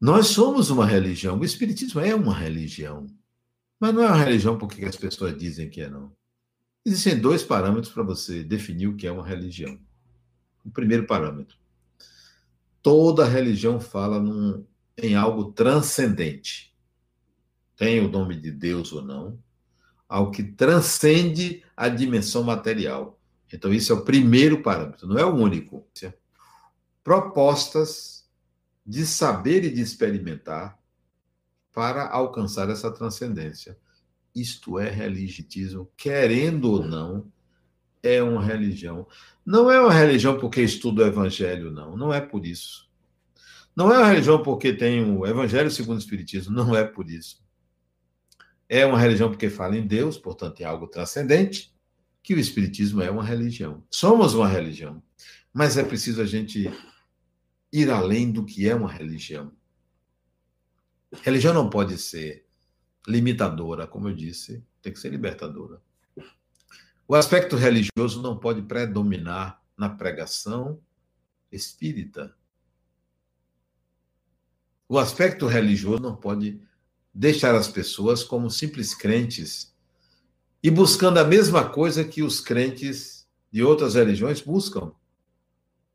nós 0.00 0.28
somos 0.28 0.70
uma 0.70 0.86
religião. 0.86 1.38
O 1.38 1.44
Espiritismo 1.44 2.00
é 2.00 2.14
uma 2.14 2.32
religião. 2.32 3.06
Mas 3.78 3.92
não 3.92 4.02
é 4.02 4.06
uma 4.06 4.16
religião 4.16 4.56
porque 4.56 4.82
as 4.86 4.96
pessoas 4.96 5.36
dizem 5.36 5.68
que 5.68 5.82
é, 5.82 5.90
não. 5.90 6.10
Existem 6.86 7.20
dois 7.20 7.42
parâmetros 7.42 7.92
para 7.92 8.02
você 8.02 8.42
definir 8.42 8.86
o 8.86 8.96
que 8.96 9.06
é 9.06 9.12
uma 9.12 9.26
religião. 9.26 9.78
O 10.64 10.70
primeiro 10.70 11.06
parâmetro: 11.06 11.58
toda 12.80 13.26
religião 13.26 13.78
fala 13.78 14.18
num, 14.18 14.64
em 14.96 15.14
algo 15.14 15.52
transcendente. 15.52 16.74
Tem 17.76 18.00
o 18.00 18.08
nome 18.08 18.40
de 18.40 18.50
Deus 18.50 18.90
ou 18.90 19.02
não, 19.02 19.38
algo 20.08 20.30
que 20.30 20.42
transcende 20.42 21.62
a 21.76 21.90
dimensão 21.90 22.42
material. 22.42 23.15
Então, 23.56 23.72
isso 23.72 23.90
é 23.90 23.96
o 23.96 24.04
primeiro 24.04 24.62
parâmetro, 24.62 25.08
não 25.08 25.18
é 25.18 25.24
o 25.24 25.34
único. 25.34 25.88
Propostas 27.02 28.28
de 28.84 29.06
saber 29.06 29.64
e 29.64 29.70
de 29.70 29.80
experimentar 29.80 30.78
para 31.72 32.06
alcançar 32.06 32.68
essa 32.68 32.90
transcendência. 32.90 33.78
Isto 34.34 34.78
é 34.78 34.90
religitismo, 34.90 35.90
querendo 35.96 36.70
ou 36.70 36.84
não, 36.84 37.32
é 38.02 38.22
uma 38.22 38.44
religião. 38.44 39.06
Não 39.44 39.70
é 39.70 39.80
uma 39.80 39.92
religião 39.92 40.38
porque 40.38 40.60
estuda 40.60 41.04
o 41.04 41.06
evangelho, 41.06 41.70
não. 41.70 41.96
Não 41.96 42.12
é 42.12 42.20
por 42.20 42.44
isso. 42.44 42.86
Não 43.74 43.90
é 43.90 43.96
uma 43.96 44.08
religião 44.08 44.42
porque 44.42 44.74
tem 44.74 45.02
o 45.02 45.26
evangelho 45.26 45.70
segundo 45.70 45.96
o 45.96 46.00
espiritismo, 46.00 46.54
não 46.54 46.76
é 46.76 46.84
por 46.84 47.10
isso. 47.10 47.42
É 48.68 48.84
uma 48.84 48.98
religião 48.98 49.30
porque 49.30 49.48
fala 49.48 49.78
em 49.78 49.86
Deus, 49.86 50.18
portanto, 50.18 50.60
é 50.60 50.64
algo 50.64 50.86
transcendente, 50.86 51.74
que 52.26 52.34
o 52.34 52.40
espiritismo 52.40 53.00
é 53.00 53.08
uma 53.08 53.22
religião. 53.22 53.84
Somos 53.88 54.34
uma 54.34 54.48
religião, 54.48 55.00
mas 55.52 55.76
é 55.76 55.84
preciso 55.84 56.20
a 56.20 56.26
gente 56.26 56.68
ir 57.72 57.88
além 57.88 58.32
do 58.32 58.44
que 58.44 58.68
é 58.68 58.74
uma 58.74 58.90
religião. 58.90 59.52
Religião 61.22 61.54
não 61.54 61.70
pode 61.70 61.96
ser 61.98 62.44
limitadora, 63.06 63.86
como 63.86 64.08
eu 64.08 64.12
disse, 64.12 64.60
tem 64.82 64.92
que 64.92 64.98
ser 64.98 65.10
libertadora. 65.10 65.80
O 67.06 67.14
aspecto 67.14 67.54
religioso 67.54 68.20
não 68.20 68.36
pode 68.36 68.60
predominar 68.60 69.62
na 69.76 69.88
pregação 69.88 70.80
espírita. 71.52 72.36
O 74.88 74.98
aspecto 74.98 75.46
religioso 75.46 76.02
não 76.02 76.16
pode 76.16 76.60
deixar 77.14 77.54
as 77.54 77.68
pessoas 77.68 78.24
como 78.24 78.50
simples 78.50 78.96
crentes 78.96 79.75
e 80.66 80.70
buscando 80.70 81.18
a 81.18 81.24
mesma 81.24 81.68
coisa 81.68 82.04
que 82.04 82.24
os 82.24 82.40
crentes 82.40 83.24
de 83.52 83.62
outras 83.62 83.94
religiões 83.94 84.40
buscam. 84.40 84.90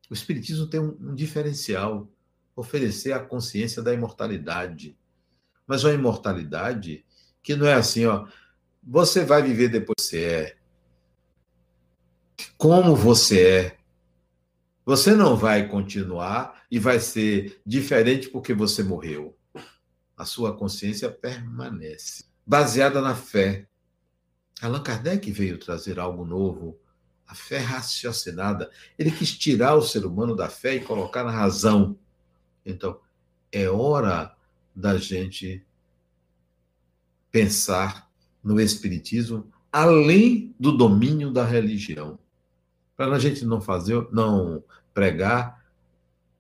O 0.10 0.14
Espiritismo 0.14 0.66
tem 0.66 0.80
um, 0.80 0.98
um 0.98 1.14
diferencial 1.14 2.10
oferecer 2.56 3.12
a 3.12 3.20
consciência 3.20 3.82
da 3.82 3.94
imortalidade. 3.94 4.98
Mas 5.68 5.84
uma 5.84 5.92
imortalidade 5.92 7.06
que 7.44 7.54
não 7.54 7.68
é 7.68 7.74
assim, 7.74 8.06
ó, 8.06 8.26
você 8.82 9.26
vai 9.26 9.44
viver 9.44 9.68
depois 9.68 9.96
que 9.98 10.04
você 10.04 10.24
é 10.24 10.58
como 12.58 12.96
você 12.96 13.42
é. 13.46 13.78
Você 14.86 15.14
não 15.14 15.36
vai 15.36 15.68
continuar 15.68 16.64
e 16.72 16.80
vai 16.80 17.02
ser 17.02 17.62
diferente 17.66 18.30
porque 18.30 18.54
você 18.54 18.84
morreu. 18.84 19.38
A 20.16 20.24
sua 20.24 20.56
consciência 20.56 21.12
permanece, 21.12 22.24
baseada 22.48 23.02
na 23.02 23.14
fé. 23.14 23.68
Allan 24.62 24.84
Kardec 24.84 25.32
veio 25.32 25.58
trazer 25.58 26.00
algo 26.00 26.26
novo, 26.26 26.80
a 27.28 27.34
fé 27.34 27.58
raciocinada. 27.60 28.70
Ele 28.98 29.10
quis 29.10 29.38
tirar 29.38 29.76
o 29.76 29.82
ser 29.82 30.06
humano 30.06 30.36
da 30.36 30.50
fé 30.50 30.76
e 30.76 30.82
colocar 30.82 31.24
na 31.24 31.32
razão. 31.32 31.98
Então, 32.66 33.00
é 33.52 33.70
hora 33.70 34.36
da 34.76 34.98
gente 34.98 35.66
pensar 37.32 38.10
no 38.44 38.60
Espiritismo 38.60 39.52
além 39.72 40.54
do 40.60 40.76
domínio 40.76 41.32
da 41.32 41.46
religião 41.46 42.20
para 42.98 43.16
a 43.16 43.20
gente 43.20 43.46
não 43.46 43.62
fazer, 43.62 44.08
não 44.12 44.64
pregar 44.94 45.64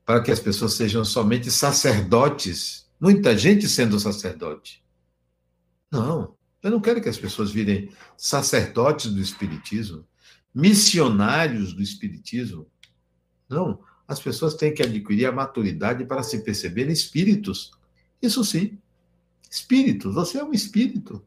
para 0.05 0.21
que 0.21 0.31
as 0.31 0.39
pessoas 0.39 0.73
sejam 0.73 1.05
somente 1.05 1.49
sacerdotes, 1.49 2.89
muita 2.99 3.37
gente 3.37 3.67
sendo 3.67 3.99
sacerdote. 3.99 4.83
Não, 5.89 6.35
eu 6.61 6.71
não 6.71 6.81
quero 6.81 7.01
que 7.01 7.09
as 7.09 7.17
pessoas 7.17 7.51
virem 7.51 7.91
sacerdotes 8.15 9.11
do 9.11 9.19
espiritismo, 9.19 10.05
missionários 10.53 11.73
do 11.73 11.81
espiritismo. 11.81 12.67
Não, 13.49 13.79
as 14.07 14.19
pessoas 14.19 14.53
têm 14.53 14.73
que 14.73 14.83
adquirir 14.83 15.25
a 15.25 15.31
maturidade 15.31 16.05
para 16.05 16.23
se 16.23 16.43
perceberem 16.43 16.93
espíritos. 16.93 17.71
Isso 18.21 18.43
sim. 18.43 18.77
Espíritos, 19.49 20.13
você 20.13 20.39
é 20.39 20.43
um 20.43 20.53
espírito. 20.53 21.23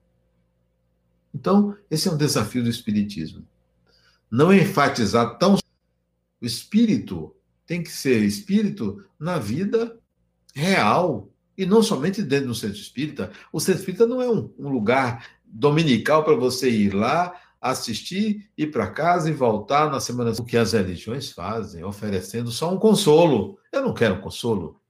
Então, 1.34 1.76
esse 1.90 2.08
é 2.08 2.12
um 2.12 2.16
desafio 2.16 2.62
do 2.62 2.70
espiritismo 2.70 3.46
não 4.34 4.52
enfatizar 4.52 5.38
tão. 5.38 5.54
O 5.54 6.44
espírito 6.44 7.34
tem 7.64 7.82
que 7.84 7.90
ser 7.90 8.20
espírito 8.22 9.04
na 9.18 9.38
vida 9.38 9.96
real 10.52 11.30
e 11.56 11.64
não 11.64 11.82
somente 11.82 12.22
dentro 12.22 12.48
do 12.48 12.54
centro 12.54 12.78
espírita. 12.78 13.30
O 13.52 13.60
centro 13.60 13.80
espírita 13.80 14.06
não 14.06 14.20
é 14.20 14.28
um, 14.28 14.52
um 14.58 14.68
lugar 14.68 15.26
dominical 15.44 16.24
para 16.24 16.34
você 16.34 16.68
ir 16.68 16.94
lá, 16.94 17.40
assistir, 17.60 18.50
ir 18.58 18.70
para 18.70 18.90
casa 18.90 19.30
e 19.30 19.32
voltar 19.32 19.90
na 19.90 20.00
semana. 20.00 20.32
O 20.32 20.44
que 20.44 20.56
as 20.56 20.72
religiões 20.72 21.30
fazem, 21.30 21.84
oferecendo 21.84 22.50
só 22.50 22.72
um 22.72 22.78
consolo. 22.78 23.58
Eu 23.72 23.82
não 23.82 23.94
quero 23.94 24.16
um 24.16 24.20
consolo. 24.20 24.80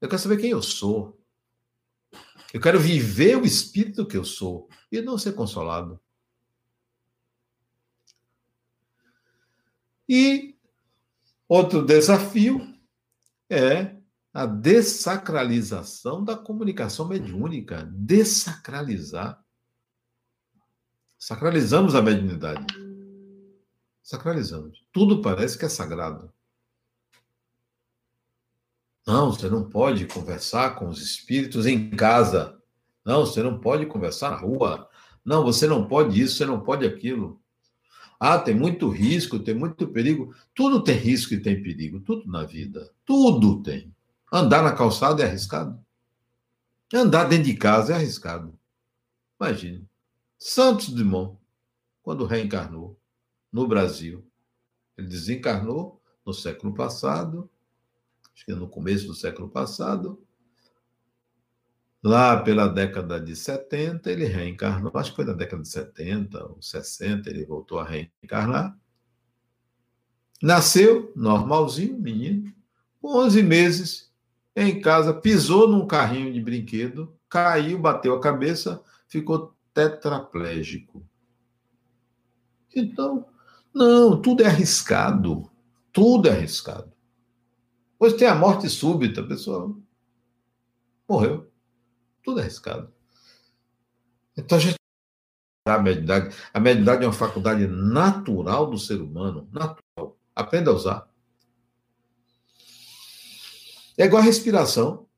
Eu 0.00 0.08
quero 0.08 0.20
saber 0.20 0.38
quem 0.38 0.50
eu 0.50 0.62
sou. 0.62 1.18
Eu 2.52 2.60
quero 2.60 2.80
viver 2.80 3.36
o 3.36 3.46
espírito 3.46 4.06
que 4.06 4.16
eu 4.16 4.24
sou 4.24 4.68
e 4.90 5.00
não 5.00 5.16
ser 5.16 5.32
consolado. 5.32 6.00
E 10.08 10.54
outro 11.48 11.84
desafio 11.84 12.60
é 13.48 13.96
a 14.32 14.46
dessacralização 14.46 16.24
da 16.24 16.36
comunicação 16.36 17.06
mediúnica. 17.06 17.88
Dessacralizar. 17.92 19.42
Sacralizamos 21.18 21.94
a 21.94 22.02
mediunidade. 22.02 22.66
Sacralizamos. 24.02 24.84
Tudo 24.92 25.20
parece 25.20 25.58
que 25.58 25.64
é 25.64 25.68
sagrado. 25.68 26.32
Não, 29.06 29.32
você 29.32 29.48
não 29.50 29.68
pode 29.68 30.06
conversar 30.06 30.76
com 30.76 30.88
os 30.88 31.02
espíritos 31.02 31.66
em 31.66 31.90
casa. 31.90 32.58
Não, 33.04 33.26
você 33.26 33.42
não 33.42 33.58
pode 33.58 33.86
conversar 33.86 34.30
na 34.30 34.36
rua. 34.36 34.88
Não, 35.24 35.44
você 35.44 35.66
não 35.66 35.86
pode 35.86 36.20
isso, 36.20 36.36
você 36.36 36.46
não 36.46 36.60
pode 36.60 36.86
aquilo. 36.86 37.40
Ah, 38.18 38.38
tem 38.38 38.54
muito 38.54 38.88
risco, 38.88 39.38
tem 39.40 39.54
muito 39.54 39.88
perigo. 39.88 40.34
Tudo 40.54 40.82
tem 40.82 40.96
risco 40.96 41.34
e 41.34 41.42
tem 41.42 41.60
perigo, 41.60 42.00
tudo 42.00 42.30
na 42.30 42.44
vida. 42.44 42.90
Tudo 43.04 43.62
tem. 43.62 43.92
Andar 44.32 44.62
na 44.62 44.72
calçada 44.72 45.22
é 45.22 45.26
arriscado. 45.26 45.78
Andar 46.92 47.28
dentro 47.28 47.44
de 47.44 47.54
casa 47.54 47.92
é 47.92 47.96
arriscado. 47.96 48.58
Imagine. 49.38 49.86
Santos 50.38 50.88
Dumont, 50.88 51.38
quando 52.02 52.24
reencarnou 52.24 52.98
no 53.52 53.68
Brasil, 53.68 54.26
ele 54.96 55.06
desencarnou 55.06 56.00
no 56.24 56.32
século 56.32 56.74
passado, 56.74 57.50
acho 58.34 58.46
que 58.46 58.54
no 58.54 58.68
começo 58.68 59.06
do 59.06 59.14
século 59.14 59.48
passado, 59.48 60.24
Lá 62.04 62.42
pela 62.42 62.66
década 62.66 63.20
de 63.20 63.36
70, 63.36 64.10
ele 64.10 64.24
reencarnou, 64.24 64.90
acho 64.96 65.10
que 65.10 65.16
foi 65.16 65.24
na 65.24 65.34
década 65.34 65.62
de 65.62 65.68
70 65.68 66.44
ou 66.46 66.60
60, 66.60 67.30
ele 67.30 67.44
voltou 67.44 67.78
a 67.78 67.84
reencarnar. 67.84 68.76
Nasceu 70.42 71.12
normalzinho, 71.14 71.96
menino, 71.96 72.52
com 73.00 73.16
11 73.18 73.42
meses, 73.44 74.11
em 74.54 74.80
casa, 74.80 75.14
pisou 75.14 75.68
num 75.68 75.86
carrinho 75.86 76.32
de 76.32 76.40
brinquedo, 76.40 77.16
caiu, 77.28 77.78
bateu 77.78 78.14
a 78.14 78.20
cabeça, 78.20 78.82
ficou 79.08 79.54
tetraplégico. 79.72 81.02
Então, 82.74 83.26
não, 83.74 84.20
tudo 84.20 84.42
é 84.42 84.46
arriscado. 84.46 85.50
Tudo 85.92 86.28
é 86.28 86.32
arriscado. 86.32 86.92
Pois 87.98 88.14
tem 88.14 88.26
a 88.26 88.34
morte 88.34 88.68
súbita, 88.68 89.20
a 89.20 89.26
pessoa 89.26 89.76
morreu. 91.08 91.50
Tudo 92.22 92.40
é 92.40 92.42
arriscado. 92.42 92.92
Então 94.36 94.58
a 94.58 94.60
gente. 94.60 94.76
A 95.64 95.78
mediunidade, 95.78 96.34
a 96.52 96.58
mediunidade 96.58 97.04
é 97.04 97.06
uma 97.06 97.12
faculdade 97.12 97.68
natural 97.68 98.68
do 98.68 98.76
ser 98.76 99.00
humano, 99.00 99.48
natural. 99.52 100.18
Aprenda 100.34 100.72
a 100.72 100.74
usar. 100.74 101.11
É 103.96 104.04
igual 104.04 104.22
a 104.22 104.24
respiração. 104.24 105.08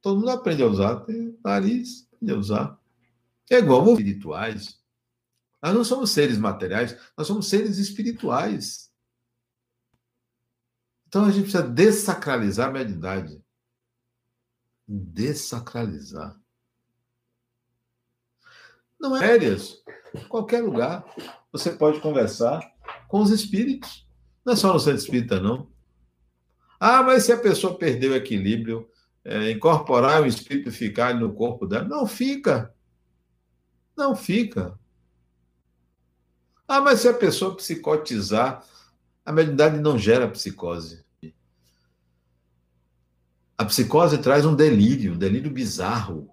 Todo 0.00 0.20
mundo 0.20 0.30
aprende 0.30 0.62
a 0.62 0.66
usar. 0.66 1.00
Tem 1.00 1.38
nariz, 1.44 2.06
aprende 2.12 2.32
a 2.32 2.36
usar. 2.36 2.80
É 3.50 3.58
igual 3.58 3.88
espirituais. 3.90 4.80
Nós 5.62 5.74
não 5.74 5.84
somos 5.84 6.10
seres 6.10 6.36
materiais, 6.36 6.96
nós 7.16 7.26
somos 7.26 7.48
seres 7.48 7.78
espirituais. 7.78 8.92
Então 11.06 11.24
a 11.24 11.30
gente 11.30 11.44
precisa 11.44 11.62
dessacralizar 11.62 12.68
a 12.68 12.72
mediunidade 12.72 13.44
dessacralizar. 14.86 16.38
Não 19.00 19.16
é 19.16 19.20
férias. 19.20 19.82
Qualquer 20.28 20.62
lugar 20.62 21.04
você 21.50 21.70
pode 21.70 22.00
conversar 22.00 22.60
com 23.08 23.20
os 23.20 23.30
espíritos. 23.30 24.06
Não 24.44 24.52
é 24.52 24.56
só 24.56 24.72
no 24.72 24.80
centro 24.80 24.98
espírita, 24.98 25.40
não. 25.40 25.72
Ah, 26.78 27.02
mas 27.02 27.24
se 27.24 27.32
a 27.32 27.36
pessoa 27.36 27.78
perdeu 27.78 28.12
o 28.12 28.16
equilíbrio, 28.16 28.88
é, 29.24 29.50
incorporar 29.50 30.22
o 30.22 30.26
espírito 30.26 30.68
e 30.68 30.72
ficar 30.72 31.14
no 31.14 31.32
corpo 31.32 31.66
dela, 31.66 31.84
não 31.88 32.06
fica. 32.06 32.74
Não 33.96 34.14
fica. 34.14 34.78
Ah, 36.66 36.80
mas 36.80 37.00
se 37.00 37.08
a 37.08 37.14
pessoa 37.14 37.56
psicotizar, 37.56 38.64
a 39.24 39.32
mediunidade 39.32 39.80
não 39.80 39.98
gera 39.98 40.28
psicose. 40.28 41.04
A 43.56 43.64
psicose 43.64 44.18
traz 44.18 44.44
um 44.44 44.54
delírio, 44.54 45.14
um 45.14 45.18
delírio 45.18 45.50
bizarro. 45.50 46.28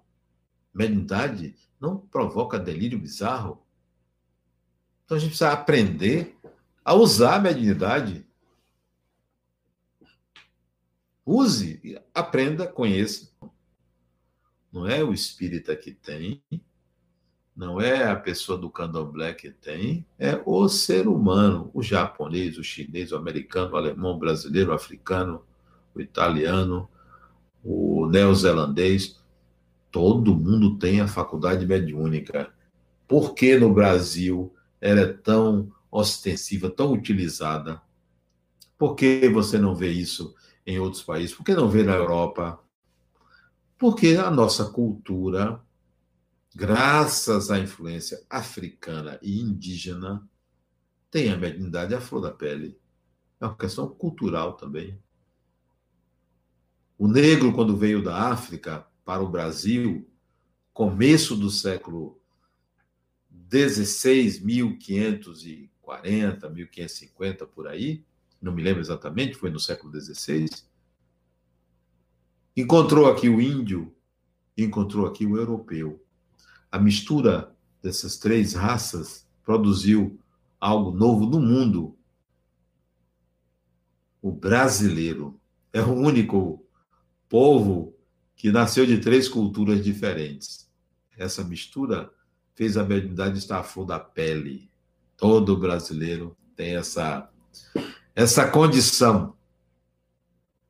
Mediunidade 0.74 1.54
não 1.80 1.96
provoca 1.96 2.58
delírio 2.58 2.98
bizarro. 2.98 3.64
Então 5.04 5.16
a 5.16 5.20
gente 5.20 5.30
precisa 5.30 5.52
aprender 5.52 6.36
a 6.84 6.94
usar 6.94 7.36
a 7.36 7.40
mediunidade. 7.40 8.26
Use, 11.24 12.00
aprenda, 12.12 12.66
conheça. 12.66 13.30
Não 14.72 14.86
é 14.86 15.04
o 15.04 15.12
espírita 15.12 15.76
que 15.76 15.92
tem, 15.92 16.42
não 17.54 17.80
é 17.80 18.10
a 18.10 18.16
pessoa 18.16 18.58
do 18.58 18.70
candomblé 18.70 19.34
que 19.34 19.50
tem, 19.50 20.06
é 20.18 20.40
o 20.44 20.68
ser 20.68 21.06
humano, 21.06 21.70
o 21.74 21.82
japonês, 21.82 22.56
o 22.58 22.64
chinês, 22.64 23.12
o 23.12 23.16
americano, 23.16 23.74
o 23.74 23.76
alemão, 23.76 24.12
o 24.12 24.18
brasileiro, 24.18 24.70
o 24.70 24.74
africano, 24.74 25.42
o 25.94 26.00
italiano, 26.00 26.88
o 27.62 28.06
neozelandês. 28.06 29.20
Todo 29.90 30.34
mundo 30.34 30.78
tem 30.78 31.00
a 31.00 31.06
faculdade 31.06 31.66
mediúnica. 31.66 32.52
Por 33.06 33.34
que 33.34 33.58
no 33.58 33.72
Brasil 33.72 34.52
ela 34.80 35.02
é 35.02 35.12
tão 35.12 35.70
ostensiva, 35.90 36.70
tão 36.70 36.92
utilizada? 36.92 37.80
Por 38.78 38.96
que 38.96 39.28
você 39.28 39.58
não 39.58 39.74
vê 39.74 39.90
isso 39.90 40.34
em 40.66 40.78
outros 40.78 41.02
países? 41.02 41.34
Por 41.34 41.44
que 41.44 41.54
não 41.54 41.68
vê 41.68 41.82
na 41.82 41.94
Europa? 41.94 42.60
Porque 43.78 44.16
a 44.16 44.30
nossa 44.30 44.66
cultura 44.66 45.60
graças 46.54 47.50
à 47.50 47.58
influência 47.58 48.22
africana 48.28 49.18
e 49.22 49.40
indígena, 49.40 50.28
tem 51.10 51.30
a 51.30 51.36
mediunidade 51.36 51.94
à 51.94 52.00
flor 52.00 52.22
da 52.22 52.30
pele. 52.30 52.78
É 53.40 53.46
uma 53.46 53.56
questão 53.56 53.88
cultural 53.88 54.52
também. 54.54 54.98
O 56.98 57.08
negro, 57.08 57.52
quando 57.52 57.76
veio 57.76 58.02
da 58.02 58.30
África 58.30 58.86
para 59.04 59.22
o 59.22 59.28
Brasil, 59.28 60.08
começo 60.72 61.36
do 61.36 61.50
século 61.50 62.20
XVI, 63.50 64.40
1540, 64.44 66.48
1550, 66.48 67.46
por 67.46 67.66
aí, 67.66 68.04
não 68.42 68.52
me 68.52 68.62
lembro 68.62 68.80
exatamente, 68.80 69.36
foi 69.36 69.50
no 69.50 69.60
século 69.60 69.92
XVI, 69.98 70.48
encontrou 72.56 73.06
aqui 73.10 73.28
o 73.28 73.40
índio, 73.40 73.94
encontrou 74.56 75.06
aqui 75.06 75.24
o 75.24 75.36
europeu 75.36 76.02
a 76.72 76.78
mistura 76.78 77.54
dessas 77.82 78.16
três 78.16 78.54
raças 78.54 79.28
produziu 79.44 80.18
algo 80.58 80.90
novo 80.90 81.26
no 81.26 81.38
mundo. 81.38 81.98
O 84.22 84.32
brasileiro 84.32 85.38
é 85.70 85.82
o 85.82 85.92
único 85.92 86.66
povo 87.28 87.94
que 88.34 88.50
nasceu 88.50 88.86
de 88.86 88.98
três 88.98 89.28
culturas 89.28 89.84
diferentes. 89.84 90.70
Essa 91.14 91.44
mistura 91.44 92.10
fez 92.54 92.78
a 92.78 92.84
mediunidade 92.84 93.38
estar 93.38 93.58
à 93.58 93.62
flor 93.62 93.84
da 93.84 94.00
pele. 94.00 94.70
Todo 95.14 95.58
brasileiro 95.58 96.34
tem 96.56 96.76
essa, 96.76 97.30
essa 98.14 98.48
condição. 98.48 99.34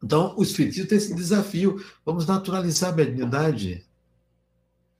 Então, 0.03 0.35
o 0.37 0.43
Espiritismo 0.43 0.89
tem 0.89 0.99
esse 0.99 1.15
desafio. 1.15 1.85
Vamos 2.05 2.27
naturalizar 2.27 2.93
a 2.93 2.97
mediunidade 2.97 3.87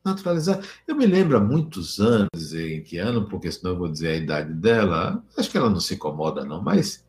naturalizar. 0.05 0.61
Eu 0.87 0.97
me 0.97 1.07
lembro 1.07 1.37
há 1.37 1.41
muitos 1.41 2.01
anos, 2.01 2.55
em 2.55 2.83
que 2.83 2.99
ano, 2.99 3.27
porque 3.29 3.51
senão 3.51 3.73
eu 3.73 3.79
vou 3.79 3.89
dizer 3.89 4.09
a 4.09 4.17
idade 4.17 4.53
dela, 4.53 5.23
acho 5.37 5.51
que 5.51 5.57
ela 5.57 5.71
não 5.71 5.81
se 5.81 5.95
incomoda, 5.95 6.45
não, 6.45 6.63
mas 6.63 7.05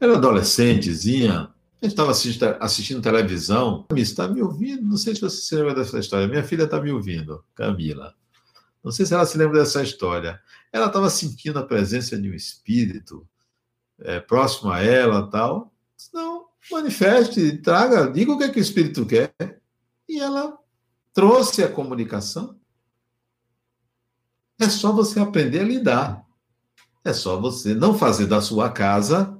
era 0.00 0.16
adolescentezinha, 0.16 1.50
a 1.80 1.84
gente 1.84 1.92
estava 1.92 2.10
assistindo, 2.10 2.56
assistindo, 2.60 3.02
televisão, 3.02 3.86
está 3.94 4.26
me 4.26 4.42
ouvindo, 4.42 4.82
não 4.82 4.96
sei 4.96 5.14
se 5.14 5.20
você 5.20 5.36
se 5.36 5.54
lembra 5.54 5.74
dessa 5.74 5.98
história, 5.98 6.26
minha 6.26 6.42
filha 6.42 6.64
está 6.64 6.80
me 6.80 6.90
ouvindo, 6.90 7.44
Camila. 7.54 8.14
Não 8.82 8.92
sei 8.92 9.04
se 9.04 9.12
ela 9.12 9.26
se 9.26 9.36
lembra 9.36 9.58
dessa 9.58 9.82
história. 9.82 10.40
Ela 10.72 10.86
estava 10.86 11.10
sentindo 11.10 11.58
a 11.58 11.64
presença 11.64 12.16
de 12.16 12.30
um 12.30 12.34
espírito 12.34 13.28
é, 14.00 14.20
próximo 14.20 14.70
a 14.70 14.80
ela 14.82 15.28
tal. 15.28 15.72
Não, 16.12 16.46
manifeste, 16.70 17.58
traga, 17.58 18.10
diga 18.10 18.32
o 18.32 18.38
que, 18.38 18.44
é 18.44 18.48
que 18.48 18.58
o 18.58 18.62
espírito 18.62 19.04
quer. 19.06 19.32
E 20.08 20.20
ela 20.20 20.58
trouxe 21.12 21.62
a 21.62 21.70
comunicação. 21.70 22.58
É 24.60 24.68
só 24.68 24.92
você 24.92 25.20
aprender 25.20 25.60
a 25.60 25.64
lidar. 25.64 26.26
É 27.04 27.12
só 27.12 27.40
você 27.40 27.74
não 27.74 27.96
fazer 27.96 28.26
da 28.26 28.40
sua 28.40 28.70
casa 28.70 29.38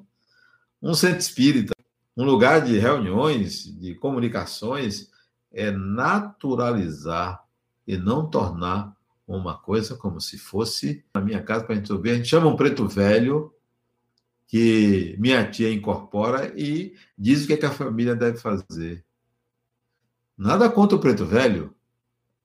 um 0.81 0.95
centro 0.95 1.19
espírita, 1.19 1.75
um 2.17 2.25
lugar 2.25 2.63
de 2.63 2.79
reuniões, 2.79 3.65
de 3.65 3.95
comunicações. 3.95 5.11
É 5.51 5.71
naturalizar 5.71 7.43
e 7.87 7.97
não 7.97 8.29
tornar 8.29 8.95
uma 9.27 9.57
coisa 9.57 9.97
como 9.97 10.21
se 10.21 10.39
fosse 10.39 11.05
na 11.15 11.21
minha 11.21 11.43
casa 11.43 11.65
para 11.65 11.75
a 11.75 11.77
gente 11.79 11.93
ouvir. 11.93 12.11
A 12.11 12.15
gente 12.17 12.29
chama 12.29 12.47
um 12.47 12.57
preto 12.57 12.87
velho 12.87 13.53
que 14.49 15.15
minha 15.19 15.49
tia 15.49 15.71
incorpora 15.71 16.53
e 16.59 16.97
diz 17.17 17.45
o 17.45 17.47
que, 17.47 17.53
é 17.53 17.57
que 17.59 17.67
a 17.67 17.71
família 17.71 18.17
deve 18.17 18.39
fazer. 18.39 19.05
Nada 20.37 20.71
contra 20.71 20.97
o 20.97 21.01
preto 21.01 21.27
velho. 21.27 21.77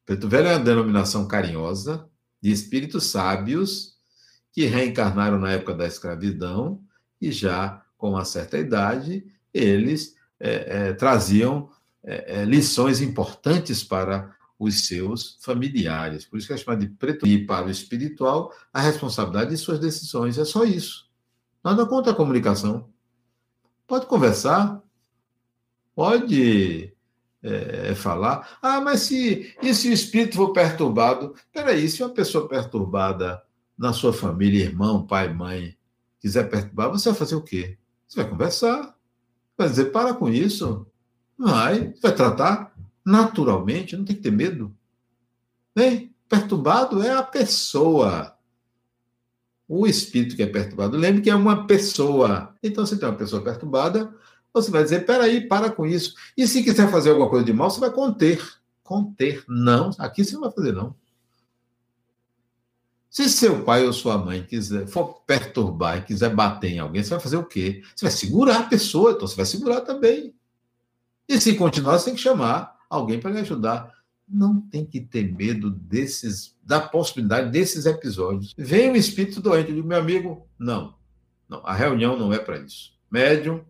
Preto 0.05 0.27
velho 0.27 0.47
é 0.49 0.55
uma 0.57 0.63
denominação 0.63 1.25
carinhosa 1.27 2.09
de 2.41 2.51
espíritos 2.51 3.05
sábios 3.05 3.93
que 4.51 4.65
reencarnaram 4.65 5.39
na 5.39 5.51
época 5.51 5.73
da 5.73 5.87
escravidão 5.87 6.83
e 7.21 7.31
já 7.31 7.81
com 7.97 8.09
uma 8.09 8.25
certa 8.25 8.57
idade 8.57 9.25
eles 9.53 10.15
é, 10.39 10.89
é, 10.89 10.93
traziam 10.93 11.69
é, 12.03 12.41
é 12.41 12.45
lições 12.45 12.99
importantes 12.99 13.81
para 13.81 14.35
os 14.59 14.87
seus 14.87 15.37
familiares. 15.41 16.25
Por 16.25 16.37
isso 16.37 16.47
que 16.47 16.53
é 16.53 16.57
chamado 16.57 16.81
de 16.81 16.93
preto 16.93 17.25
e 17.25 17.45
para 17.45 17.65
o 17.65 17.71
espiritual 17.71 18.53
a 18.73 18.81
responsabilidade 18.81 19.51
de 19.51 19.57
suas 19.57 19.79
decisões. 19.79 20.37
É 20.37 20.43
só 20.43 20.65
isso. 20.65 21.12
Nada 21.63 21.85
contra 21.85 22.11
a 22.11 22.15
comunicação. 22.15 22.89
Pode 23.87 24.05
conversar, 24.05 24.81
pode 25.95 26.93
é, 27.41 27.93
falar. 27.95 28.57
Ah, 28.61 28.81
mas 28.81 29.01
se, 29.01 29.55
e 29.61 29.73
se 29.73 29.89
o 29.89 29.93
espírito 29.93 30.35
for 30.35 30.51
perturbado? 30.53 31.35
Peraí, 31.51 31.87
se 31.89 32.03
uma 32.03 32.09
pessoa 32.09 32.47
perturbada 32.47 33.43
na 33.77 33.93
sua 33.93 34.13
família, 34.13 34.63
irmão, 34.63 35.05
pai, 35.05 35.33
mãe, 35.33 35.77
quiser 36.19 36.49
perturbar, 36.49 36.89
você 36.89 37.09
vai 37.09 37.17
fazer 37.19 37.35
o 37.35 37.41
quê? 37.41 37.77
Você 38.07 38.21
vai 38.21 38.29
conversar. 38.29 38.95
Vai 39.57 39.69
dizer, 39.69 39.85
para 39.91 40.13
com 40.13 40.29
isso. 40.29 40.87
Vai, 41.37 41.93
vai 42.01 42.15
tratar 42.15 42.73
naturalmente, 43.05 43.97
não 43.97 44.05
tem 44.05 44.15
que 44.15 44.21
ter 44.21 44.31
medo. 44.31 44.75
Bem, 45.75 46.13
perturbado 46.29 47.03
é 47.03 47.11
a 47.11 47.23
pessoa. 47.23 48.32
O 49.67 49.87
espírito 49.87 50.35
que 50.35 50.43
é 50.43 50.47
perturbado. 50.47 50.97
Lembre 50.97 51.21
que 51.21 51.29
é 51.29 51.35
uma 51.35 51.65
pessoa. 51.65 52.55
Então, 52.61 52.85
se 52.85 52.97
tem 52.97 53.07
uma 53.07 53.17
pessoa 53.17 53.41
perturbada, 53.41 54.13
você 54.53 54.69
vai 54.69 54.83
dizer, 54.83 55.05
peraí, 55.05 55.47
para 55.47 55.71
com 55.71 55.85
isso. 55.85 56.13
E 56.37 56.47
se 56.47 56.63
quiser 56.63 56.89
fazer 56.91 57.09
alguma 57.09 57.29
coisa 57.29 57.45
de 57.45 57.53
mal, 57.53 57.69
você 57.69 57.79
vai 57.79 57.91
conter. 57.91 58.41
Conter. 58.83 59.43
Não, 59.47 59.91
aqui 59.97 60.23
você 60.23 60.33
não 60.33 60.41
vai 60.41 60.51
fazer, 60.51 60.73
não. 60.73 60.95
Se 63.13 63.29
seu 63.29 63.63
pai 63.63 63.85
ou 63.85 63.93
sua 63.93 64.17
mãe 64.17 64.43
quiser 64.43 64.87
for 64.87 65.21
perturbar 65.27 65.99
e 65.99 66.01
quiser 66.01 66.33
bater 66.33 66.71
em 66.71 66.79
alguém, 66.79 67.03
você 67.03 67.11
vai 67.11 67.19
fazer 67.19 67.37
o 67.37 67.45
quê? 67.45 67.83
Você 67.95 68.05
vai 68.05 68.11
segurar 68.11 68.57
a 68.57 68.63
pessoa, 68.63 69.11
então 69.11 69.27
você 69.27 69.35
vai 69.35 69.45
segurar 69.45 69.81
também. 69.81 70.33
E 71.29 71.39
se 71.39 71.53
continuar, 71.53 71.99
você 71.99 72.05
tem 72.05 72.15
que 72.15 72.21
chamar 72.21 72.75
alguém 72.89 73.19
para 73.19 73.29
lhe 73.29 73.39
ajudar. 73.39 73.92
Não 74.33 74.59
tem 74.59 74.83
que 74.83 74.99
ter 74.99 75.31
medo 75.31 75.69
desses, 75.69 76.57
da 76.63 76.81
possibilidade 76.81 77.51
desses 77.51 77.85
episódios. 77.85 78.53
Vem 78.57 78.89
um 78.89 78.95
espírito 78.95 79.39
doente, 79.39 79.69
eu 79.69 79.75
digo, 79.75 79.87
meu 79.87 79.99
amigo, 79.99 80.47
não. 80.57 80.95
Não, 81.47 81.61
a 81.65 81.73
reunião 81.73 82.17
não 82.17 82.33
é 82.33 82.39
para 82.39 82.57
isso. 82.57 82.93
Médium 83.11 83.63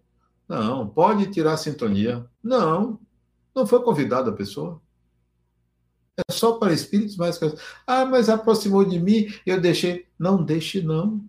não. 0.47 0.87
Pode 0.87 1.27
tirar 1.27 1.53
a 1.53 1.57
sintonia? 1.57 2.25
Não. 2.41 2.99
Não 3.55 3.65
foi 3.65 3.81
convidada 3.81 4.29
a 4.29 4.35
pessoa. 4.35 4.81
É 6.17 6.31
só 6.31 6.53
para 6.53 6.73
espíritos 6.73 7.17
mais. 7.17 7.39
Ah, 7.87 8.05
mas 8.05 8.29
aproximou 8.29 8.85
de 8.85 8.99
mim, 8.99 9.27
eu 9.45 9.59
deixei. 9.59 10.07
Não 10.17 10.43
deixe, 10.43 10.81
não. 10.81 11.23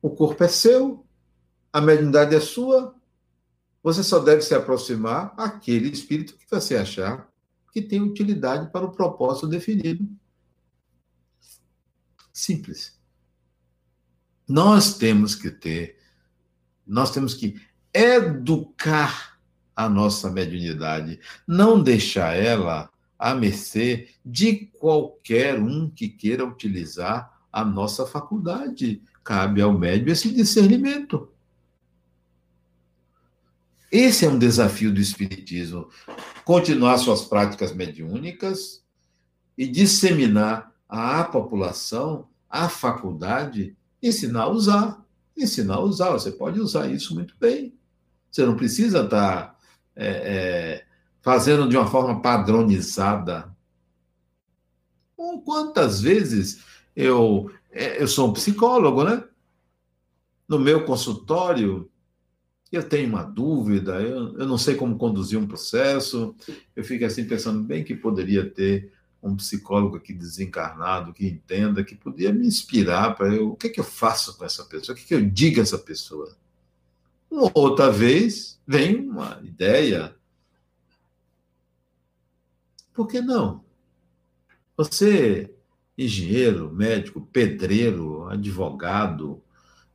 O 0.00 0.10
corpo 0.10 0.42
é 0.42 0.48
seu, 0.48 1.04
a 1.72 1.80
mediunidade 1.80 2.34
é 2.34 2.40
sua. 2.40 2.94
Você 3.82 4.02
só 4.02 4.18
deve 4.18 4.42
se 4.42 4.54
aproximar 4.54 5.34
aquele 5.36 5.90
espírito 5.90 6.36
que 6.36 6.46
você 6.50 6.76
achar 6.76 7.28
que 7.72 7.80
tem 7.80 8.02
utilidade 8.02 8.70
para 8.70 8.84
o 8.84 8.92
propósito 8.92 9.48
definido. 9.48 10.06
Simples. 12.32 13.00
Nós 14.46 14.98
temos 14.98 15.34
que 15.34 15.50
ter, 15.50 15.98
nós 16.86 17.10
temos 17.10 17.32
que 17.32 17.60
educar 17.94 19.38
a 19.74 19.88
nossa 19.88 20.30
mediunidade, 20.30 21.18
não 21.46 21.82
deixar 21.82 22.36
ela 22.36 22.90
à 23.18 23.34
mercê 23.34 24.10
de 24.24 24.66
qualquer 24.78 25.58
um 25.58 25.88
que 25.88 26.08
queira 26.08 26.44
utilizar 26.44 27.40
a 27.50 27.64
nossa 27.64 28.06
faculdade. 28.06 29.02
Cabe 29.24 29.62
ao 29.62 29.72
médium 29.72 30.12
esse 30.12 30.30
discernimento. 30.30 31.31
Esse 33.92 34.24
é 34.24 34.28
um 34.28 34.38
desafio 34.38 34.90
do 34.90 34.98
Espiritismo: 34.98 35.90
continuar 36.46 36.96
suas 36.96 37.26
práticas 37.26 37.74
mediúnicas 37.74 38.82
e 39.56 39.68
disseminar 39.68 40.72
à 40.88 41.22
população, 41.22 42.26
à 42.48 42.70
faculdade, 42.70 43.76
ensinar 44.02 44.44
a 44.44 44.48
usar. 44.48 45.06
Ensinar 45.36 45.74
a 45.74 45.80
usar. 45.80 46.10
Você 46.12 46.32
pode 46.32 46.58
usar 46.58 46.90
isso 46.90 47.14
muito 47.14 47.34
bem. 47.38 47.74
Você 48.30 48.46
não 48.46 48.56
precisa 48.56 49.04
estar 49.04 49.58
é, 49.94 50.06
é, 50.06 50.86
fazendo 51.20 51.68
de 51.68 51.76
uma 51.76 51.86
forma 51.86 52.22
padronizada. 52.22 53.54
Quantas 55.44 56.00
vezes 56.00 56.64
eu, 56.96 57.50
é, 57.70 58.02
eu 58.02 58.08
sou 58.08 58.30
um 58.30 58.32
psicólogo, 58.32 59.04
né? 59.04 59.22
No 60.48 60.58
meu 60.58 60.84
consultório, 60.84 61.91
eu 62.76 62.88
tenho 62.88 63.08
uma 63.08 63.22
dúvida, 63.22 64.00
eu, 64.00 64.38
eu 64.38 64.46
não 64.46 64.56
sei 64.58 64.74
como 64.74 64.96
conduzir 64.96 65.38
um 65.38 65.46
processo, 65.46 66.34
eu 66.74 66.82
fico 66.84 67.04
assim 67.04 67.24
pensando, 67.24 67.62
bem 67.62 67.84
que 67.84 67.94
poderia 67.94 68.48
ter 68.48 68.92
um 69.22 69.36
psicólogo 69.36 69.96
aqui 69.96 70.12
desencarnado, 70.12 71.12
que 71.12 71.26
entenda, 71.26 71.84
que 71.84 71.94
podia 71.94 72.32
me 72.32 72.46
inspirar 72.46 73.14
para 73.14 73.28
eu, 73.28 73.50
o 73.50 73.56
que, 73.56 73.68
é 73.68 73.70
que 73.70 73.78
eu 73.78 73.84
faço 73.84 74.36
com 74.36 74.44
essa 74.44 74.64
pessoa, 74.64 74.94
o 74.94 74.98
que, 74.98 75.04
é 75.04 75.06
que 75.06 75.14
eu 75.14 75.30
digo 75.30 75.60
a 75.60 75.62
essa 75.62 75.78
pessoa. 75.78 76.36
Uma 77.30 77.50
outra 77.54 77.90
vez, 77.90 78.60
vem 78.66 79.08
uma 79.08 79.40
ideia. 79.44 80.14
Por 82.92 83.06
que 83.06 83.20
não? 83.20 83.64
Você 84.76 85.54
engenheiro, 85.96 86.72
médico, 86.72 87.20
pedreiro, 87.20 88.28
advogado, 88.28 89.42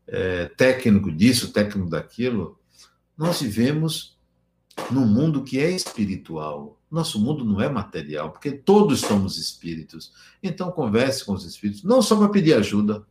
é, 0.08 0.46
técnico 0.46 1.12
disso, 1.12 1.52
técnico 1.52 1.90
daquilo, 1.90 2.57
nós 3.18 3.42
vivemos 3.42 4.18
num 4.92 5.06
mundo 5.06 5.44
que 5.44 5.60
é 5.60 5.72
espiritual. 5.72 6.80
Nosso 6.90 7.20
mundo 7.20 7.44
não 7.44 7.60
é 7.60 7.68
material, 7.68 8.32
porque 8.32 8.52
todos 8.52 9.02
somos 9.02 9.38
espíritos. 9.38 10.14
Então, 10.42 10.72
converse 10.72 11.26
com 11.26 11.34
os 11.34 11.44
espíritos, 11.44 11.84
não 11.84 12.02
só 12.02 12.16
para 12.16 12.30
pedir 12.30 12.54
ajuda. 12.54 13.06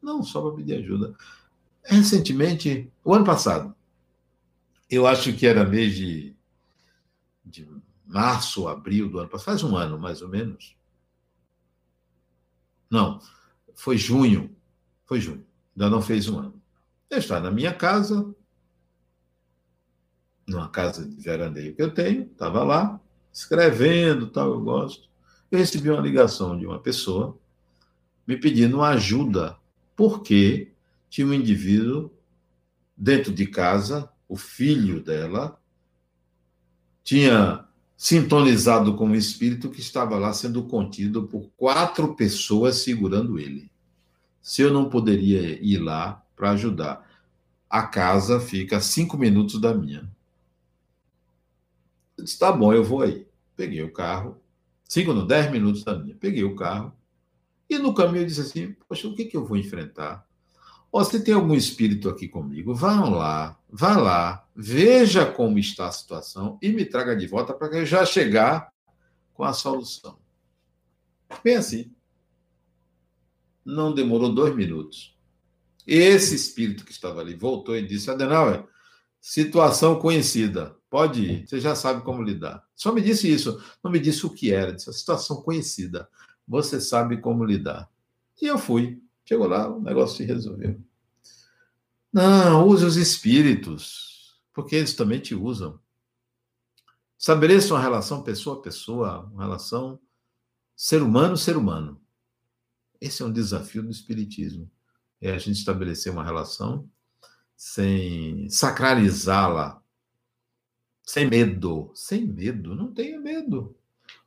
Não 0.00 0.22
só 0.22 0.40
para 0.40 0.56
pedir 0.56 0.76
ajuda. 0.76 1.14
Recentemente, 1.82 2.90
o 3.04 3.12
ano 3.12 3.24
passado, 3.24 3.74
eu 4.88 5.06
acho 5.06 5.32
que 5.32 5.46
era 5.46 5.64
mês 5.64 5.94
de, 5.94 6.34
de 7.44 7.68
março, 8.06 8.68
abril 8.68 9.08
do 9.08 9.18
ano 9.18 9.28
passado, 9.28 9.44
faz 9.44 9.64
um 9.64 9.76
ano 9.76 9.98
mais 9.98 10.22
ou 10.22 10.28
menos, 10.28 10.76
não, 12.92 13.18
foi 13.74 13.96
junho. 13.96 14.54
Foi 15.06 15.18
junho. 15.18 15.46
Ainda 15.74 15.88
não 15.88 16.02
fez 16.02 16.28
um 16.28 16.38
ano. 16.38 16.62
Eu 17.08 17.16
estava 17.16 17.40
na 17.40 17.50
minha 17.50 17.72
casa, 17.72 18.34
numa 20.52 20.68
casa 20.68 21.04
de 21.04 21.20
veraneio 21.20 21.74
que 21.74 21.82
eu 21.82 21.92
tenho, 21.92 22.22
estava 22.22 22.62
lá, 22.62 23.00
escrevendo, 23.32 24.28
tal, 24.28 24.52
eu 24.52 24.60
gosto. 24.60 25.08
Eu 25.50 25.58
recebi 25.58 25.90
uma 25.90 26.00
ligação 26.00 26.58
de 26.58 26.66
uma 26.66 26.78
pessoa 26.78 27.38
me 28.26 28.36
pedindo 28.36 28.76
uma 28.76 28.90
ajuda, 28.90 29.56
porque 29.96 30.72
tinha 31.10 31.26
um 31.26 31.34
indivíduo 31.34 32.10
dentro 32.96 33.32
de 33.32 33.46
casa, 33.46 34.08
o 34.28 34.36
filho 34.36 35.02
dela, 35.02 35.58
tinha 37.02 37.64
sintonizado 37.96 38.94
com 38.94 39.10
o 39.10 39.14
espírito 39.14 39.70
que 39.70 39.80
estava 39.80 40.18
lá 40.18 40.32
sendo 40.32 40.62
contido 40.64 41.24
por 41.24 41.50
quatro 41.56 42.14
pessoas 42.14 42.76
segurando 42.76 43.38
ele. 43.38 43.70
Se 44.40 44.62
eu 44.62 44.72
não 44.72 44.88
poderia 44.88 45.62
ir 45.62 45.78
lá 45.78 46.24
para 46.34 46.50
ajudar, 46.50 47.08
a 47.68 47.82
casa 47.82 48.40
fica 48.40 48.78
a 48.78 48.80
cinco 48.80 49.16
minutos 49.16 49.60
da 49.60 49.72
minha. 49.72 50.10
Eu 52.22 52.24
disse, 52.24 52.38
tá 52.38 52.52
bom, 52.52 52.72
eu 52.72 52.84
vou 52.84 53.02
aí. 53.02 53.26
Peguei 53.56 53.82
o 53.82 53.92
carro, 53.92 54.40
cinco, 54.88 55.12
não, 55.12 55.26
dez 55.26 55.50
minutos 55.50 55.82
da 55.82 55.98
minha. 55.98 56.14
Peguei 56.14 56.44
o 56.44 56.54
carro 56.54 56.96
e 57.68 57.78
no 57.78 57.92
caminho 57.92 58.22
eu 58.22 58.26
disse 58.26 58.42
assim, 58.42 58.76
poxa, 58.88 59.08
o 59.08 59.14
que, 59.14 59.24
que 59.24 59.36
eu 59.36 59.44
vou 59.44 59.56
enfrentar? 59.56 60.24
Oh, 60.92 61.02
você 61.02 61.20
tem 61.20 61.34
algum 61.34 61.54
espírito 61.54 62.08
aqui 62.08 62.28
comigo? 62.28 62.74
Vá 62.74 63.08
lá, 63.08 63.58
vá 63.68 63.96
lá, 63.96 64.48
veja 64.54 65.26
como 65.26 65.58
está 65.58 65.88
a 65.88 65.92
situação 65.92 66.58
e 66.62 66.68
me 66.68 66.84
traga 66.84 67.16
de 67.16 67.26
volta 67.26 67.52
para 67.52 67.78
eu 67.78 67.84
já 67.84 68.06
chegar 68.06 68.72
com 69.34 69.42
a 69.42 69.52
solução. 69.52 70.16
Bem 71.42 71.56
assim. 71.56 71.92
Não 73.64 73.92
demorou 73.92 74.32
dois 74.32 74.54
minutos. 74.54 75.16
Esse 75.84 76.36
espírito 76.36 76.84
que 76.84 76.92
estava 76.92 77.20
ali 77.20 77.34
voltou 77.34 77.76
e 77.76 77.84
disse: 77.84 78.10
Adenauer, 78.10 78.64
situação 79.20 79.98
conhecida, 79.98 80.76
pode 80.92 81.22
ir, 81.22 81.48
você 81.48 81.58
já 81.58 81.74
sabe 81.74 82.04
como 82.04 82.22
lidar. 82.22 82.68
Só 82.76 82.92
me 82.92 83.00
disse 83.00 83.26
isso, 83.26 83.58
não 83.82 83.90
me 83.90 83.98
disse 83.98 84.26
o 84.26 84.30
que 84.30 84.52
era, 84.52 84.74
disse: 84.74 84.90
a 84.90 84.92
situação 84.92 85.40
conhecida, 85.40 86.06
você 86.46 86.78
sabe 86.78 87.16
como 87.16 87.46
lidar. 87.46 87.90
E 88.42 88.44
eu 88.44 88.58
fui. 88.58 89.02
Chegou 89.24 89.48
lá, 89.48 89.70
o 89.70 89.80
negócio 89.80 90.18
se 90.18 90.24
resolveu. 90.24 90.78
Não, 92.12 92.68
use 92.68 92.84
os 92.84 92.96
espíritos, 92.96 94.38
porque 94.52 94.76
eles 94.76 94.92
também 94.92 95.18
te 95.18 95.34
usam. 95.34 95.80
Estabeleça 97.18 97.72
uma 97.72 97.80
relação 97.80 98.22
pessoa 98.22 98.58
a 98.58 98.62
pessoa, 98.62 99.30
uma 99.32 99.44
relação 99.44 99.98
ser 100.76 101.02
humano 101.02 101.38
ser 101.38 101.56
humano. 101.56 101.98
Esse 103.00 103.22
é 103.22 103.24
um 103.24 103.32
desafio 103.32 103.82
do 103.82 103.90
espiritismo. 103.90 104.70
É 105.22 105.32
a 105.32 105.38
gente 105.38 105.56
estabelecer 105.56 106.12
uma 106.12 106.24
relação 106.24 106.86
sem 107.56 108.50
sacralizá-la, 108.50 109.81
sem 111.04 111.28
medo, 111.28 111.90
sem 111.94 112.26
medo, 112.26 112.74
não 112.74 112.92
tenha 112.92 113.18
medo. 113.18 113.76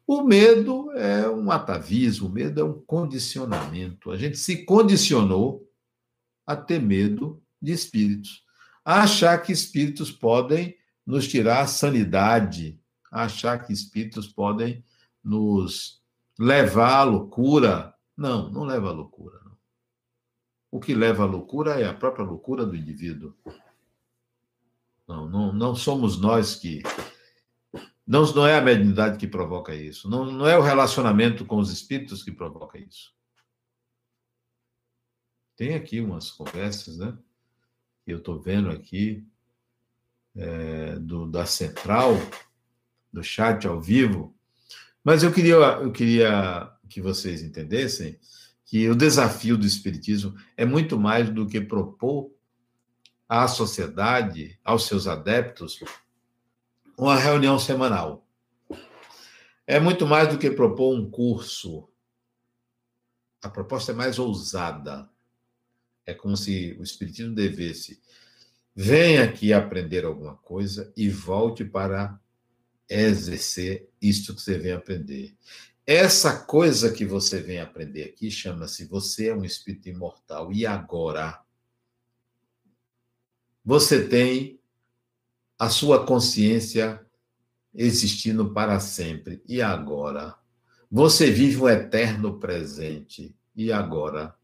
O 0.07 0.21
medo 0.21 0.91
é 0.91 1.27
um 1.29 1.49
atavismo, 1.51 2.27
o 2.27 2.31
medo 2.31 2.61
é 2.61 2.63
um 2.63 2.79
condicionamento. 2.81 4.11
A 4.11 4.17
gente 4.17 4.37
se 4.37 4.63
condicionou 4.63 5.67
a 6.45 6.55
ter 6.55 6.79
medo 6.79 7.41
de 7.59 7.71
espíritos, 7.71 8.43
a 8.83 9.01
achar 9.01 9.41
que 9.41 9.51
espíritos 9.51 10.11
podem 10.11 10.75
nos 11.05 11.27
tirar 11.27 11.61
a 11.61 11.67
sanidade, 11.67 12.79
a 13.11 13.23
achar 13.23 13.65
que 13.65 13.73
espíritos 13.73 14.27
podem 14.27 14.83
nos 15.23 16.03
levar 16.37 16.99
à 16.99 17.03
loucura. 17.03 17.93
Não, 18.15 18.51
não 18.51 18.63
leva 18.63 18.89
à 18.89 18.91
loucura. 18.91 19.39
Não. 19.43 19.57
O 20.69 20.79
que 20.79 20.93
leva 20.93 21.23
à 21.23 21.25
loucura 21.25 21.79
é 21.79 21.87
a 21.87 21.93
própria 21.93 22.25
loucura 22.25 22.65
do 22.65 22.75
indivíduo. 22.75 23.33
Não, 25.07 25.29
não, 25.29 25.53
não 25.53 25.75
somos 25.75 26.19
nós 26.19 26.55
que 26.55 26.81
não, 28.05 28.23
não 28.33 28.45
é 28.45 28.57
a 28.57 28.61
mediunidade 28.61 29.17
que 29.17 29.27
provoca 29.27 29.73
isso. 29.73 30.09
Não, 30.09 30.31
não 30.31 30.47
é 30.47 30.57
o 30.57 30.61
relacionamento 30.61 31.43
com 31.45 31.57
os 31.57 31.71
espíritos 31.71 32.23
que 32.23 32.31
provoca 32.31 32.77
isso. 32.77 33.13
Tem 35.55 35.73
aqui 35.73 36.01
umas 36.01 36.29
conversas, 36.29 36.97
né? 36.97 37.17
Eu 38.05 38.19
estou 38.19 38.39
vendo 38.39 38.69
aqui, 38.69 39.25
é, 40.35 40.99
do, 40.99 41.25
da 41.25 41.45
central, 41.45 42.13
do 43.11 43.23
chat 43.23 43.65
ao 43.65 43.81
vivo. 43.81 44.35
Mas 45.03 45.23
eu 45.23 45.31
queria, 45.31 45.55
eu 45.55 45.91
queria 45.91 46.71
que 46.89 47.01
vocês 47.01 47.41
entendessem 47.41 48.19
que 48.65 48.87
o 48.89 48.95
desafio 48.95 49.57
do 49.57 49.65
Espiritismo 49.65 50.35
é 50.57 50.65
muito 50.65 50.99
mais 50.99 51.29
do 51.29 51.47
que 51.47 51.61
propor 51.61 52.31
à 53.27 53.47
sociedade, 53.47 54.59
aos 54.63 54.85
seus 54.85 55.07
adeptos, 55.07 55.79
uma 56.97 57.15
reunião 57.15 57.59
semanal. 57.59 58.25
É 59.67 59.79
muito 59.79 60.05
mais 60.05 60.29
do 60.29 60.37
que 60.37 60.51
propor 60.51 60.95
um 60.95 61.09
curso. 61.09 61.89
A 63.41 63.49
proposta 63.49 63.91
é 63.91 63.95
mais 63.95 64.19
ousada. 64.19 65.09
É 66.05 66.13
como 66.13 66.37
se 66.37 66.75
o 66.79 66.83
Espiritismo 66.83 67.33
devesse 67.33 68.01
venha 68.75 69.23
aqui 69.23 69.53
aprender 69.53 70.03
alguma 70.03 70.35
coisa 70.35 70.91
e 70.97 71.09
volte 71.09 71.63
para 71.63 72.19
exercer 72.89 73.89
isto 74.01 74.35
que 74.35 74.41
você 74.41 74.57
vem 74.57 74.73
aprender. 74.73 75.33
Essa 75.87 76.43
coisa 76.45 76.91
que 76.91 77.05
você 77.05 77.39
vem 77.39 77.59
aprender 77.59 78.03
aqui 78.03 78.29
chama-se 78.29 78.85
você 78.85 79.29
é 79.29 79.35
um 79.35 79.45
espírito 79.45 79.87
imortal. 79.87 80.51
E 80.51 80.65
agora? 80.65 81.44
Você 83.65 84.07
tem 84.07 84.59
a 85.57 85.69
sua 85.69 86.05
consciência 86.05 87.03
existindo 87.73 88.53
para 88.53 88.79
sempre. 88.79 89.41
E 89.47 89.61
agora? 89.61 90.35
Você 90.91 91.31
vive 91.31 91.57
o 91.57 91.67
eterno 91.67 92.39
presente. 92.39 93.35
E 93.55 93.71
agora? 93.71 94.35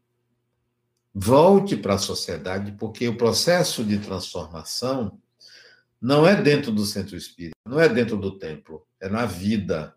Volte 1.14 1.76
para 1.76 1.94
a 1.94 1.98
sociedade, 1.98 2.72
porque 2.72 3.06
o 3.06 3.16
processo 3.16 3.84
de 3.84 3.98
transformação 3.98 5.20
não 6.00 6.26
é 6.26 6.40
dentro 6.40 6.72
do 6.72 6.84
centro 6.84 7.16
espírita, 7.16 7.54
não 7.64 7.78
é 7.78 7.88
dentro 7.88 8.16
do 8.16 8.38
templo, 8.38 8.84
é 8.98 9.08
na 9.08 9.24
vida. 9.24 9.94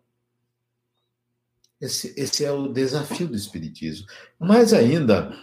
Esse, 1.80 2.14
esse 2.16 2.44
é 2.44 2.52
o 2.52 2.68
desafio 2.68 3.26
do 3.26 3.36
Espiritismo. 3.36 4.06
Mais 4.38 4.72
ainda, 4.72 5.36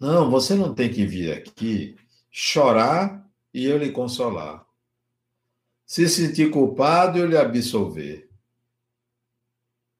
não, 0.00 0.30
você 0.30 0.54
não 0.54 0.74
tem 0.74 0.90
que 0.90 1.04
vir 1.04 1.30
aqui 1.30 1.94
chorar 2.30 3.28
e 3.52 3.66
eu 3.66 3.76
lhe 3.76 3.92
consolar. 3.92 4.66
Se 5.84 6.08
sentir 6.08 6.50
culpado, 6.50 7.18
eu 7.18 7.26
lhe 7.26 7.36
absolver. 7.36 8.30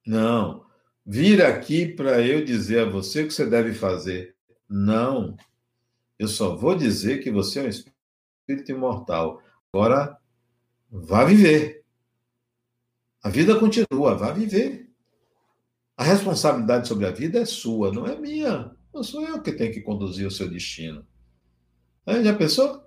Não. 0.06 0.64
Vir 1.04 1.44
aqui 1.44 1.86
para 1.86 2.20
eu 2.24 2.44
dizer 2.44 2.86
a 2.86 2.90
você 2.90 3.22
o 3.22 3.26
que 3.26 3.34
você 3.34 3.44
deve 3.44 3.74
fazer. 3.74 4.36
Não. 4.68 5.36
Eu 6.18 6.28
só 6.28 6.56
vou 6.56 6.74
dizer 6.74 7.22
que 7.22 7.30
você 7.30 7.60
é 7.60 7.62
um 7.64 7.68
espírito 7.68 8.70
imortal. 8.70 9.42
Agora, 9.72 10.16
vá 10.90 11.24
viver. 11.24 11.84
A 13.22 13.28
vida 13.28 13.58
continua, 13.58 14.14
vá 14.14 14.32
viver. 14.32 14.88
A 15.96 16.04
responsabilidade 16.04 16.88
sobre 16.88 17.06
a 17.06 17.10
vida 17.10 17.40
é 17.40 17.44
sua, 17.44 17.92
não 17.92 18.06
é 18.06 18.16
minha. 18.16 18.74
Não 18.92 19.02
sou 19.02 19.22
eu 19.26 19.40
que 19.40 19.52
tenho 19.52 19.72
que 19.72 19.80
conduzir 19.80 20.26
o 20.26 20.30
seu 20.30 20.48
destino. 20.48 21.06
Já 22.06 22.34
pensou? 22.34 22.84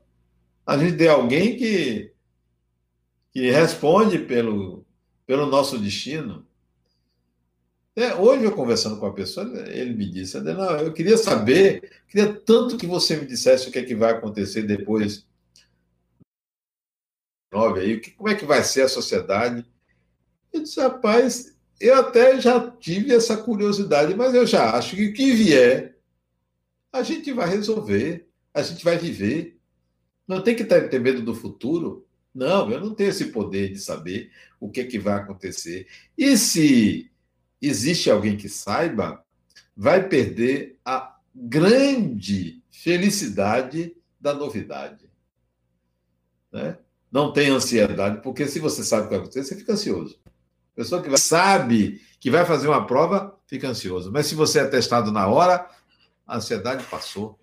A 0.66 0.78
gente 0.78 0.98
tem 0.98 1.08
alguém 1.08 1.56
que, 1.56 2.12
que 3.32 3.52
responde 3.52 4.20
pelo, 4.20 4.86
pelo 5.26 5.46
nosso 5.46 5.78
destino. 5.78 6.46
É, 7.96 8.16
hoje, 8.16 8.44
eu 8.44 8.52
conversando 8.52 9.00
com 9.00 9.06
a 9.06 9.14
pessoa, 9.14 9.46
ele 9.70 9.94
me 9.94 10.10
disse: 10.10 10.40
não, 10.42 10.78
eu 10.80 10.92
queria 10.92 11.16
saber, 11.16 12.04
queria 12.08 12.34
tanto 12.34 12.76
que 12.76 12.88
você 12.88 13.16
me 13.18 13.26
dissesse 13.26 13.70
o 13.70 13.72
que 13.72 13.80
é 13.80 13.84
que 13.84 13.94
vai 13.94 14.12
acontecer 14.12 14.64
depois. 14.64 15.28
Nove 17.52 17.82
aí, 17.82 18.02
como 18.14 18.30
é 18.30 18.36
que 18.36 18.46
vai 18.46 18.64
ser 18.64 18.82
a 18.82 18.90
sociedade? 18.90 19.64
Eu 20.52 20.64
disse, 20.64 20.80
rapaz, 20.80 21.56
eu 21.80 21.96
até 21.96 22.42
já 22.42 22.72
tive 22.72 23.14
essa 23.14 23.38
curiosidade, 23.38 24.16
mas 24.16 24.34
eu 24.34 24.46
já 24.48 24.76
acho 24.76 24.96
que 24.96 25.08
o 25.10 25.14
que 25.14 25.32
vier, 25.34 25.93
a 26.94 27.02
gente 27.02 27.34
vai 27.34 27.50
resolver, 27.50 28.30
a 28.54 28.62
gente 28.62 28.86
vai 28.86 28.98
viver. 29.00 29.60
Não 30.28 30.44
tem 30.44 30.56
que 30.56 30.64
ter 30.64 31.00
medo 31.00 31.24
do 31.24 31.34
futuro. 31.34 32.06
Não, 32.34 32.70
eu 32.72 32.80
não 32.80 32.94
tenho 32.94 33.10
esse 33.10 33.26
poder 33.26 33.74
de 33.74 33.80
saber 33.80 34.32
o 34.60 34.70
que, 34.70 34.82
é 34.82 34.86
que 34.86 35.00
vai 35.00 35.16
acontecer. 35.16 35.88
E 36.16 36.38
se 36.38 37.12
existe 37.60 38.12
alguém 38.12 38.38
que 38.38 38.48
saiba, 38.48 39.26
vai 39.76 40.08
perder 40.08 40.78
a 40.86 41.18
grande 41.34 42.62
felicidade 42.72 43.96
da 44.22 44.34
novidade. 44.34 45.10
Né? 46.52 46.78
Não 47.12 47.34
tem 47.34 47.50
ansiedade, 47.50 48.22
porque 48.22 48.48
se 48.48 48.60
você 48.60 48.84
sabe 48.84 49.04
o 49.04 49.06
que 49.06 49.10
vai 49.12 49.20
acontecer, 49.20 49.44
você 49.44 49.56
fica 49.56 49.74
ansioso. 49.74 50.20
A 50.26 50.76
pessoa 50.76 51.02
que 51.02 51.18
sabe 51.18 52.02
que 52.20 52.30
vai 52.30 52.46
fazer 52.46 52.68
uma 52.68 52.86
prova, 52.86 53.38
fica 53.48 53.68
ansioso. 53.68 54.12
Mas 54.12 54.28
se 54.28 54.36
você 54.36 54.60
é 54.60 54.66
testado 54.66 55.12
na 55.12 55.28
hora, 55.28 55.70
a 56.26 56.38
ansiedade 56.38 56.86
passou. 56.86 57.40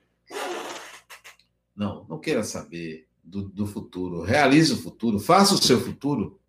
Não, 1.75 2.05
não 2.09 2.19
queira 2.19 2.43
saber 2.43 3.09
do, 3.23 3.49
do 3.49 3.67
futuro. 3.67 4.23
Realize 4.23 4.73
o 4.73 4.77
futuro, 4.77 5.19
faça 5.19 5.55
o 5.55 5.63
seu 5.63 5.81
futuro. 5.81 6.41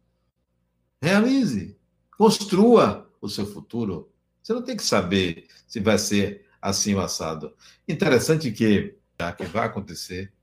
Realize, 1.01 1.77
construa 2.17 3.09
o 3.21 3.29
seu 3.29 3.45
futuro. 3.45 4.11
Você 4.41 4.53
não 4.53 4.61
tem 4.61 4.75
que 4.75 4.83
saber 4.83 5.47
se 5.67 5.79
vai 5.79 5.97
ser 5.97 6.47
assim 6.61 6.93
ou 6.95 7.01
assado. 7.01 7.53
Interessante 7.87 8.51
que, 8.51 8.95
já 9.19 9.31
que 9.31 9.45
vai 9.45 9.65
acontecer, 9.65 10.33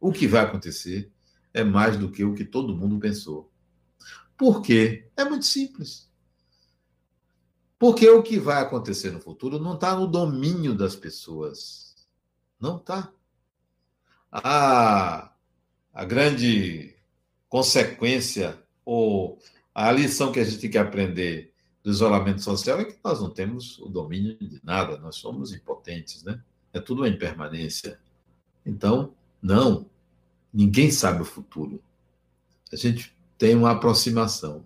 o 0.00 0.12
que 0.12 0.26
vai 0.26 0.44
acontecer 0.44 1.10
é 1.52 1.62
mais 1.62 1.96
do 1.96 2.10
que 2.10 2.24
o 2.24 2.34
que 2.34 2.44
todo 2.44 2.76
mundo 2.76 2.98
pensou. 2.98 3.50
Por 4.36 4.60
quê? 4.60 5.08
É 5.16 5.24
muito 5.24 5.46
simples. 5.46 6.10
Porque 7.78 8.08
o 8.08 8.22
que 8.22 8.38
vai 8.38 8.62
acontecer 8.62 9.10
no 9.10 9.20
futuro 9.20 9.58
não 9.58 9.74
está 9.74 9.94
no 9.94 10.06
domínio 10.06 10.74
das 10.74 10.94
pessoas. 10.94 12.06
Não 12.60 12.76
está. 12.76 13.12
A, 14.30 15.32
a 15.92 16.04
grande 16.04 16.94
consequência 17.48 18.60
ou 18.84 19.38
a 19.74 19.90
lição 19.90 20.32
que 20.32 20.40
a 20.40 20.44
gente 20.44 20.58
tem 20.58 20.70
que 20.70 20.78
aprender 20.78 21.52
do 21.82 21.90
isolamento 21.90 22.42
social 22.42 22.80
é 22.80 22.84
que 22.84 22.98
nós 23.04 23.20
não 23.20 23.28
temos 23.28 23.78
o 23.78 23.88
domínio 23.88 24.36
de 24.38 24.60
nada, 24.64 24.96
nós 24.96 25.16
somos 25.16 25.52
impotentes, 25.52 26.22
né? 26.22 26.42
É 26.72 26.80
tudo 26.80 27.02
uma 27.02 27.08
impermanência. 27.08 28.00
Então, 28.64 29.14
não, 29.42 29.86
ninguém 30.52 30.90
sabe 30.90 31.22
o 31.22 31.24
futuro. 31.26 31.82
A 32.72 32.76
gente 32.76 33.14
tem 33.36 33.54
uma 33.54 33.72
aproximação. 33.72 34.64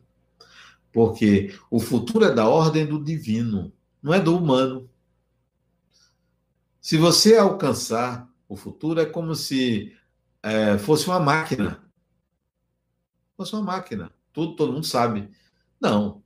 Porque 0.98 1.56
o 1.70 1.78
futuro 1.78 2.24
é 2.24 2.34
da 2.34 2.48
ordem 2.48 2.84
do 2.84 3.00
divino, 3.00 3.72
não 4.02 4.12
é 4.12 4.18
do 4.18 4.36
humano. 4.36 4.90
Se 6.80 6.96
você 6.96 7.36
alcançar 7.36 8.28
o 8.48 8.56
futuro, 8.56 8.98
é 8.98 9.06
como 9.06 9.32
se 9.36 9.96
é, 10.42 10.76
fosse 10.76 11.06
uma 11.06 11.20
máquina. 11.20 11.88
Fosse 13.36 13.52
uma 13.52 13.62
máquina. 13.62 14.10
Tudo, 14.32 14.56
todo 14.56 14.72
mundo 14.72 14.86
sabe. 14.86 15.30
Não, 15.80 16.20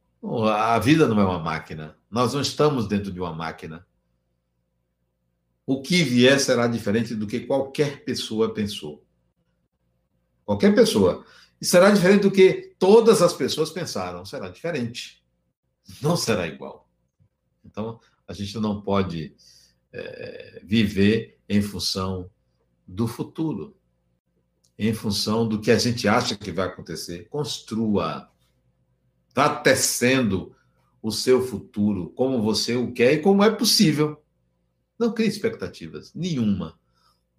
a 0.48 0.78
vida 0.78 1.06
não 1.06 1.20
é 1.20 1.24
uma 1.26 1.38
máquina. 1.38 1.94
Nós 2.10 2.32
não 2.32 2.40
estamos 2.40 2.88
dentro 2.88 3.12
de 3.12 3.20
uma 3.20 3.34
máquina. 3.34 3.86
O 5.66 5.82
que 5.82 6.02
vier 6.02 6.40
será 6.40 6.66
diferente 6.66 7.14
do 7.14 7.26
que 7.26 7.40
qualquer 7.40 8.06
pessoa 8.06 8.54
pensou. 8.54 9.04
Qualquer 10.46 10.74
pessoa. 10.74 11.26
E 11.62 11.64
será 11.64 11.92
diferente 11.92 12.22
do 12.22 12.30
que 12.32 12.74
todas 12.76 13.22
as 13.22 13.32
pessoas 13.32 13.70
pensaram. 13.70 14.24
Será 14.24 14.48
diferente. 14.48 15.24
Não 16.02 16.16
será 16.16 16.48
igual. 16.48 16.90
Então, 17.64 18.00
a 18.26 18.32
gente 18.32 18.58
não 18.58 18.82
pode 18.82 19.36
é, 19.92 20.60
viver 20.64 21.38
em 21.48 21.62
função 21.62 22.28
do 22.84 23.06
futuro, 23.06 23.76
em 24.76 24.92
função 24.92 25.46
do 25.46 25.60
que 25.60 25.70
a 25.70 25.78
gente 25.78 26.08
acha 26.08 26.36
que 26.36 26.50
vai 26.50 26.66
acontecer. 26.66 27.28
Construa 27.28 28.28
Está 29.28 29.54
tecendo 29.54 30.54
o 31.00 31.12
seu 31.12 31.46
futuro 31.46 32.10
como 32.10 32.42
você 32.42 32.74
o 32.74 32.92
quer 32.92 33.14
e 33.14 33.22
como 33.22 33.44
é 33.44 33.50
possível. 33.50 34.20
Não 34.98 35.14
crie 35.14 35.28
expectativas, 35.28 36.12
nenhuma. 36.12 36.78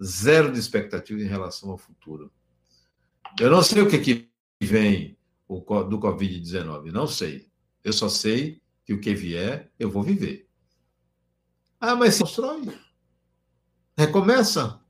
Zero 0.02 0.52
de 0.52 0.60
expectativa 0.60 1.22
em 1.22 1.28
relação 1.28 1.70
ao 1.70 1.78
futuro. 1.78 2.32
Eu 3.40 3.50
não 3.50 3.62
sei 3.64 3.82
o 3.82 3.90
que, 3.90 4.00
que 4.00 4.30
vem 4.62 5.18
do 5.48 6.00
Covid-19, 6.00 6.92
não 6.92 7.08
sei. 7.08 7.50
Eu 7.84 7.94
só 7.94 8.10
sei 8.10 8.62
que 8.86 8.94
o 8.94 9.00
que 9.00 9.14
vier, 9.14 9.72
eu 9.78 9.90
vou 9.90 10.04
viver. 10.04 10.50
Ah, 11.80 11.96
mas 11.96 12.16
se 12.16 12.22
constrói. 12.22 12.78
Recomeça. 13.98 14.82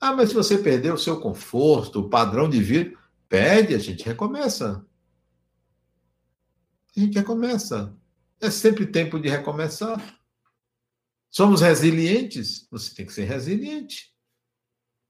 Ah, 0.00 0.12
mas 0.12 0.30
se 0.30 0.34
você 0.34 0.58
perder 0.58 0.92
o 0.92 0.98
seu 0.98 1.20
conforto, 1.20 2.00
o 2.00 2.08
padrão 2.08 2.48
de 2.48 2.60
vida, 2.60 2.98
pede, 3.28 3.74
a 3.74 3.78
gente 3.78 4.04
recomeça 4.04 4.86
a 6.96 7.00
gente 7.00 7.18
recomeça. 7.18 7.96
É 8.40 8.50
sempre 8.50 8.86
tempo 8.86 9.18
de 9.18 9.28
recomeçar. 9.28 10.00
Somos 11.30 11.60
resilientes? 11.60 12.68
Você 12.70 12.94
tem 12.94 13.06
que 13.06 13.12
ser 13.12 13.24
resiliente. 13.24 14.14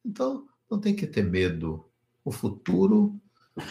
Então, 0.04 0.46
não 0.70 0.80
tem 0.80 0.96
que 0.96 1.06
ter 1.06 1.24
medo. 1.24 1.90
O 2.24 2.32
futuro 2.32 3.20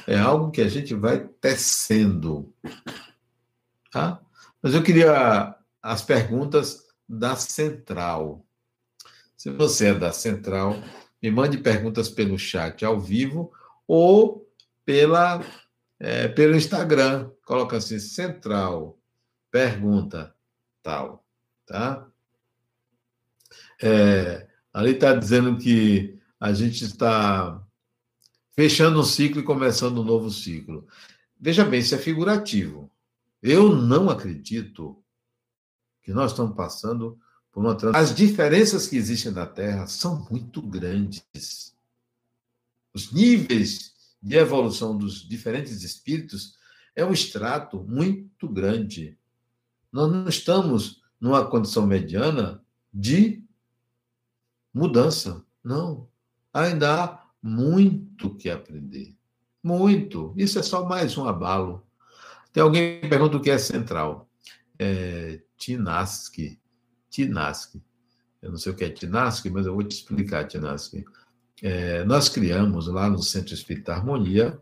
é 0.07 0.17
algo 0.17 0.51
que 0.51 0.61
a 0.61 0.67
gente 0.67 0.93
vai 0.93 1.27
tecendo. 1.41 2.53
Tá? 3.91 4.21
Mas 4.61 4.73
eu 4.73 4.83
queria 4.83 5.55
as 5.81 6.01
perguntas 6.01 6.87
da 7.07 7.35
Central. 7.35 8.45
Se 9.35 9.49
você 9.49 9.87
é 9.87 9.93
da 9.93 10.11
Central, 10.13 10.81
me 11.21 11.29
mande 11.29 11.57
perguntas 11.57 12.09
pelo 12.09 12.37
chat 12.37 12.85
ao 12.85 12.99
vivo 12.99 13.51
ou 13.87 14.47
pela 14.85 15.41
é, 15.99 16.27
pelo 16.27 16.55
Instagram, 16.55 17.31
coloca 17.45 17.77
assim, 17.77 17.97
central, 17.97 18.99
pergunta, 19.49 20.35
tal, 20.81 21.25
tá? 21.65 22.05
É, 23.81 24.45
ali 24.73 24.91
está 24.91 25.13
dizendo 25.13 25.57
que 25.57 26.19
a 26.37 26.51
gente 26.51 26.83
está 26.83 27.63
fechando 28.55 28.99
um 28.99 29.03
ciclo 29.03 29.41
e 29.41 29.43
começando 29.43 29.99
um 29.99 30.03
novo 30.03 30.29
ciclo. 30.29 30.87
Veja 31.39 31.65
bem, 31.65 31.79
isso 31.79 31.95
é 31.95 31.97
figurativo. 31.97 32.89
Eu 33.41 33.75
não 33.75 34.09
acredito 34.09 35.03
que 36.01 36.13
nós 36.13 36.31
estamos 36.31 36.55
passando 36.55 37.19
por 37.51 37.61
uma 37.61 37.75
trans... 37.75 37.95
As 37.95 38.15
diferenças 38.15 38.87
que 38.87 38.95
existem 38.95 39.31
na 39.31 39.45
Terra 39.45 39.87
são 39.87 40.27
muito 40.29 40.61
grandes. 40.61 41.75
Os 42.93 43.11
níveis 43.11 43.93
de 44.21 44.37
evolução 44.37 44.97
dos 44.97 45.27
diferentes 45.27 45.83
espíritos 45.83 46.55
é 46.95 47.03
um 47.03 47.11
extrato 47.11 47.83
muito 47.83 48.47
grande. 48.47 49.17
Nós 49.91 50.11
não 50.11 50.27
estamos 50.27 51.01
numa 51.19 51.45
condição 51.45 51.85
mediana 51.85 52.63
de 52.93 53.43
mudança. 54.73 55.43
Não. 55.63 56.07
Ainda 56.53 57.03
há 57.03 57.22
muito 57.43 58.33
que 58.33 58.49
aprender. 58.49 59.13
Muito. 59.61 60.33
Isso 60.37 60.57
é 60.57 60.63
só 60.63 60.85
mais 60.87 61.17
um 61.17 61.27
abalo. 61.27 61.85
Tem 62.53 62.63
alguém 62.63 63.01
que 63.01 63.07
pergunta 63.07 63.35
o 63.35 63.41
que 63.41 63.51
é 63.51 63.57
central. 63.57 64.29
É, 64.79 65.41
Tinaski. 65.57 66.59
Tinaski. 67.09 67.81
Eu 68.41 68.51
não 68.51 68.57
sei 68.57 68.71
o 68.71 68.75
que 68.75 68.85
é 68.85 68.89
Tinaski, 68.89 69.49
mas 69.49 69.65
eu 69.65 69.73
vou 69.73 69.83
te 69.83 69.91
explicar, 69.91 70.47
Tinaski. 70.47 71.03
É, 71.61 72.03
nós 72.05 72.29
criamos 72.29 72.87
lá 72.87 73.09
no 73.09 73.21
Centro 73.21 73.53
Espírita 73.53 73.93
Harmonia 73.93 74.59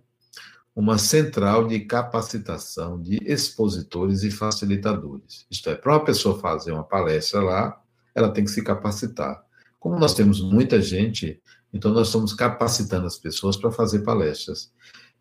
uma 0.75 0.97
central 0.97 1.67
de 1.67 1.81
capacitação 1.81 3.01
de 3.01 3.17
expositores 3.23 4.23
e 4.23 4.31
facilitadores. 4.31 5.45
Isto 5.51 5.69
é, 5.69 5.75
para 5.75 5.93
uma 5.93 6.05
pessoa 6.05 6.39
fazer 6.39 6.71
uma 6.71 6.83
palestra 6.83 7.41
lá, 7.41 7.81
ela 8.15 8.31
tem 8.31 8.45
que 8.45 8.51
se 8.51 8.63
capacitar. 8.63 9.43
Como 9.79 9.99
nós 9.99 10.13
temos 10.13 10.41
muita 10.41 10.81
gente, 10.81 11.41
então 11.73 11.91
nós 11.91 12.07
estamos 12.07 12.34
capacitando 12.34 13.07
as 13.07 13.18
pessoas 13.18 13.56
para 13.56 13.72
fazer 13.72 13.99
palestras. 13.99 14.72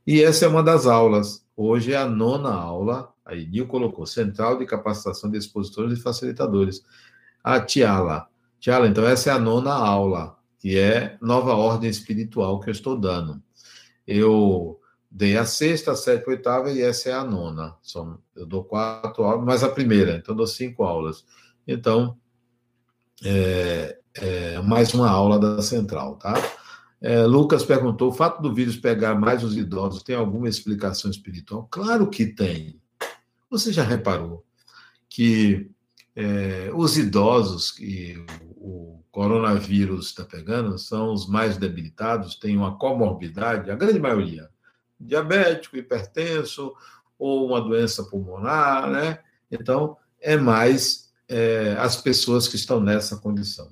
E 0.06 0.22
essa 0.22 0.46
é 0.46 0.48
uma 0.48 0.62
das 0.62 0.86
aulas. 0.86 1.44
Hoje 1.56 1.92
é 1.92 1.96
a 1.96 2.06
nona 2.06 2.52
aula. 2.52 3.12
Aí 3.24 3.46
Nil 3.46 3.66
colocou 3.66 4.06
Central 4.06 4.58
de 4.58 4.66
Capacitação 4.66 5.30
de 5.30 5.38
Expositores 5.38 5.98
e 5.98 6.02
Facilitadores. 6.02 6.82
A 7.44 7.60
Tiala. 7.60 8.28
Tiala, 8.58 8.88
então 8.88 9.06
essa 9.06 9.30
é 9.30 9.32
a 9.32 9.38
nona 9.38 9.72
aula, 9.72 10.36
que 10.58 10.76
é 10.76 11.16
Nova 11.20 11.54
Ordem 11.54 11.88
Espiritual 11.88 12.60
que 12.60 12.68
eu 12.68 12.72
estou 12.72 12.98
dando. 12.98 13.42
Eu 14.06 14.80
dei 15.10 15.36
a 15.36 15.44
sexta, 15.44 15.92
a 15.92 15.96
sétima, 15.96 16.32
a 16.32 16.36
oitava 16.36 16.72
e 16.72 16.82
essa 16.82 17.10
é 17.10 17.12
a 17.12 17.24
nona. 17.24 17.76
Eu 18.34 18.46
dou 18.46 18.64
quatro 18.64 19.22
aulas, 19.22 19.44
mas 19.44 19.62
a 19.62 19.68
primeira, 19.68 20.16
então 20.16 20.34
dou 20.34 20.46
cinco 20.46 20.82
aulas. 20.82 21.24
Então, 21.66 22.18
é, 23.24 23.99
é 24.14 24.60
mais 24.62 24.92
uma 24.94 25.08
aula 25.08 25.38
da 25.38 25.62
central, 25.62 26.16
tá? 26.16 26.34
É, 27.00 27.24
Lucas 27.24 27.64
perguntou: 27.64 28.10
o 28.10 28.14
fato 28.14 28.42
do 28.42 28.54
vírus 28.54 28.76
pegar 28.76 29.14
mais 29.14 29.42
os 29.42 29.56
idosos 29.56 30.02
tem 30.02 30.14
alguma 30.14 30.48
explicação 30.48 31.10
espiritual? 31.10 31.66
Claro 31.70 32.08
que 32.08 32.26
tem. 32.26 32.80
Você 33.50 33.72
já 33.72 33.82
reparou 33.82 34.44
que 35.08 35.70
é, 36.14 36.70
os 36.74 36.98
idosos 36.98 37.70
que 37.70 38.22
o 38.56 39.02
coronavírus 39.10 40.06
está 40.06 40.24
pegando 40.24 40.78
são 40.78 41.12
os 41.12 41.26
mais 41.26 41.56
debilitados, 41.56 42.36
têm 42.36 42.56
uma 42.56 42.76
comorbidade, 42.76 43.70
a 43.70 43.74
grande 43.74 43.98
maioria, 43.98 44.48
diabético, 44.98 45.76
hipertenso 45.76 46.72
ou 47.18 47.46
uma 47.46 47.60
doença 47.60 48.04
pulmonar, 48.04 48.90
né? 48.90 49.20
Então, 49.50 49.96
é 50.20 50.36
mais 50.36 51.10
é, 51.28 51.74
as 51.78 51.96
pessoas 51.96 52.46
que 52.46 52.56
estão 52.56 52.80
nessa 52.80 53.16
condição. 53.16 53.70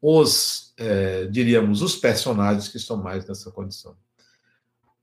Os, 0.00 0.72
é, 0.76 1.26
diríamos, 1.26 1.82
os 1.82 1.96
personagens 1.96 2.68
que 2.68 2.76
estão 2.76 2.96
mais 2.96 3.26
nessa 3.26 3.50
condição. 3.50 3.96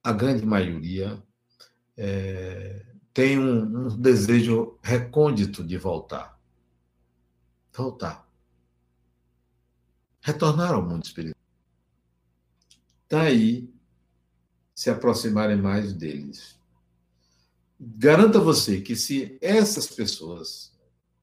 A 0.03 0.13
grande 0.13 0.45
maioria 0.45 1.22
é, 1.97 2.85
tem 3.13 3.39
um, 3.39 3.88
um 3.88 3.88
desejo 3.97 4.77
recôndito 4.81 5.63
de 5.63 5.77
voltar. 5.77 6.39
Voltar. 7.73 8.26
Retornar 10.22 10.73
ao 10.73 10.81
mundo 10.81 11.03
espiritual. 11.03 11.35
Daí 13.09 13.69
se 14.73 14.89
aproximarem 14.89 15.55
mais 15.55 15.93
deles. 15.93 16.59
Garanta 17.80 18.39
você 18.39 18.81
que 18.81 18.95
se 18.95 19.38
essas 19.41 19.88
pessoas, 19.88 20.73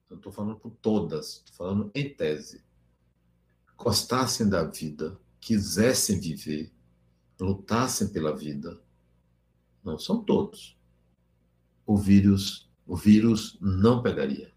eu 0.09 0.17
estou 0.17 0.31
falando 0.31 0.57
por 0.57 0.71
todas, 0.81 1.43
estou 1.45 1.55
falando 1.55 1.91
em 1.93 2.13
tese, 2.13 2.63
gostassem 3.83 4.47
da 4.47 4.63
vida, 4.63 5.19
quisessem 5.41 6.17
viver, 6.17 6.71
lutassem 7.39 8.07
pela 8.07 8.33
vida, 8.33 8.79
não 9.83 9.99
são 9.99 10.23
todos. 10.23 10.77
O 11.85 11.97
vírus, 11.97 12.71
o 12.87 12.95
vírus 12.95 13.57
não 13.59 14.01
pegaria. 14.01 14.53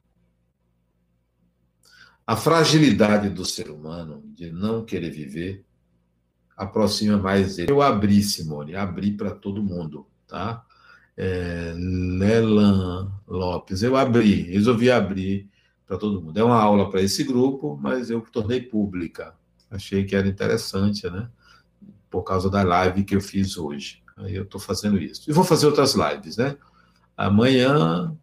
A 2.25 2.37
fragilidade 2.37 3.29
do 3.29 3.45
ser 3.45 3.69
humano 3.69 4.23
de 4.33 4.53
não 4.53 4.85
querer 4.85 5.11
viver 5.11 5.65
aproxima 6.57 7.17
mais 7.19 7.59
ele. 7.59 7.71
Eu 7.71 7.83
abri, 7.83 8.23
Simone, 8.23 8.77
abri 8.77 9.13
para 9.13 9.33
todo 9.33 9.63
mundo, 9.63 10.07
tá? 10.27 10.65
É, 11.17 11.73
Lelan 11.77 13.13
Lopes, 13.27 13.83
eu 13.83 13.97
abri, 13.97 14.43
resolvi 14.43 14.91
abrir 14.91 15.51
para 15.87 15.97
todo 15.97 16.21
mundo. 16.21 16.39
É 16.39 16.43
uma 16.43 16.61
aula 16.61 16.91
para 16.91 17.01
esse 17.01 17.23
grupo, 17.23 17.79
mas 17.81 18.11
eu 18.11 18.21
tornei 18.21 18.61
pública. 18.61 19.35
Achei 19.71 20.05
que 20.05 20.17
era 20.17 20.27
interessante, 20.27 21.09
né? 21.09 21.29
Por 22.11 22.23
causa 22.23 22.51
da 22.51 22.63
live 22.63 23.05
que 23.05 23.15
eu 23.15 23.21
fiz 23.21 23.57
hoje. 23.57 24.03
Aí 24.17 24.35
eu 24.35 24.43
estou 24.43 24.61
fazendo 24.61 24.99
isso. 24.99 25.29
E 25.29 25.33
vou 25.33 25.45
fazer 25.45 25.67
outras 25.67 25.95
lives, 25.95 26.37
né? 26.37 26.57
Amanhã, 27.17 28.15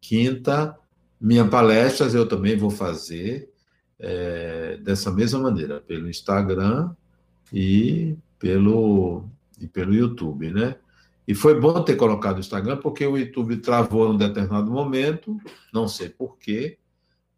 quinta, 0.00 0.76
minha 1.20 1.46
palestras 1.46 2.14
eu 2.14 2.26
também 2.26 2.56
vou 2.56 2.70
fazer 2.70 3.50
é, 3.98 4.76
dessa 4.78 5.10
mesma 5.10 5.38
maneira, 5.38 5.80
pelo 5.80 6.08
Instagram 6.08 6.90
e 7.52 8.16
pelo, 8.38 9.24
e 9.60 9.68
pelo 9.68 9.94
YouTube, 9.94 10.50
né? 10.50 10.76
E 11.26 11.34
foi 11.34 11.58
bom 11.58 11.80
ter 11.84 11.94
colocado 11.94 12.38
o 12.38 12.40
Instagram, 12.40 12.78
porque 12.78 13.06
o 13.06 13.16
YouTube 13.16 13.58
travou 13.58 14.08
num 14.08 14.18
determinado 14.18 14.70
momento, 14.70 15.36
não 15.72 15.86
sei 15.86 16.08
porquê, 16.08 16.78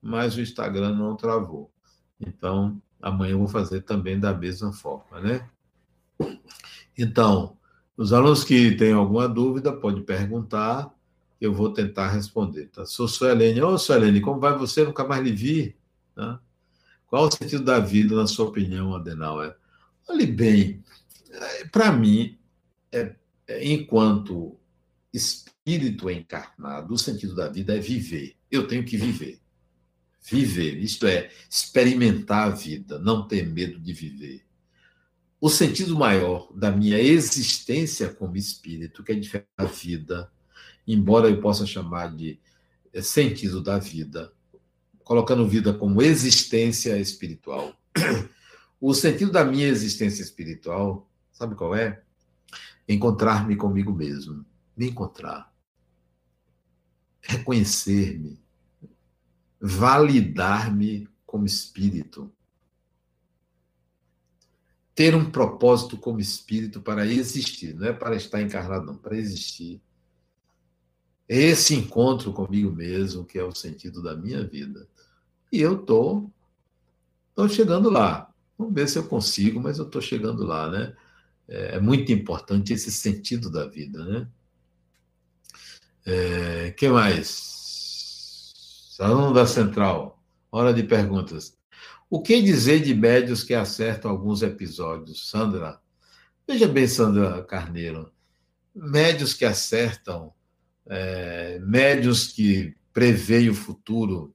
mas 0.05 0.37
o 0.37 0.41
Instagram 0.41 0.95
não 0.95 1.17
travou. 1.17 1.73
Então, 2.21 2.81
amanhã 3.01 3.33
eu 3.33 3.39
vou 3.39 3.49
fazer 3.49 3.81
também 3.81 4.21
da 4.21 4.35
mesma 4.35 4.73
forma, 4.73 5.21
né? 5.21 5.49
Então, 6.97 7.57
os 7.97 8.13
alunos 8.13 8.45
que 8.45 8.77
têm 8.77 8.93
alguma 8.93 9.29
dúvida, 9.29 9.73
pode 9.73 10.03
perguntar, 10.03 10.95
eu 11.41 11.53
vou 11.53 11.73
tentar 11.73 12.11
responder. 12.11 12.67
Tá? 12.67 12.85
Sou 12.85 13.09
Suelene. 13.09 13.63
Ô, 13.63 13.79
Suelene, 13.79 14.21
como 14.21 14.39
vai 14.39 14.57
você? 14.57 14.85
Nunca 14.85 15.05
mais 15.05 15.25
lhe 15.25 15.33
vi. 15.33 15.77
Né? 16.15 16.39
Qual 17.07 17.27
o 17.27 17.31
sentido 17.31 17.65
da 17.65 17.79
vida, 17.79 18.15
na 18.15 18.27
sua 18.27 18.47
opinião, 18.47 18.95
Adenauer? 18.95 19.57
Olhe 20.09 20.27
bem, 20.27 20.85
para 21.73 21.91
mim, 21.93 22.39
é, 22.93 23.15
é, 23.49 23.73
enquanto 23.73 24.57
espírito 25.13 26.11
encarnado, 26.11 26.93
o 26.93 26.99
sentido 26.99 27.35
da 27.35 27.49
vida 27.49 27.75
é 27.75 27.81
viver. 27.81 28.37
Eu 28.51 28.67
tenho 28.67 28.85
que 28.85 28.97
viver. 28.97 29.41
Viver, 30.27 30.79
isto 30.79 31.07
é, 31.07 31.31
experimentar 31.51 32.49
a 32.49 32.51
vida, 32.51 32.99
não 32.99 33.29
ter 33.29 33.47
medo 33.47 33.79
de 33.79 33.93
viver. 33.93 34.43
O 35.39 35.51
sentido 35.51 35.95
maior 35.99 36.51
da 36.55 36.71
minha 36.71 36.99
existência 36.99 38.09
como 38.09 38.37
espírito, 38.37 39.05
que 39.05 39.13
é 39.13 39.15
diferente 39.15 39.49
da 39.59 39.67
vida, 39.67 40.33
embora 40.87 41.29
eu 41.29 41.41
possa 41.43 41.67
chamar 41.67 42.17
de 42.17 42.41
é, 42.93 43.03
sentido 43.03 43.63
da 43.63 43.79
vida, 43.79 44.33
colocando 45.03 45.47
vida 45.47 45.75
como 45.75 46.01
existência 46.01 46.99
espiritual. 46.99 47.77
O 48.81 48.93
sentido 48.93 49.31
da 49.33 49.45
minha 49.45 49.67
existência 49.67 50.23
espiritual, 50.23 51.09
sabe 51.33 51.55
qual 51.55 51.75
é? 51.75 52.03
Encontrar-me 52.87 53.57
comigo 53.57 53.93
mesmo, 53.93 54.45
me 54.77 54.89
encontrar, 54.89 55.51
reconhecer-me, 57.23 58.44
validar-me 59.67 61.09
como 61.25 61.47
espírito, 61.47 62.31
ter 64.95 65.15
um 65.15 65.31
propósito 65.31 65.97
como 65.97 66.21
espírito 66.21 66.83
para 66.83 67.07
existir, 67.07 67.75
não 67.75 67.87
é 67.87 67.93
para 67.95 68.15
estar 68.15 68.43
encarnado, 68.43 68.85
não, 68.85 68.95
para 68.95 69.17
existir. 69.17 69.81
Esse 71.27 71.75
encontro 71.75 72.31
comigo 72.31 72.71
mesmo, 72.71 73.25
que 73.25 73.39
é 73.39 73.43
o 73.43 73.55
sentido 73.55 74.03
da 74.03 74.15
minha 74.15 74.47
vida. 74.47 74.87
E 75.51 75.63
eu 75.63 75.81
estou 75.81 76.31
tô, 77.35 77.43
tô 77.45 77.49
chegando 77.49 77.89
lá. 77.89 78.31
Vamos 78.59 78.75
ver 78.75 78.87
se 78.87 78.99
eu 78.99 79.09
consigo, 79.09 79.59
mas 79.59 79.79
eu 79.79 79.87
estou 79.87 80.03
chegando 80.03 80.45
lá, 80.45 80.71
né? 80.71 80.95
É, 81.49 81.77
é 81.77 81.81
muito 81.81 82.13
importante 82.13 82.75
esse 82.75 82.93
sentido 82.93 83.51
da 83.51 83.67
vida, 83.67 84.05
né? 84.05 84.29
É, 86.05 86.71
que 86.73 86.87
mais? 86.91 87.54
Salão 88.97 89.33
da 89.33 89.45
Central, 89.45 90.23
hora 90.53 90.73
de 90.73 90.85
perguntas. 90.85 91.59
O 92.09 92.23
que 92.23 92.41
dizer 92.41 92.79
de 92.79 92.95
médios 92.95 93.43
que 93.43 93.53
acertam 93.53 94.09
alguns 94.09 94.41
episódios? 94.41 95.29
Sandra, 95.29 95.81
veja 96.47 96.69
bem, 96.69 96.87
Sandra 96.87 97.43
Carneiro, 97.43 98.13
médios 98.73 99.35
que 99.35 99.45
acertam, 99.45 100.33
é, 100.87 101.59
médios 101.59 102.29
que 102.29 102.77
preveem 102.93 103.49
o 103.49 103.55
futuro, 103.55 104.33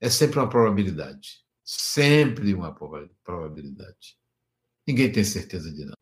é 0.00 0.08
sempre 0.08 0.38
uma 0.38 0.48
probabilidade. 0.48 1.44
Sempre 1.62 2.54
uma 2.54 2.74
probabilidade. 2.74 4.16
Ninguém 4.86 5.12
tem 5.12 5.24
certeza 5.24 5.70
de 5.70 5.84
nada. 5.84 5.98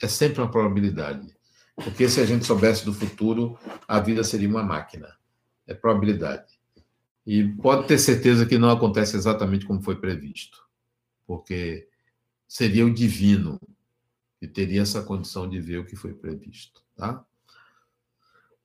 É 0.00 0.08
sempre 0.08 0.40
uma 0.40 0.50
probabilidade. 0.50 1.36
Porque 1.74 2.08
se 2.08 2.18
a 2.18 2.24
gente 2.24 2.46
soubesse 2.46 2.82
do 2.82 2.94
futuro, 2.94 3.58
a 3.86 4.00
vida 4.00 4.24
seria 4.24 4.48
uma 4.48 4.62
máquina. 4.62 5.14
É 5.66 5.74
probabilidade. 5.74 6.55
E 7.26 7.48
pode 7.54 7.88
ter 7.88 7.98
certeza 7.98 8.46
que 8.46 8.56
não 8.56 8.70
acontece 8.70 9.16
exatamente 9.16 9.66
como 9.66 9.82
foi 9.82 9.96
previsto. 9.96 10.64
Porque 11.26 11.88
seria 12.46 12.86
o 12.86 12.94
divino 12.94 13.60
que 14.38 14.46
teria 14.46 14.82
essa 14.82 15.02
condição 15.02 15.48
de 15.48 15.60
ver 15.60 15.78
o 15.78 15.84
que 15.84 15.96
foi 15.96 16.14
previsto, 16.14 16.82
tá? 16.94 17.24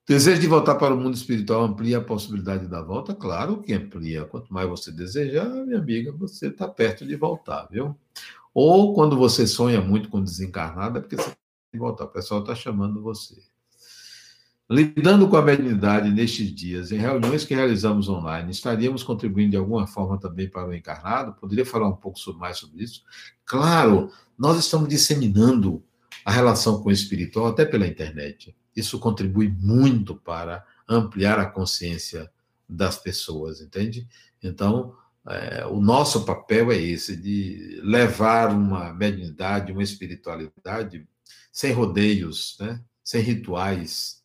Desejo 0.07 0.41
de 0.41 0.47
voltar 0.47 0.75
para 0.75 0.93
o 0.93 0.97
mundo 0.97 1.15
espiritual 1.15 1.63
amplia 1.63 1.99
a 1.99 2.03
possibilidade 2.03 2.67
da 2.67 2.81
volta? 2.81 3.15
Claro 3.15 3.61
que 3.61 3.71
amplia. 3.73 4.25
Quanto 4.25 4.53
mais 4.53 4.67
você 4.67 4.91
desejar, 4.91 5.47
minha 5.65 5.79
amiga, 5.79 6.11
você 6.11 6.47
está 6.47 6.67
perto 6.67 7.05
de 7.05 7.15
voltar, 7.15 7.67
viu? 7.71 7.95
Ou 8.53 8.93
quando 8.93 9.15
você 9.15 9.47
sonha 9.47 9.79
muito 9.79 10.09
com 10.09 10.21
desencarnado, 10.21 10.97
é 10.97 11.01
porque 11.01 11.15
você 11.15 11.29
tem 11.29 11.35
que 11.71 11.79
voltar. 11.79 12.05
O 12.05 12.09
pessoal 12.09 12.41
está 12.41 12.53
chamando 12.53 13.01
você. 13.01 13.41
Lidando 14.69 15.27
com 15.27 15.35
a 15.35 15.41
mediunidade 15.41 16.09
nestes 16.09 16.53
dias, 16.53 16.91
em 16.91 16.97
reuniões 16.97 17.43
que 17.43 17.53
realizamos 17.53 18.07
online, 18.07 18.51
estaríamos 18.51 19.03
contribuindo 19.03 19.51
de 19.51 19.57
alguma 19.57 19.85
forma 19.85 20.17
também 20.17 20.49
para 20.49 20.67
o 20.67 20.73
encarnado? 20.73 21.33
Poderia 21.33 21.65
falar 21.65 21.89
um 21.89 21.95
pouco 21.95 22.17
mais 22.37 22.57
sobre 22.57 22.83
isso? 22.83 23.03
Claro, 23.45 24.11
nós 24.37 24.57
estamos 24.57 24.87
disseminando 24.87 25.83
a 26.23 26.31
relação 26.31 26.81
com 26.81 26.89
o 26.89 26.91
espiritual 26.91 27.47
até 27.47 27.65
pela 27.65 27.87
internet. 27.87 28.55
Isso 28.75 28.97
contribui 28.99 29.49
muito 29.49 30.15
para 30.15 30.65
ampliar 30.87 31.37
a 31.37 31.45
consciência 31.45 32.31
das 32.67 32.97
pessoas, 32.97 33.59
entende? 33.59 34.07
Então, 34.41 34.95
é, 35.27 35.65
o 35.67 35.79
nosso 35.79 36.25
papel 36.25 36.71
é 36.71 36.77
esse, 36.77 37.15
de 37.15 37.79
levar 37.83 38.49
uma 38.49 38.93
mediunidade, 38.93 39.71
uma 39.71 39.83
espiritualidade 39.83 41.05
sem 41.51 41.73
rodeios, 41.73 42.57
né? 42.59 42.81
sem 43.03 43.21
rituais, 43.21 44.20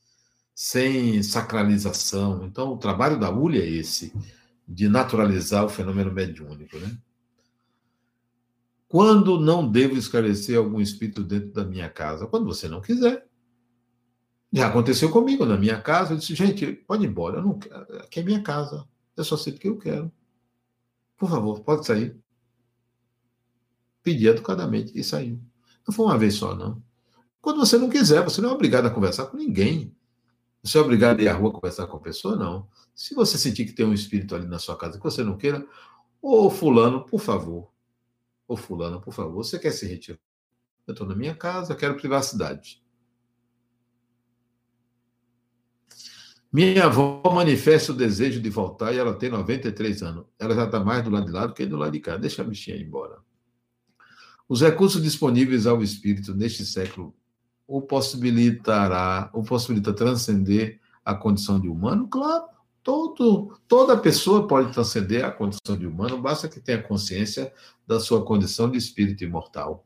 sem 0.57 1.23
sacralização. 1.23 2.47
Então, 2.47 2.73
o 2.73 2.78
trabalho 2.78 3.20
da 3.20 3.31
ULI 3.31 3.61
é 3.61 3.66
esse, 3.69 4.11
de 4.66 4.89
naturalizar 4.89 5.66
o 5.66 5.69
fenômeno 5.69 6.11
mediúnico. 6.11 6.78
Né? 6.78 6.97
Quando 8.89 9.39
não 9.39 9.70
devo 9.70 9.99
esclarecer 9.99 10.57
algum 10.57 10.81
espírito 10.81 11.23
dentro 11.23 11.53
da 11.53 11.62
minha 11.62 11.91
casa? 11.91 12.27
Quando 12.27 12.47
você 12.47 12.69
não 12.69 12.81
quiser. 12.81 13.28
Já 14.51 14.69
aconteceu 14.69 15.11
comigo 15.11 15.45
na 15.45 15.59
minha 15.59 15.78
casa. 15.78 16.15
Eu 16.15 16.16
disse, 16.16 16.35
gente, 16.35 16.73
pode 16.73 17.05
ir 17.05 17.09
embora. 17.09 17.39
Eu 17.39 17.43
não 17.43 17.59
quero. 17.59 17.99
Aqui 17.99 18.20
é 18.20 18.23
minha 18.23 18.43
casa. 18.43 18.89
Eu 19.15 19.24
só 19.24 19.37
sei 19.37 19.53
porque 19.53 19.69
eu 19.69 19.77
quero. 19.77 20.11
Por 21.19 21.28
favor, 21.28 21.61
pode 21.61 21.85
sair. 21.85 22.16
Pedi 24.03 24.27
educadamente 24.27 24.99
e 24.99 25.05
saiu. 25.05 25.39
Não 25.87 25.95
foi 25.95 26.07
uma 26.07 26.16
vez 26.16 26.35
só, 26.35 26.55
não. 26.55 26.83
Quando 27.43 27.59
você 27.59 27.77
não 27.77 27.91
quiser, 27.91 28.24
você 28.24 28.41
não 28.41 28.51
é 28.51 28.53
obrigado 28.53 28.87
a 28.87 28.91
conversar 28.91 29.27
com 29.27 29.37
ninguém. 29.37 29.95
Você 30.66 30.78
é 30.78 30.80
obrigado 30.80 31.20
a 31.20 31.22
ir 31.22 31.28
à 31.28 31.32
rua 31.32 31.52
conversar 31.52 31.86
com 31.86 31.97
a 31.97 32.01
pessoa? 32.01 32.34
Não. 32.34 32.68
Se 32.93 33.14
você 33.14 33.38
sentir 33.38 33.66
que 33.66 33.72
tem 33.72 33.86
um 33.86 33.94
espírito 33.94 34.34
ali 34.34 34.48
na 34.48 34.59
sua 34.59 34.76
casa 34.76 34.98
que 34.98 35.05
você 35.05 35.22
não 35.22 35.36
queira, 35.36 35.64
ô 36.20 36.51
fulano, 36.51 37.05
por 37.06 37.20
favor. 37.20 37.70
Ô 38.48 38.56
fulano, 38.56 39.01
por 39.01 39.14
favor, 39.14 39.44
você 39.44 39.60
quer 39.60 39.70
se 39.70 39.86
retirar? 39.86 40.18
Eu 40.84 40.93
estou 40.93 41.06
na 41.06 41.14
minha 41.14 41.36
casa, 41.36 41.72
eu 41.72 41.76
quero 41.76 41.97
privacidade. 41.97 42.82
Minha 46.52 46.86
avó 46.86 47.22
manifesta 47.32 47.93
o 47.93 47.97
desejo 47.97 48.40
de 48.40 48.51
voltar 48.51 48.93
e 48.93 48.98
ela 48.98 49.14
tem 49.14 49.30
93 49.30 50.02
anos. 50.02 50.26
Ela 50.36 50.56
já 50.56 50.64
está 50.64 50.80
mais 50.80 51.05
do 51.05 51.10
lado 51.10 51.26
de 51.26 51.32
lá 51.32 51.47
do 51.47 51.55
que 51.55 51.64
do 51.64 51.76
lado 51.76 51.93
de 51.93 52.01
cá. 52.01 52.16
Deixa 52.16 52.43
a 52.43 52.44
bichinha 52.44 52.76
ir 52.76 52.84
embora. 52.84 53.18
Os 54.48 54.62
recursos 54.62 55.01
disponíveis 55.01 55.64
ao 55.64 55.80
espírito 55.80 56.34
neste 56.34 56.64
século 56.64 57.14
o 57.66 57.82
possibilitará, 57.82 59.30
o 59.32 59.43
possibilita 59.43 59.93
transcender 59.93 60.80
a 61.05 61.14
condição 61.14 61.60
de 61.60 61.68
humano? 61.68 62.06
Claro, 62.09 62.44
todo, 62.82 63.59
toda 63.66 63.97
pessoa 63.97 64.47
pode 64.47 64.72
transcender 64.72 65.24
a 65.24 65.30
condição 65.30 65.76
de 65.76 65.86
humano, 65.86 66.20
basta 66.20 66.48
que 66.48 66.60
tenha 66.60 66.82
consciência 66.82 67.52
da 67.86 67.98
sua 67.98 68.24
condição 68.24 68.70
de 68.70 68.78
espírito 68.78 69.24
imortal. 69.24 69.84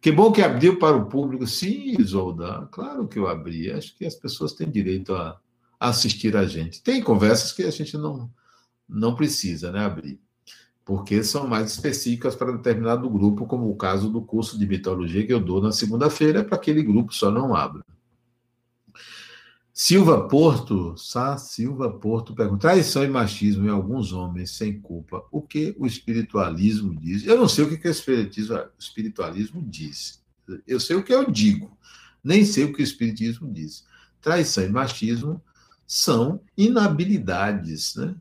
Que 0.00 0.10
bom 0.10 0.32
que 0.32 0.42
abriu 0.42 0.78
para 0.78 0.96
o 0.96 1.06
público. 1.06 1.46
Sim, 1.46 1.94
Isolda, 1.98 2.68
claro 2.72 3.06
que 3.06 3.18
eu 3.18 3.28
abri. 3.28 3.70
Acho 3.70 3.96
que 3.96 4.04
as 4.04 4.16
pessoas 4.16 4.52
têm 4.52 4.68
direito 4.68 5.14
a, 5.14 5.38
assistir 5.78 6.36
a 6.36 6.46
gente. 6.46 6.82
Tem 6.82 7.02
conversas 7.02 7.52
que 7.52 7.62
a 7.62 7.70
gente 7.70 7.96
não, 7.96 8.30
não 8.88 9.14
precisa 9.14 9.70
né, 9.70 9.84
abrir 9.84 10.20
porque 10.84 11.22
são 11.22 11.46
mais 11.46 11.72
específicas 11.72 12.34
para 12.34 12.52
determinado 12.52 13.08
grupo, 13.08 13.46
como 13.46 13.70
o 13.70 13.76
caso 13.76 14.10
do 14.10 14.20
curso 14.20 14.58
de 14.58 14.66
mitologia 14.66 15.26
que 15.26 15.32
eu 15.32 15.40
dou 15.40 15.62
na 15.62 15.72
segunda-feira, 15.72 16.42
para 16.42 16.56
aquele 16.56 16.82
grupo 16.82 17.14
só 17.14 17.30
não 17.30 17.54
abra. 17.54 17.84
Silva 19.74 20.28
Porto, 20.28 20.94
Sá 20.98 21.38
Silva 21.38 21.90
Porto 21.90 22.34
pergunta: 22.34 22.68
traição 22.68 23.02
e 23.04 23.08
machismo 23.08 23.66
em 23.66 23.70
alguns 23.70 24.12
homens 24.12 24.50
sem 24.50 24.78
culpa, 24.78 25.24
o 25.30 25.40
que 25.40 25.74
o 25.78 25.86
espiritualismo 25.86 26.94
diz? 27.00 27.26
Eu 27.26 27.38
não 27.38 27.48
sei 27.48 27.64
o 27.64 27.68
que, 27.68 27.78
que 27.78 27.88
o 27.88 28.70
espiritualismo 28.78 29.62
diz. 29.62 30.22
Eu 30.66 30.78
sei 30.78 30.96
o 30.96 31.02
que 31.02 31.14
eu 31.14 31.30
digo, 31.30 31.76
nem 32.22 32.44
sei 32.44 32.64
o 32.64 32.72
que 32.72 32.82
o 32.82 32.84
espiritismo 32.84 33.50
diz. 33.50 33.86
Traição 34.20 34.64
e 34.64 34.68
machismo 34.68 35.42
são 35.86 36.40
inabilidades, 36.56 37.94
né? 37.94 38.14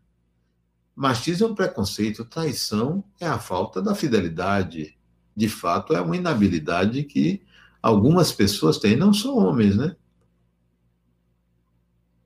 Machismo 0.96 1.48
é 1.48 1.50
um 1.52 1.56
preconceito, 1.56 2.26
traição 2.26 3.04
é 3.20 3.28
a 3.28 3.40
falta 3.40 3.82
da 3.82 3.96
fidelidade. 3.96 4.98
De 5.36 5.48
fato, 5.48 5.94
é 5.94 6.02
uma 6.02 6.18
inabilidade 6.18 7.04
que 7.04 7.42
algumas 7.82 8.32
pessoas 8.32 8.78
têm, 8.78 8.96
não 8.96 9.14
só 9.14 9.36
homens, 9.36 9.76
né? 9.78 9.96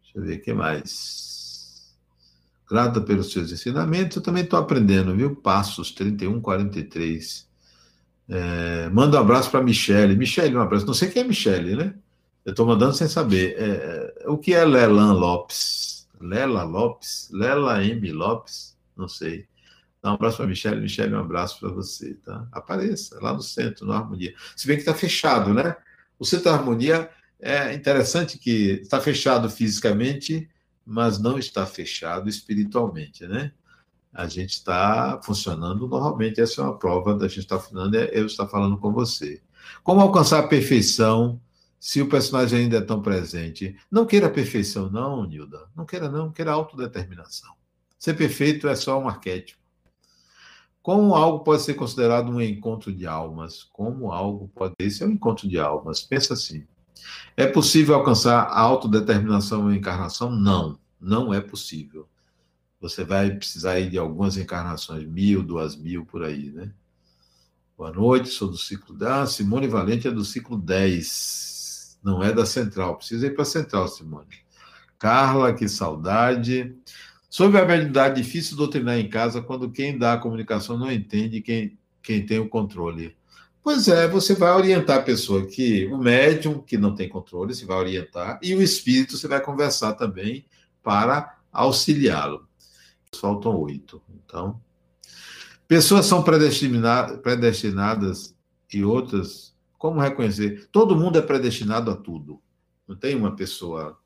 Deixa 0.02 0.18
eu 0.18 0.24
ver 0.24 0.40
o 0.40 0.42
que 0.42 0.54
mais. 0.54 1.96
Grata 2.70 3.00
pelos 3.00 3.32
seus 3.32 3.52
ensinamentos, 3.52 4.18
eu 4.18 4.24
também 4.24 4.44
estou 4.44 4.58
aprendendo, 4.58 5.16
viu? 5.16 5.36
Passos 5.36 5.92
31, 5.92 6.42
43. 6.42 7.48
É, 8.28 8.90
manda 8.90 9.18
um 9.18 9.22
abraço 9.22 9.52
para 9.52 9.62
Michele. 9.62 10.16
Michele, 10.16 10.56
um 10.56 10.62
abraço. 10.62 10.86
Não 10.86 10.94
sei 10.94 11.10
quem 11.10 11.22
é 11.22 11.28
Michele, 11.28 11.76
né? 11.76 11.94
Eu 12.44 12.52
estou 12.52 12.66
mandando 12.66 12.96
sem 12.96 13.08
saber. 13.08 13.56
É, 13.58 14.26
o 14.28 14.38
que 14.38 14.54
é 14.54 14.66
Lelan 14.66 15.14
Lopes? 15.14 15.85
Lela 16.20 16.64
Lopes, 16.64 17.30
Lela 17.32 17.84
M. 17.84 18.12
Lopes, 18.12 18.78
não 18.96 19.08
sei. 19.08 19.48
Dá 20.02 20.12
um 20.12 20.16
abraço 20.16 20.38
para 20.38 20.48
Michelle. 20.48 20.82
Michelle, 20.82 21.14
um 21.16 21.20
abraço 21.20 21.60
para 21.60 21.70
você, 21.70 22.14
tá? 22.16 22.48
Apareça 22.52 23.18
lá 23.22 23.34
no 23.34 23.42
centro, 23.42 23.86
no 23.86 23.94
Harmonia. 23.94 24.34
Se 24.56 24.68
bem 24.68 24.76
que 24.76 24.84
está 24.84 24.94
fechado, 24.94 25.54
né? 25.54 25.76
O 26.20 26.26
Centro 26.26 26.46
da 26.46 26.54
Harmonia 26.54 27.10
é 27.40 27.74
interessante 27.74 28.38
que 28.38 28.80
está 28.82 29.02
fechado 29.02 29.50
fisicamente, 29.50 30.50
mas 30.86 31.20
não 31.20 31.38
está 31.38 31.66
fechado 31.66 32.30
espiritualmente, 32.30 33.28
né? 33.28 33.52
A 34.14 34.28
gente 34.28 34.52
está 34.52 35.20
funcionando 35.24 35.88
normalmente. 35.88 36.40
Essa 36.40 36.62
é 36.62 36.64
uma 36.64 36.78
prova 36.78 37.16
da 37.16 37.28
gente 37.28 37.40
estar 37.40 37.58
tá 37.58 37.64
funcionando, 37.64 37.96
é 37.96 38.12
eu 38.14 38.26
estar 38.28 38.48
falando 38.48 38.78
com 38.78 38.94
você. 38.94 39.42
Como 39.84 40.00
alcançar 40.00 40.40
a 40.40 40.48
perfeição 40.48 41.42
se 41.86 42.02
o 42.02 42.10
personagem 42.10 42.62
ainda 42.62 42.78
é 42.78 42.82
tão 42.82 43.00
presente. 43.00 43.78
Não 43.92 44.08
queira 44.08 44.28
perfeição, 44.28 44.90
não, 44.90 45.24
Nilda. 45.24 45.68
Não 45.76 45.86
queira, 45.86 46.10
não. 46.10 46.32
Queira 46.32 46.52
autodeterminação. 46.52 47.54
Ser 47.96 48.16
perfeito 48.16 48.68
é 48.68 48.76
só 48.76 49.00
um 49.00 49.08
arquétipo. 49.08 49.62
Como 50.82 51.14
algo 51.14 51.44
pode 51.44 51.62
ser 51.62 51.76
considerado 51.76 52.32
um 52.32 52.42
encontro 52.42 52.92
de 52.92 53.06
almas? 53.06 53.62
Como 53.66 54.12
algo 54.12 54.48
pode 54.56 54.74
ser 54.90 55.06
um 55.06 55.12
encontro 55.12 55.48
de 55.48 55.60
almas? 55.60 56.02
Pensa 56.02 56.34
assim. 56.34 56.66
É 57.38 57.46
possível 57.46 57.94
alcançar 57.94 58.46
a 58.46 58.60
autodeterminação 58.62 59.72
em 59.72 59.78
encarnação? 59.78 60.32
Não, 60.32 60.80
não 61.00 61.32
é 61.32 61.40
possível. 61.40 62.10
Você 62.82 63.04
vai 63.04 63.30
precisar 63.30 63.80
de 63.82 64.00
algumas 64.00 64.38
encarnações, 64.38 65.08
mil, 65.08 65.44
duas 65.44 65.76
mil, 65.76 66.04
por 66.04 66.24
aí, 66.24 66.50
né? 66.50 66.74
Boa 67.78 67.92
noite, 67.92 68.30
sou 68.30 68.48
do 68.48 68.58
ciclo 68.58 68.96
10. 68.96 69.12
Ah, 69.12 69.28
Simone 69.28 69.68
Valente 69.68 70.08
é 70.08 70.12
do 70.12 70.26
ciclo 70.26 70.58
10. 70.58 71.54
Não 72.06 72.24
é 72.24 72.32
da 72.32 72.46
central. 72.46 72.96
Precisa 72.98 73.26
ir 73.26 73.34
para 73.34 73.42
a 73.42 73.46
central, 73.46 73.88
Simone. 73.88 74.46
Carla, 75.00 75.56
que 75.56 75.68
saudade. 75.68 76.76
Sobre 77.28 77.58
a 77.58 77.64
habilidade, 77.64 78.22
difícil 78.22 78.56
doutrinar 78.56 79.00
em 79.00 79.10
casa 79.10 79.42
quando 79.42 79.72
quem 79.72 79.98
dá 79.98 80.14
a 80.14 80.20
comunicação 80.20 80.78
não 80.78 80.92
entende 80.92 81.42
quem, 81.42 81.76
quem 82.04 82.24
tem 82.24 82.38
o 82.38 82.48
controle. 82.48 83.18
Pois 83.64 83.88
é, 83.88 84.08
você 84.08 84.36
vai 84.36 84.52
orientar 84.52 85.00
a 85.00 85.02
pessoa 85.02 85.48
que 85.48 85.88
o 85.88 85.98
médium, 85.98 86.62
que 86.62 86.78
não 86.78 86.94
tem 86.94 87.10
controle, 87.10 87.56
você 87.56 87.66
vai 87.66 87.78
orientar, 87.78 88.38
e 88.40 88.54
o 88.54 88.62
espírito 88.62 89.18
você 89.18 89.28
vai 89.28 89.42
conversar 89.42 89.94
também 89.94 90.46
para 90.84 91.40
auxiliá-lo. 91.52 92.48
Faltam 93.20 93.58
oito. 93.58 94.00
Então, 94.14 94.62
pessoas 95.68 96.06
são 96.06 96.24
predestinadas 96.24 98.36
e 98.72 98.84
outras 98.84 99.55
como 99.78 100.00
reconhecer? 100.00 100.68
Todo 100.72 100.96
mundo 100.96 101.18
é 101.18 101.22
predestinado 101.22 101.92
a 101.92 101.96
tudo. 101.96 102.42
Não 102.88 102.96
tem 102.96 103.16
uma 103.16 103.36
pessoa 103.36 103.98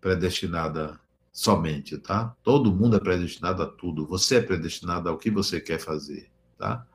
predestinada 0.00 0.98
somente, 1.32 1.98
tá? 1.98 2.34
Todo 2.42 2.74
mundo 2.74 2.96
é 2.96 3.00
predestinado 3.00 3.62
a 3.62 3.66
tudo. 3.66 4.06
Você 4.06 4.36
é 4.36 4.42
predestinado 4.42 5.08
ao 5.08 5.18
que 5.18 5.30
você 5.30 5.60
quer 5.60 5.78
fazer, 5.78 6.30
tá? 6.56 6.86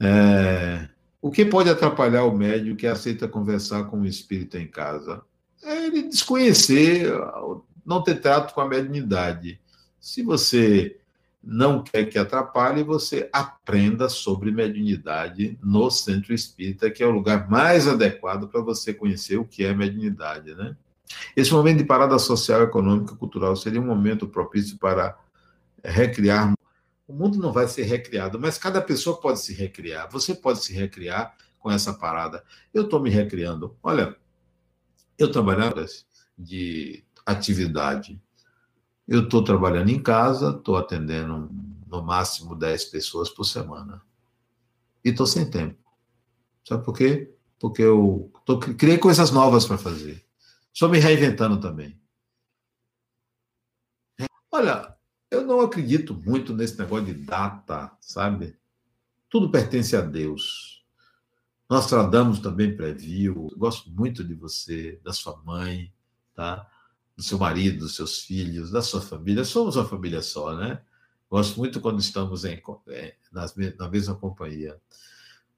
É... 0.00 0.88
O 1.20 1.30
que 1.30 1.44
pode 1.44 1.70
atrapalhar 1.70 2.24
o 2.24 2.36
médium 2.36 2.76
que 2.76 2.86
aceita 2.86 3.26
conversar 3.26 3.84
com 3.84 4.00
o 4.00 4.06
espírito 4.06 4.56
em 4.58 4.66
casa? 4.66 5.22
É 5.62 5.86
ele 5.86 6.02
desconhecer, 6.02 7.10
não 7.84 8.02
ter 8.02 8.20
trato 8.20 8.54
com 8.54 8.60
a 8.60 8.68
mediunidade. 8.68 9.60
Se 9.98 10.22
você 10.22 11.00
não 11.48 11.80
quer 11.80 12.06
que 12.06 12.18
atrapalhe, 12.18 12.82
você 12.82 13.30
aprenda 13.32 14.08
sobre 14.08 14.50
mediunidade 14.50 15.56
no 15.62 15.88
centro 15.92 16.34
espírita, 16.34 16.90
que 16.90 17.04
é 17.04 17.06
o 17.06 17.12
lugar 17.12 17.48
mais 17.48 17.86
adequado 17.86 18.48
para 18.48 18.60
você 18.60 18.92
conhecer 18.92 19.36
o 19.36 19.44
que 19.44 19.64
é 19.64 19.72
mediunidade, 19.72 20.56
né? 20.56 20.76
Esse 21.36 21.52
momento 21.52 21.78
de 21.78 21.84
parada 21.84 22.18
social, 22.18 22.64
econômica, 22.64 23.14
cultural 23.14 23.54
seria 23.54 23.80
um 23.80 23.86
momento 23.86 24.26
propício 24.26 24.76
para 24.76 25.16
recriar. 25.84 26.52
O 27.06 27.12
mundo 27.12 27.38
não 27.38 27.52
vai 27.52 27.68
ser 27.68 27.84
recriado, 27.84 28.40
mas 28.40 28.58
cada 28.58 28.82
pessoa 28.82 29.20
pode 29.20 29.38
se 29.40 29.54
recriar. 29.54 30.10
Você 30.10 30.34
pode 30.34 30.64
se 30.64 30.72
recriar 30.72 31.36
com 31.60 31.70
essa 31.70 31.94
parada. 31.94 32.42
Eu 32.74 32.82
estou 32.82 33.00
me 33.00 33.08
recriando. 33.08 33.76
Olha, 33.80 34.16
eu 35.16 35.30
trabalhava 35.30 35.86
de 36.36 37.04
atividade 37.24 38.20
eu 39.06 39.24
estou 39.24 39.42
trabalhando 39.42 39.90
em 39.90 40.02
casa, 40.02 40.50
estou 40.50 40.76
atendendo 40.76 41.48
no 41.86 42.02
máximo 42.02 42.54
10 42.54 42.86
pessoas 42.86 43.30
por 43.30 43.44
semana. 43.44 44.02
E 45.04 45.10
estou 45.10 45.26
sem 45.26 45.48
tempo. 45.48 45.78
Sabe 46.64 46.84
por 46.84 46.96
quê? 46.96 47.32
Porque 47.60 47.82
eu 47.82 48.32
tô, 48.44 48.58
criei 48.58 48.98
coisas 48.98 49.30
novas 49.30 49.64
para 49.64 49.78
fazer. 49.78 50.24
Estou 50.72 50.88
me 50.88 50.98
reinventando 50.98 51.60
também. 51.60 51.98
Olha, 54.50 54.96
eu 55.30 55.46
não 55.46 55.60
acredito 55.60 56.14
muito 56.14 56.52
nesse 56.52 56.78
negócio 56.78 57.06
de 57.06 57.14
data, 57.14 57.96
sabe? 58.00 58.58
Tudo 59.28 59.50
pertence 59.50 59.94
a 59.94 60.00
Deus. 60.00 60.84
Nós 61.68 61.86
tratamos 61.86 62.40
também 62.40 62.76
previu. 62.76 63.48
Gosto 63.56 63.90
muito 63.90 64.24
de 64.24 64.34
você, 64.34 65.00
da 65.04 65.12
sua 65.12 65.36
mãe, 65.44 65.92
tá? 66.34 66.68
Do 67.16 67.22
seu 67.22 67.38
marido, 67.38 67.78
dos 67.78 67.96
seus 67.96 68.20
filhos, 68.20 68.70
da 68.70 68.82
sua 68.82 69.00
família. 69.00 69.44
Somos 69.44 69.76
uma 69.76 69.84
família 69.84 70.20
só, 70.20 70.54
né? 70.54 70.80
Gosto 71.30 71.58
muito 71.58 71.80
quando 71.80 71.98
estamos 71.98 72.44
em, 72.44 72.62
é, 72.88 73.14
nas, 73.32 73.54
na 73.78 73.88
mesma 73.88 74.14
companhia. 74.14 74.76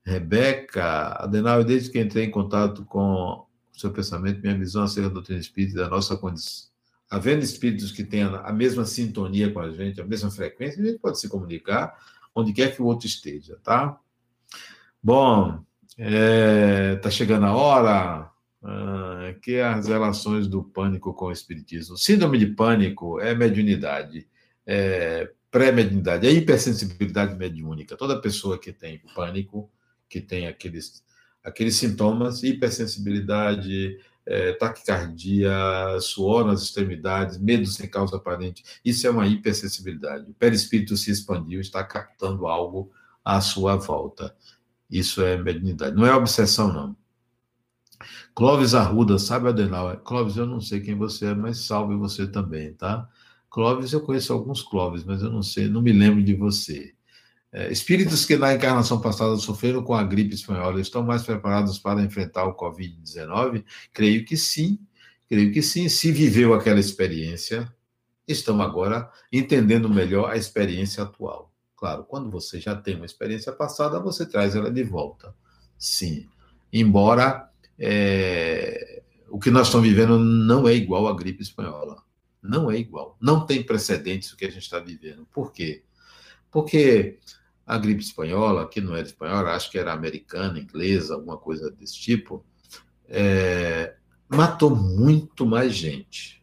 Rebeca, 0.05 1.23
Adenal, 1.23 1.63
desde 1.65 1.91
que 1.91 2.01
entrei 2.01 2.25
em 2.25 2.31
contato 2.31 2.85
com 2.85 3.01
o 3.03 3.47
seu 3.79 3.93
pensamento, 3.93 4.41
minha 4.41 4.57
visão 4.57 4.85
acerca 4.85 5.09
da 5.09 5.15
doutrina 5.15 5.41
espírita 5.41 5.81
da 5.81 5.89
nossa 5.89 6.17
condição. 6.17 6.69
Havendo 7.11 7.43
espíritos 7.43 7.91
que 7.91 8.05
tenham 8.05 8.35
a 8.35 8.53
mesma 8.53 8.85
sintonia 8.85 9.53
com 9.53 9.61
a 9.61 9.71
gente, 9.71 10.01
a 10.01 10.05
mesma 10.05 10.31
frequência, 10.31 10.83
a 10.83 10.87
gente 10.87 10.99
pode 10.99 11.19
se 11.19 11.29
comunicar 11.29 11.99
onde 12.35 12.53
quer 12.53 12.75
que 12.75 12.81
o 12.81 12.87
outro 12.87 13.07
esteja, 13.07 13.59
tá? 13.63 13.99
Bom, 15.03 15.65
está 15.97 16.05
é, 16.05 16.97
tá 16.97 17.11
chegando 17.11 17.47
a 17.47 17.55
hora. 17.55 18.31
Ah, 18.63 19.35
que 19.41 19.55
é 19.55 19.65
as 19.65 19.87
relações 19.87 20.49
do 20.49 20.65
pânico 20.65 21.15
com 21.15 21.27
o 21.27 21.33
espiritismo. 21.33 21.97
Síndrome 21.97 22.39
de 22.39 22.47
pânico 22.47 23.21
é 23.21 23.35
mediunidade, 23.35 24.29
é 24.67 25.31
pré-mediunidade, 25.51 26.27
é 26.27 26.33
hipersensibilidade 26.33 27.37
mediúnica. 27.37 27.97
Toda 27.97 28.21
pessoa 28.21 28.59
que 28.59 28.73
tem 28.73 29.01
pânico, 29.15 29.71
que 30.09 30.21
tem 30.21 30.49
aqueles, 30.49 31.05
aqueles 31.43 31.77
sintomas, 31.77 32.43
hipersensibilidade, 32.43 33.97
é, 34.27 34.53
taquicardia, 34.55 35.51
suor 36.01 36.45
nas 36.45 36.63
extremidades, 36.63 37.39
medo 37.39 37.67
sem 37.67 37.89
causa 37.89 38.17
aparente, 38.17 38.63
isso 38.85 39.07
é 39.07 39.11
uma 39.11 39.27
hipersensibilidade. 39.27 40.29
O 40.31 40.35
perispírito 40.35 40.97
se 40.97 41.13
expandiu, 41.13 41.61
está 41.61 41.85
captando 41.85 42.47
algo 42.47 42.91
à 43.25 43.41
sua 43.41 43.77
volta. 43.77 44.35
Isso 44.91 45.23
é 45.23 45.37
mediunidade. 45.41 45.95
Não 45.95 46.05
é 46.05 46.15
obsessão, 46.15 46.73
não. 46.73 46.97
Clóvis 48.39 48.73
Arruda, 48.73 49.19
sabe, 49.19 49.49
Adenal? 49.49 49.97
Clóvis, 49.97 50.37
eu 50.37 50.47
não 50.47 50.61
sei 50.61 50.79
quem 50.79 50.95
você 50.95 51.27
é, 51.27 51.35
mas 51.35 51.59
salve 51.59 51.97
você 51.97 52.25
também, 52.25 52.73
tá? 52.73 53.09
Clóvis, 53.51 53.93
eu 53.93 54.01
conheço 54.01 54.33
alguns 54.33 54.63
Clóvis, 54.63 55.03
mas 55.03 55.23
eu 55.23 55.29
não 55.29 55.43
sei, 55.43 55.67
não 55.67 55.83
me 55.83 55.93
lembro 55.93 56.23
de 56.23 56.35
você. 56.37 56.95
É, 57.51 57.73
espíritos 57.73 58.25
que 58.25 58.37
na 58.37 58.55
encarnação 58.55 59.01
passada 59.01 59.35
sofreram 59.39 59.83
com 59.83 59.93
a 59.93 60.05
gripe 60.05 60.37
espanhola 60.37 60.81
estão 60.81 61.03
mais 61.03 61.25
preparados 61.25 61.81
para 61.81 62.01
enfrentar 62.01 62.45
o 62.45 62.55
Covid-19? 62.55 63.65
Creio 63.93 64.25
que 64.25 64.37
sim, 64.37 64.79
creio 65.29 65.53
que 65.53 65.61
sim. 65.61 65.89
Se 65.89 66.13
viveu 66.13 66.55
aquela 66.55 66.79
experiência, 66.79 67.69
estão 68.25 68.63
agora 68.63 69.11
entendendo 69.33 69.91
melhor 69.91 70.31
a 70.31 70.37
experiência 70.37 71.03
atual. 71.03 71.53
Claro, 71.75 72.05
quando 72.05 72.31
você 72.31 72.61
já 72.61 72.77
tem 72.77 72.95
uma 72.95 73.07
experiência 73.07 73.51
passada, 73.51 73.99
você 73.99 74.25
traz 74.25 74.55
ela 74.55 74.71
de 74.71 74.85
volta. 74.85 75.35
Sim. 75.77 76.29
Embora 76.73 77.49
é, 77.79 79.03
o 79.29 79.39
que 79.39 79.51
nós 79.51 79.69
estamos 79.69 79.89
vivendo 79.89 80.19
não 80.19 80.67
é 80.69 80.75
igual 80.75 81.07
à 81.07 81.15
gripe 81.15 81.43
espanhola. 81.43 82.03
Não 82.43 82.71
é 82.71 82.79
igual. 82.79 83.17
Não 83.21 83.45
tem 83.45 83.63
precedentes 83.63 84.33
o 84.33 84.37
que 84.37 84.45
a 84.45 84.51
gente 84.51 84.63
está 84.63 84.79
vivendo. 84.79 85.27
Por 85.33 85.53
quê? 85.53 85.83
Porque 86.51 87.19
a 87.67 87.77
gripe 87.77 88.03
espanhola, 88.03 88.69
que 88.69 88.81
não 88.81 88.97
era 88.97 89.07
espanhola, 89.07 89.51
acho 89.51 89.71
que 89.71 89.79
era 89.79 89.93
americana, 89.93 90.59
inglesa, 90.59 91.15
alguma 91.15 91.37
coisa 91.37 91.71
desse 91.71 91.99
tipo, 91.99 92.45
é, 93.07 93.95
matou 94.29 94.75
muito 94.75 95.45
mais 95.45 95.75
gente. 95.75 96.43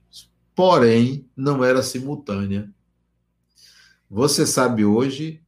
Porém, 0.53 1.27
não 1.35 1.63
era 1.63 1.81
simultânea. 1.81 2.71
Você 4.09 4.45
sabe 4.45 4.85
hoje 4.85 5.41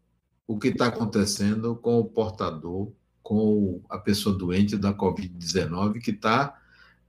o 0.48 0.58
que 0.58 0.70
está 0.70 0.88
acontecendo 0.88 1.76
com 1.76 2.00
o 2.00 2.06
portador 2.06 2.92
com 3.28 3.82
a 3.90 3.98
pessoa 3.98 4.38
doente 4.38 4.78
da 4.78 4.94
Covid-19 4.94 5.99
que 5.99 6.12
está 6.12 6.58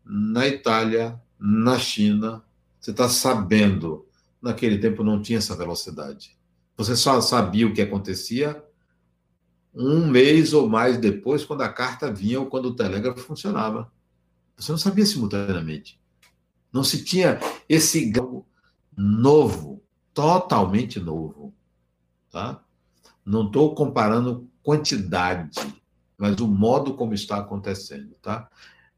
na 0.05 0.49
Itália, 0.49 1.17
na 1.39 1.79
China. 1.79 2.43
Você 2.81 2.91
está 2.91 3.09
sabendo, 3.09 4.05
naquele 4.43 4.79
tempo 4.79 5.05
não 5.05 5.23
tinha 5.23 5.39
essa 5.39 5.55
velocidade. 5.55 6.37
Você 6.77 6.97
só 6.97 7.21
sabia 7.21 7.69
o 7.69 7.73
que 7.73 7.81
acontecia 7.81 8.61
um 9.73 10.09
mês 10.09 10.53
ou 10.53 10.69
mais 10.69 10.99
depois, 10.99 11.45
quando 11.45 11.63
a 11.63 11.73
carta 11.73 12.13
vinha 12.13 12.41
ou 12.41 12.47
quando 12.47 12.67
o 12.67 12.75
telégrafo 12.75 13.21
funcionava. 13.21 13.89
Você 14.57 14.73
não 14.73 14.79
sabia 14.79 15.07
simultaneamente. 15.07 16.01
Não 16.73 16.83
se 16.83 17.05
tinha 17.05 17.39
esse 17.69 18.07
grau 18.07 18.45
novo, 18.97 19.81
totalmente 20.13 20.99
novo. 20.99 21.55
Tá? 22.29 22.61
Não 23.25 23.47
estou 23.47 23.73
comparando 23.73 24.51
quantidade, 24.65 25.78
mas 26.19 26.39
o 26.41 26.49
modo 26.49 26.95
como 26.95 27.15
está 27.15 27.39
acontecendo, 27.39 28.15
tá? 28.21 28.51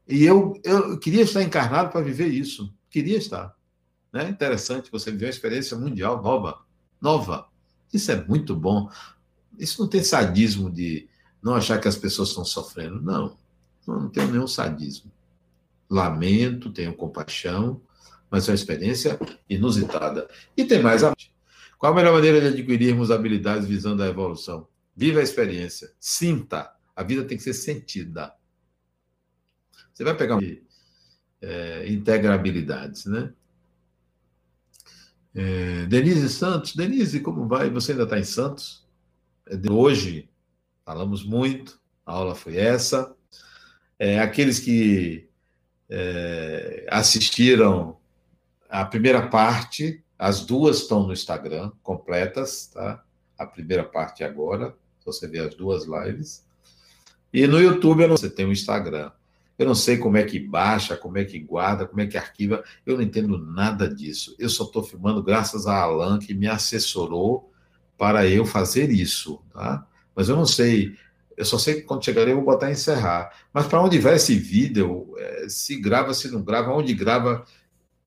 E 0.07 0.25
eu, 0.25 0.59
eu 0.63 0.97
queria 0.97 1.21
estar 1.21 1.43
encarnado 1.43 1.91
para 1.91 2.01
viver 2.01 2.27
isso, 2.27 2.73
queria 2.89 3.17
estar. 3.17 3.55
Né? 4.11 4.27
Interessante, 4.27 4.91
você 4.91 5.11
viver 5.11 5.25
uma 5.25 5.31
experiência 5.31 5.77
mundial 5.77 6.21
nova, 6.21 6.59
nova. 6.99 7.47
Isso 7.93 8.11
é 8.11 8.25
muito 8.25 8.55
bom. 8.55 8.89
Isso 9.57 9.81
não 9.81 9.87
tem 9.87 10.03
sadismo 10.03 10.69
de 10.69 11.07
não 11.41 11.55
achar 11.55 11.79
que 11.79 11.87
as 11.87 11.95
pessoas 11.95 12.29
estão 12.29 12.43
sofrendo, 12.43 13.01
não. 13.01 13.37
Não, 13.87 14.01
não 14.01 14.09
tenho 14.09 14.31
nenhum 14.31 14.47
sadismo. 14.47 15.11
Lamento, 15.89 16.71
tenho 16.71 16.93
compaixão, 16.93 17.81
mas 18.29 18.47
é 18.47 18.51
uma 18.51 18.55
experiência 18.55 19.19
inusitada. 19.49 20.27
E 20.57 20.65
tem 20.65 20.81
mais 20.81 21.03
a 21.03 21.13
qual 21.77 21.93
a 21.93 21.95
melhor 21.95 22.13
maneira 22.13 22.39
de 22.39 22.47
adquirirmos 22.47 23.09
habilidades 23.09 23.67
visando 23.67 24.03
a 24.03 24.07
evolução? 24.07 24.67
Viva 24.95 25.19
a 25.19 25.23
experiência, 25.23 25.91
sinta, 25.99 26.71
a 26.95 27.03
vida 27.03 27.23
tem 27.23 27.37
que 27.37 27.43
ser 27.43 27.53
sentida. 27.53 28.33
Você 29.93 30.03
vai 30.03 30.15
pegar 30.15 30.39
é, 31.41 31.91
integrabilidades, 31.91 33.05
né? 33.05 33.33
É, 35.33 35.85
Denise 35.85 36.29
Santos, 36.29 36.75
Denise, 36.75 37.21
como 37.21 37.47
vai? 37.47 37.69
Você 37.69 37.93
ainda 37.93 38.03
está 38.03 38.19
em 38.19 38.23
Santos? 38.23 38.85
É 39.47 39.71
hoje 39.71 40.29
falamos 40.85 41.23
muito, 41.23 41.79
a 42.05 42.13
aula 42.13 42.35
foi 42.35 42.57
essa. 42.57 43.15
É, 43.97 44.19
aqueles 44.19 44.59
que 44.59 45.29
é, 45.89 46.85
assistiram 46.89 47.97
a 48.69 48.85
primeira 48.85 49.27
parte, 49.27 50.03
as 50.17 50.45
duas 50.45 50.79
estão 50.79 51.05
no 51.05 51.13
Instagram, 51.13 51.71
completas, 51.83 52.67
tá? 52.67 53.03
A 53.37 53.45
primeira 53.45 53.83
parte 53.83 54.23
agora, 54.23 54.75
você 55.03 55.27
vê 55.27 55.39
as 55.39 55.55
duas 55.55 55.85
lives. 55.85 56.45
E 57.33 57.47
no 57.47 57.59
YouTube 57.59 58.05
você 58.07 58.29
tem 58.29 58.45
o 58.45 58.51
Instagram. 58.51 59.11
Eu 59.57 59.67
não 59.67 59.75
sei 59.75 59.97
como 59.97 60.17
é 60.17 60.23
que 60.23 60.39
baixa, 60.39 60.97
como 60.97 61.19
é 61.19 61.23
que 61.23 61.37
guarda, 61.39 61.85
como 61.85 62.01
é 62.01 62.07
que 62.07 62.17
arquiva. 62.17 62.63
Eu 62.83 62.95
não 62.95 63.03
entendo 63.03 63.37
nada 63.37 63.87
disso. 63.87 64.35
Eu 64.39 64.49
só 64.49 64.63
estou 64.63 64.83
filmando 64.83 65.21
graças 65.21 65.67
a 65.67 65.79
Alan, 65.79 66.17
que 66.17 66.33
me 66.33 66.47
assessorou 66.47 67.51
para 67.95 68.27
eu 68.27 68.43
fazer 68.43 68.89
isso. 68.89 69.39
Tá? 69.53 69.85
Mas 70.15 70.29
eu 70.29 70.35
não 70.35 70.47
sei. 70.47 70.95
Eu 71.37 71.45
só 71.45 71.59
sei 71.59 71.75
que 71.75 71.81
quando 71.81 72.03
chegarei 72.03 72.33
eu 72.33 72.37
vou 72.37 72.45
botar 72.45 72.71
encerrar. 72.71 73.31
Mas 73.53 73.67
para 73.67 73.81
onde 73.81 73.99
vai 73.99 74.15
esse 74.15 74.35
vídeo? 74.35 75.13
É, 75.17 75.45
se 75.47 75.79
grava, 75.79 76.13
se 76.13 76.29
não 76.31 76.41
grava, 76.41 76.73
onde 76.73 76.93
grava. 76.95 77.45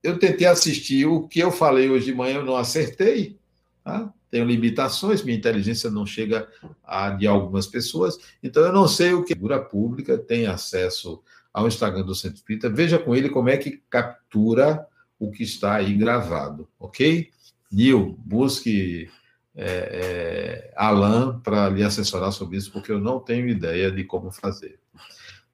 Eu 0.03 0.19
tentei 0.19 0.47
assistir 0.49 1.07
o 1.07 1.29
que 1.29 1.39
eu 1.39 1.53
falei 1.53 1.89
hoje 1.89 2.07
de 2.07 2.15
manhã, 2.15 2.39
eu 2.39 2.45
não 2.45 2.57
acertei. 2.57 3.39
Tá? 3.85 4.13
Tenho 4.35 4.47
limitações, 4.47 5.23
minha 5.23 5.39
inteligência 5.39 5.89
não 5.89 6.05
chega 6.05 6.49
a 6.83 7.11
de 7.11 7.25
algumas 7.25 7.69
pessoas, 7.69 8.19
então 8.43 8.65
eu 8.65 8.73
não 8.73 8.89
sei 8.89 9.13
o 9.13 9.23
que 9.23 9.33
a 9.33 9.37
figura 9.37 9.61
pública 9.61 10.19
tem 10.19 10.47
acesso 10.47 11.23
ao 11.53 11.69
Instagram 11.69 12.03
do 12.03 12.17
Centro 12.17 12.39
Espírita, 12.39 12.69
veja 12.69 12.99
com 12.99 13.15
ele 13.15 13.29
como 13.29 13.49
é 13.49 13.57
que 13.57 13.81
captura 13.89 14.85
o 15.21 15.31
que 15.31 15.45
está 15.45 15.77
aí 15.77 15.95
gravado, 15.95 16.69
ok? 16.81 17.31
Nil, 17.71 18.19
busque 18.27 19.09
é, 19.55 19.69
é, 19.69 20.75
Alan 20.77 21.39
para 21.39 21.69
lhe 21.69 21.85
assessorar 21.85 22.33
sobre 22.33 22.57
isso, 22.57 22.73
porque 22.73 22.91
eu 22.91 22.99
não 22.99 23.21
tenho 23.21 23.49
ideia 23.49 23.89
de 23.89 24.03
como 24.03 24.33
fazer. 24.33 24.81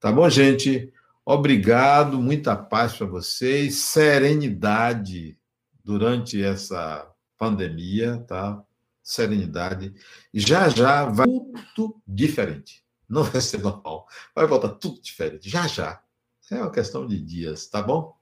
Tá 0.00 0.10
bom, 0.10 0.26
gente? 0.30 0.90
Obrigado, 1.22 2.18
muita 2.18 2.56
paz 2.56 2.94
para 2.94 3.06
vocês, 3.06 3.74
serenidade 3.74 5.36
durante 5.84 6.42
essa 6.42 7.06
pandemia, 7.36 8.16
tá? 8.26 8.64
Serenidade. 9.02 9.94
Já 10.32 10.68
já 10.68 11.04
vai 11.04 11.26
tudo 11.74 12.00
diferente. 12.06 12.84
Não 13.08 13.24
vai 13.24 13.40
ser 13.40 13.58
normal. 13.58 14.06
Vai 14.34 14.46
voltar 14.46 14.70
tudo 14.70 15.00
diferente. 15.00 15.48
Já 15.48 15.66
já. 15.66 16.02
É 16.50 16.56
uma 16.56 16.70
questão 16.70 17.06
de 17.06 17.20
dias, 17.20 17.68
tá 17.68 17.80
bom? 17.80 18.16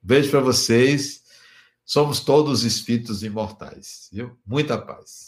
Beijo 0.00 0.30
para 0.30 0.40
vocês. 0.40 1.24
Somos 1.84 2.20
todos 2.20 2.64
espíritos 2.64 3.22
imortais, 3.22 4.08
viu? 4.12 4.38
Muita 4.46 4.78
paz. 4.78 5.27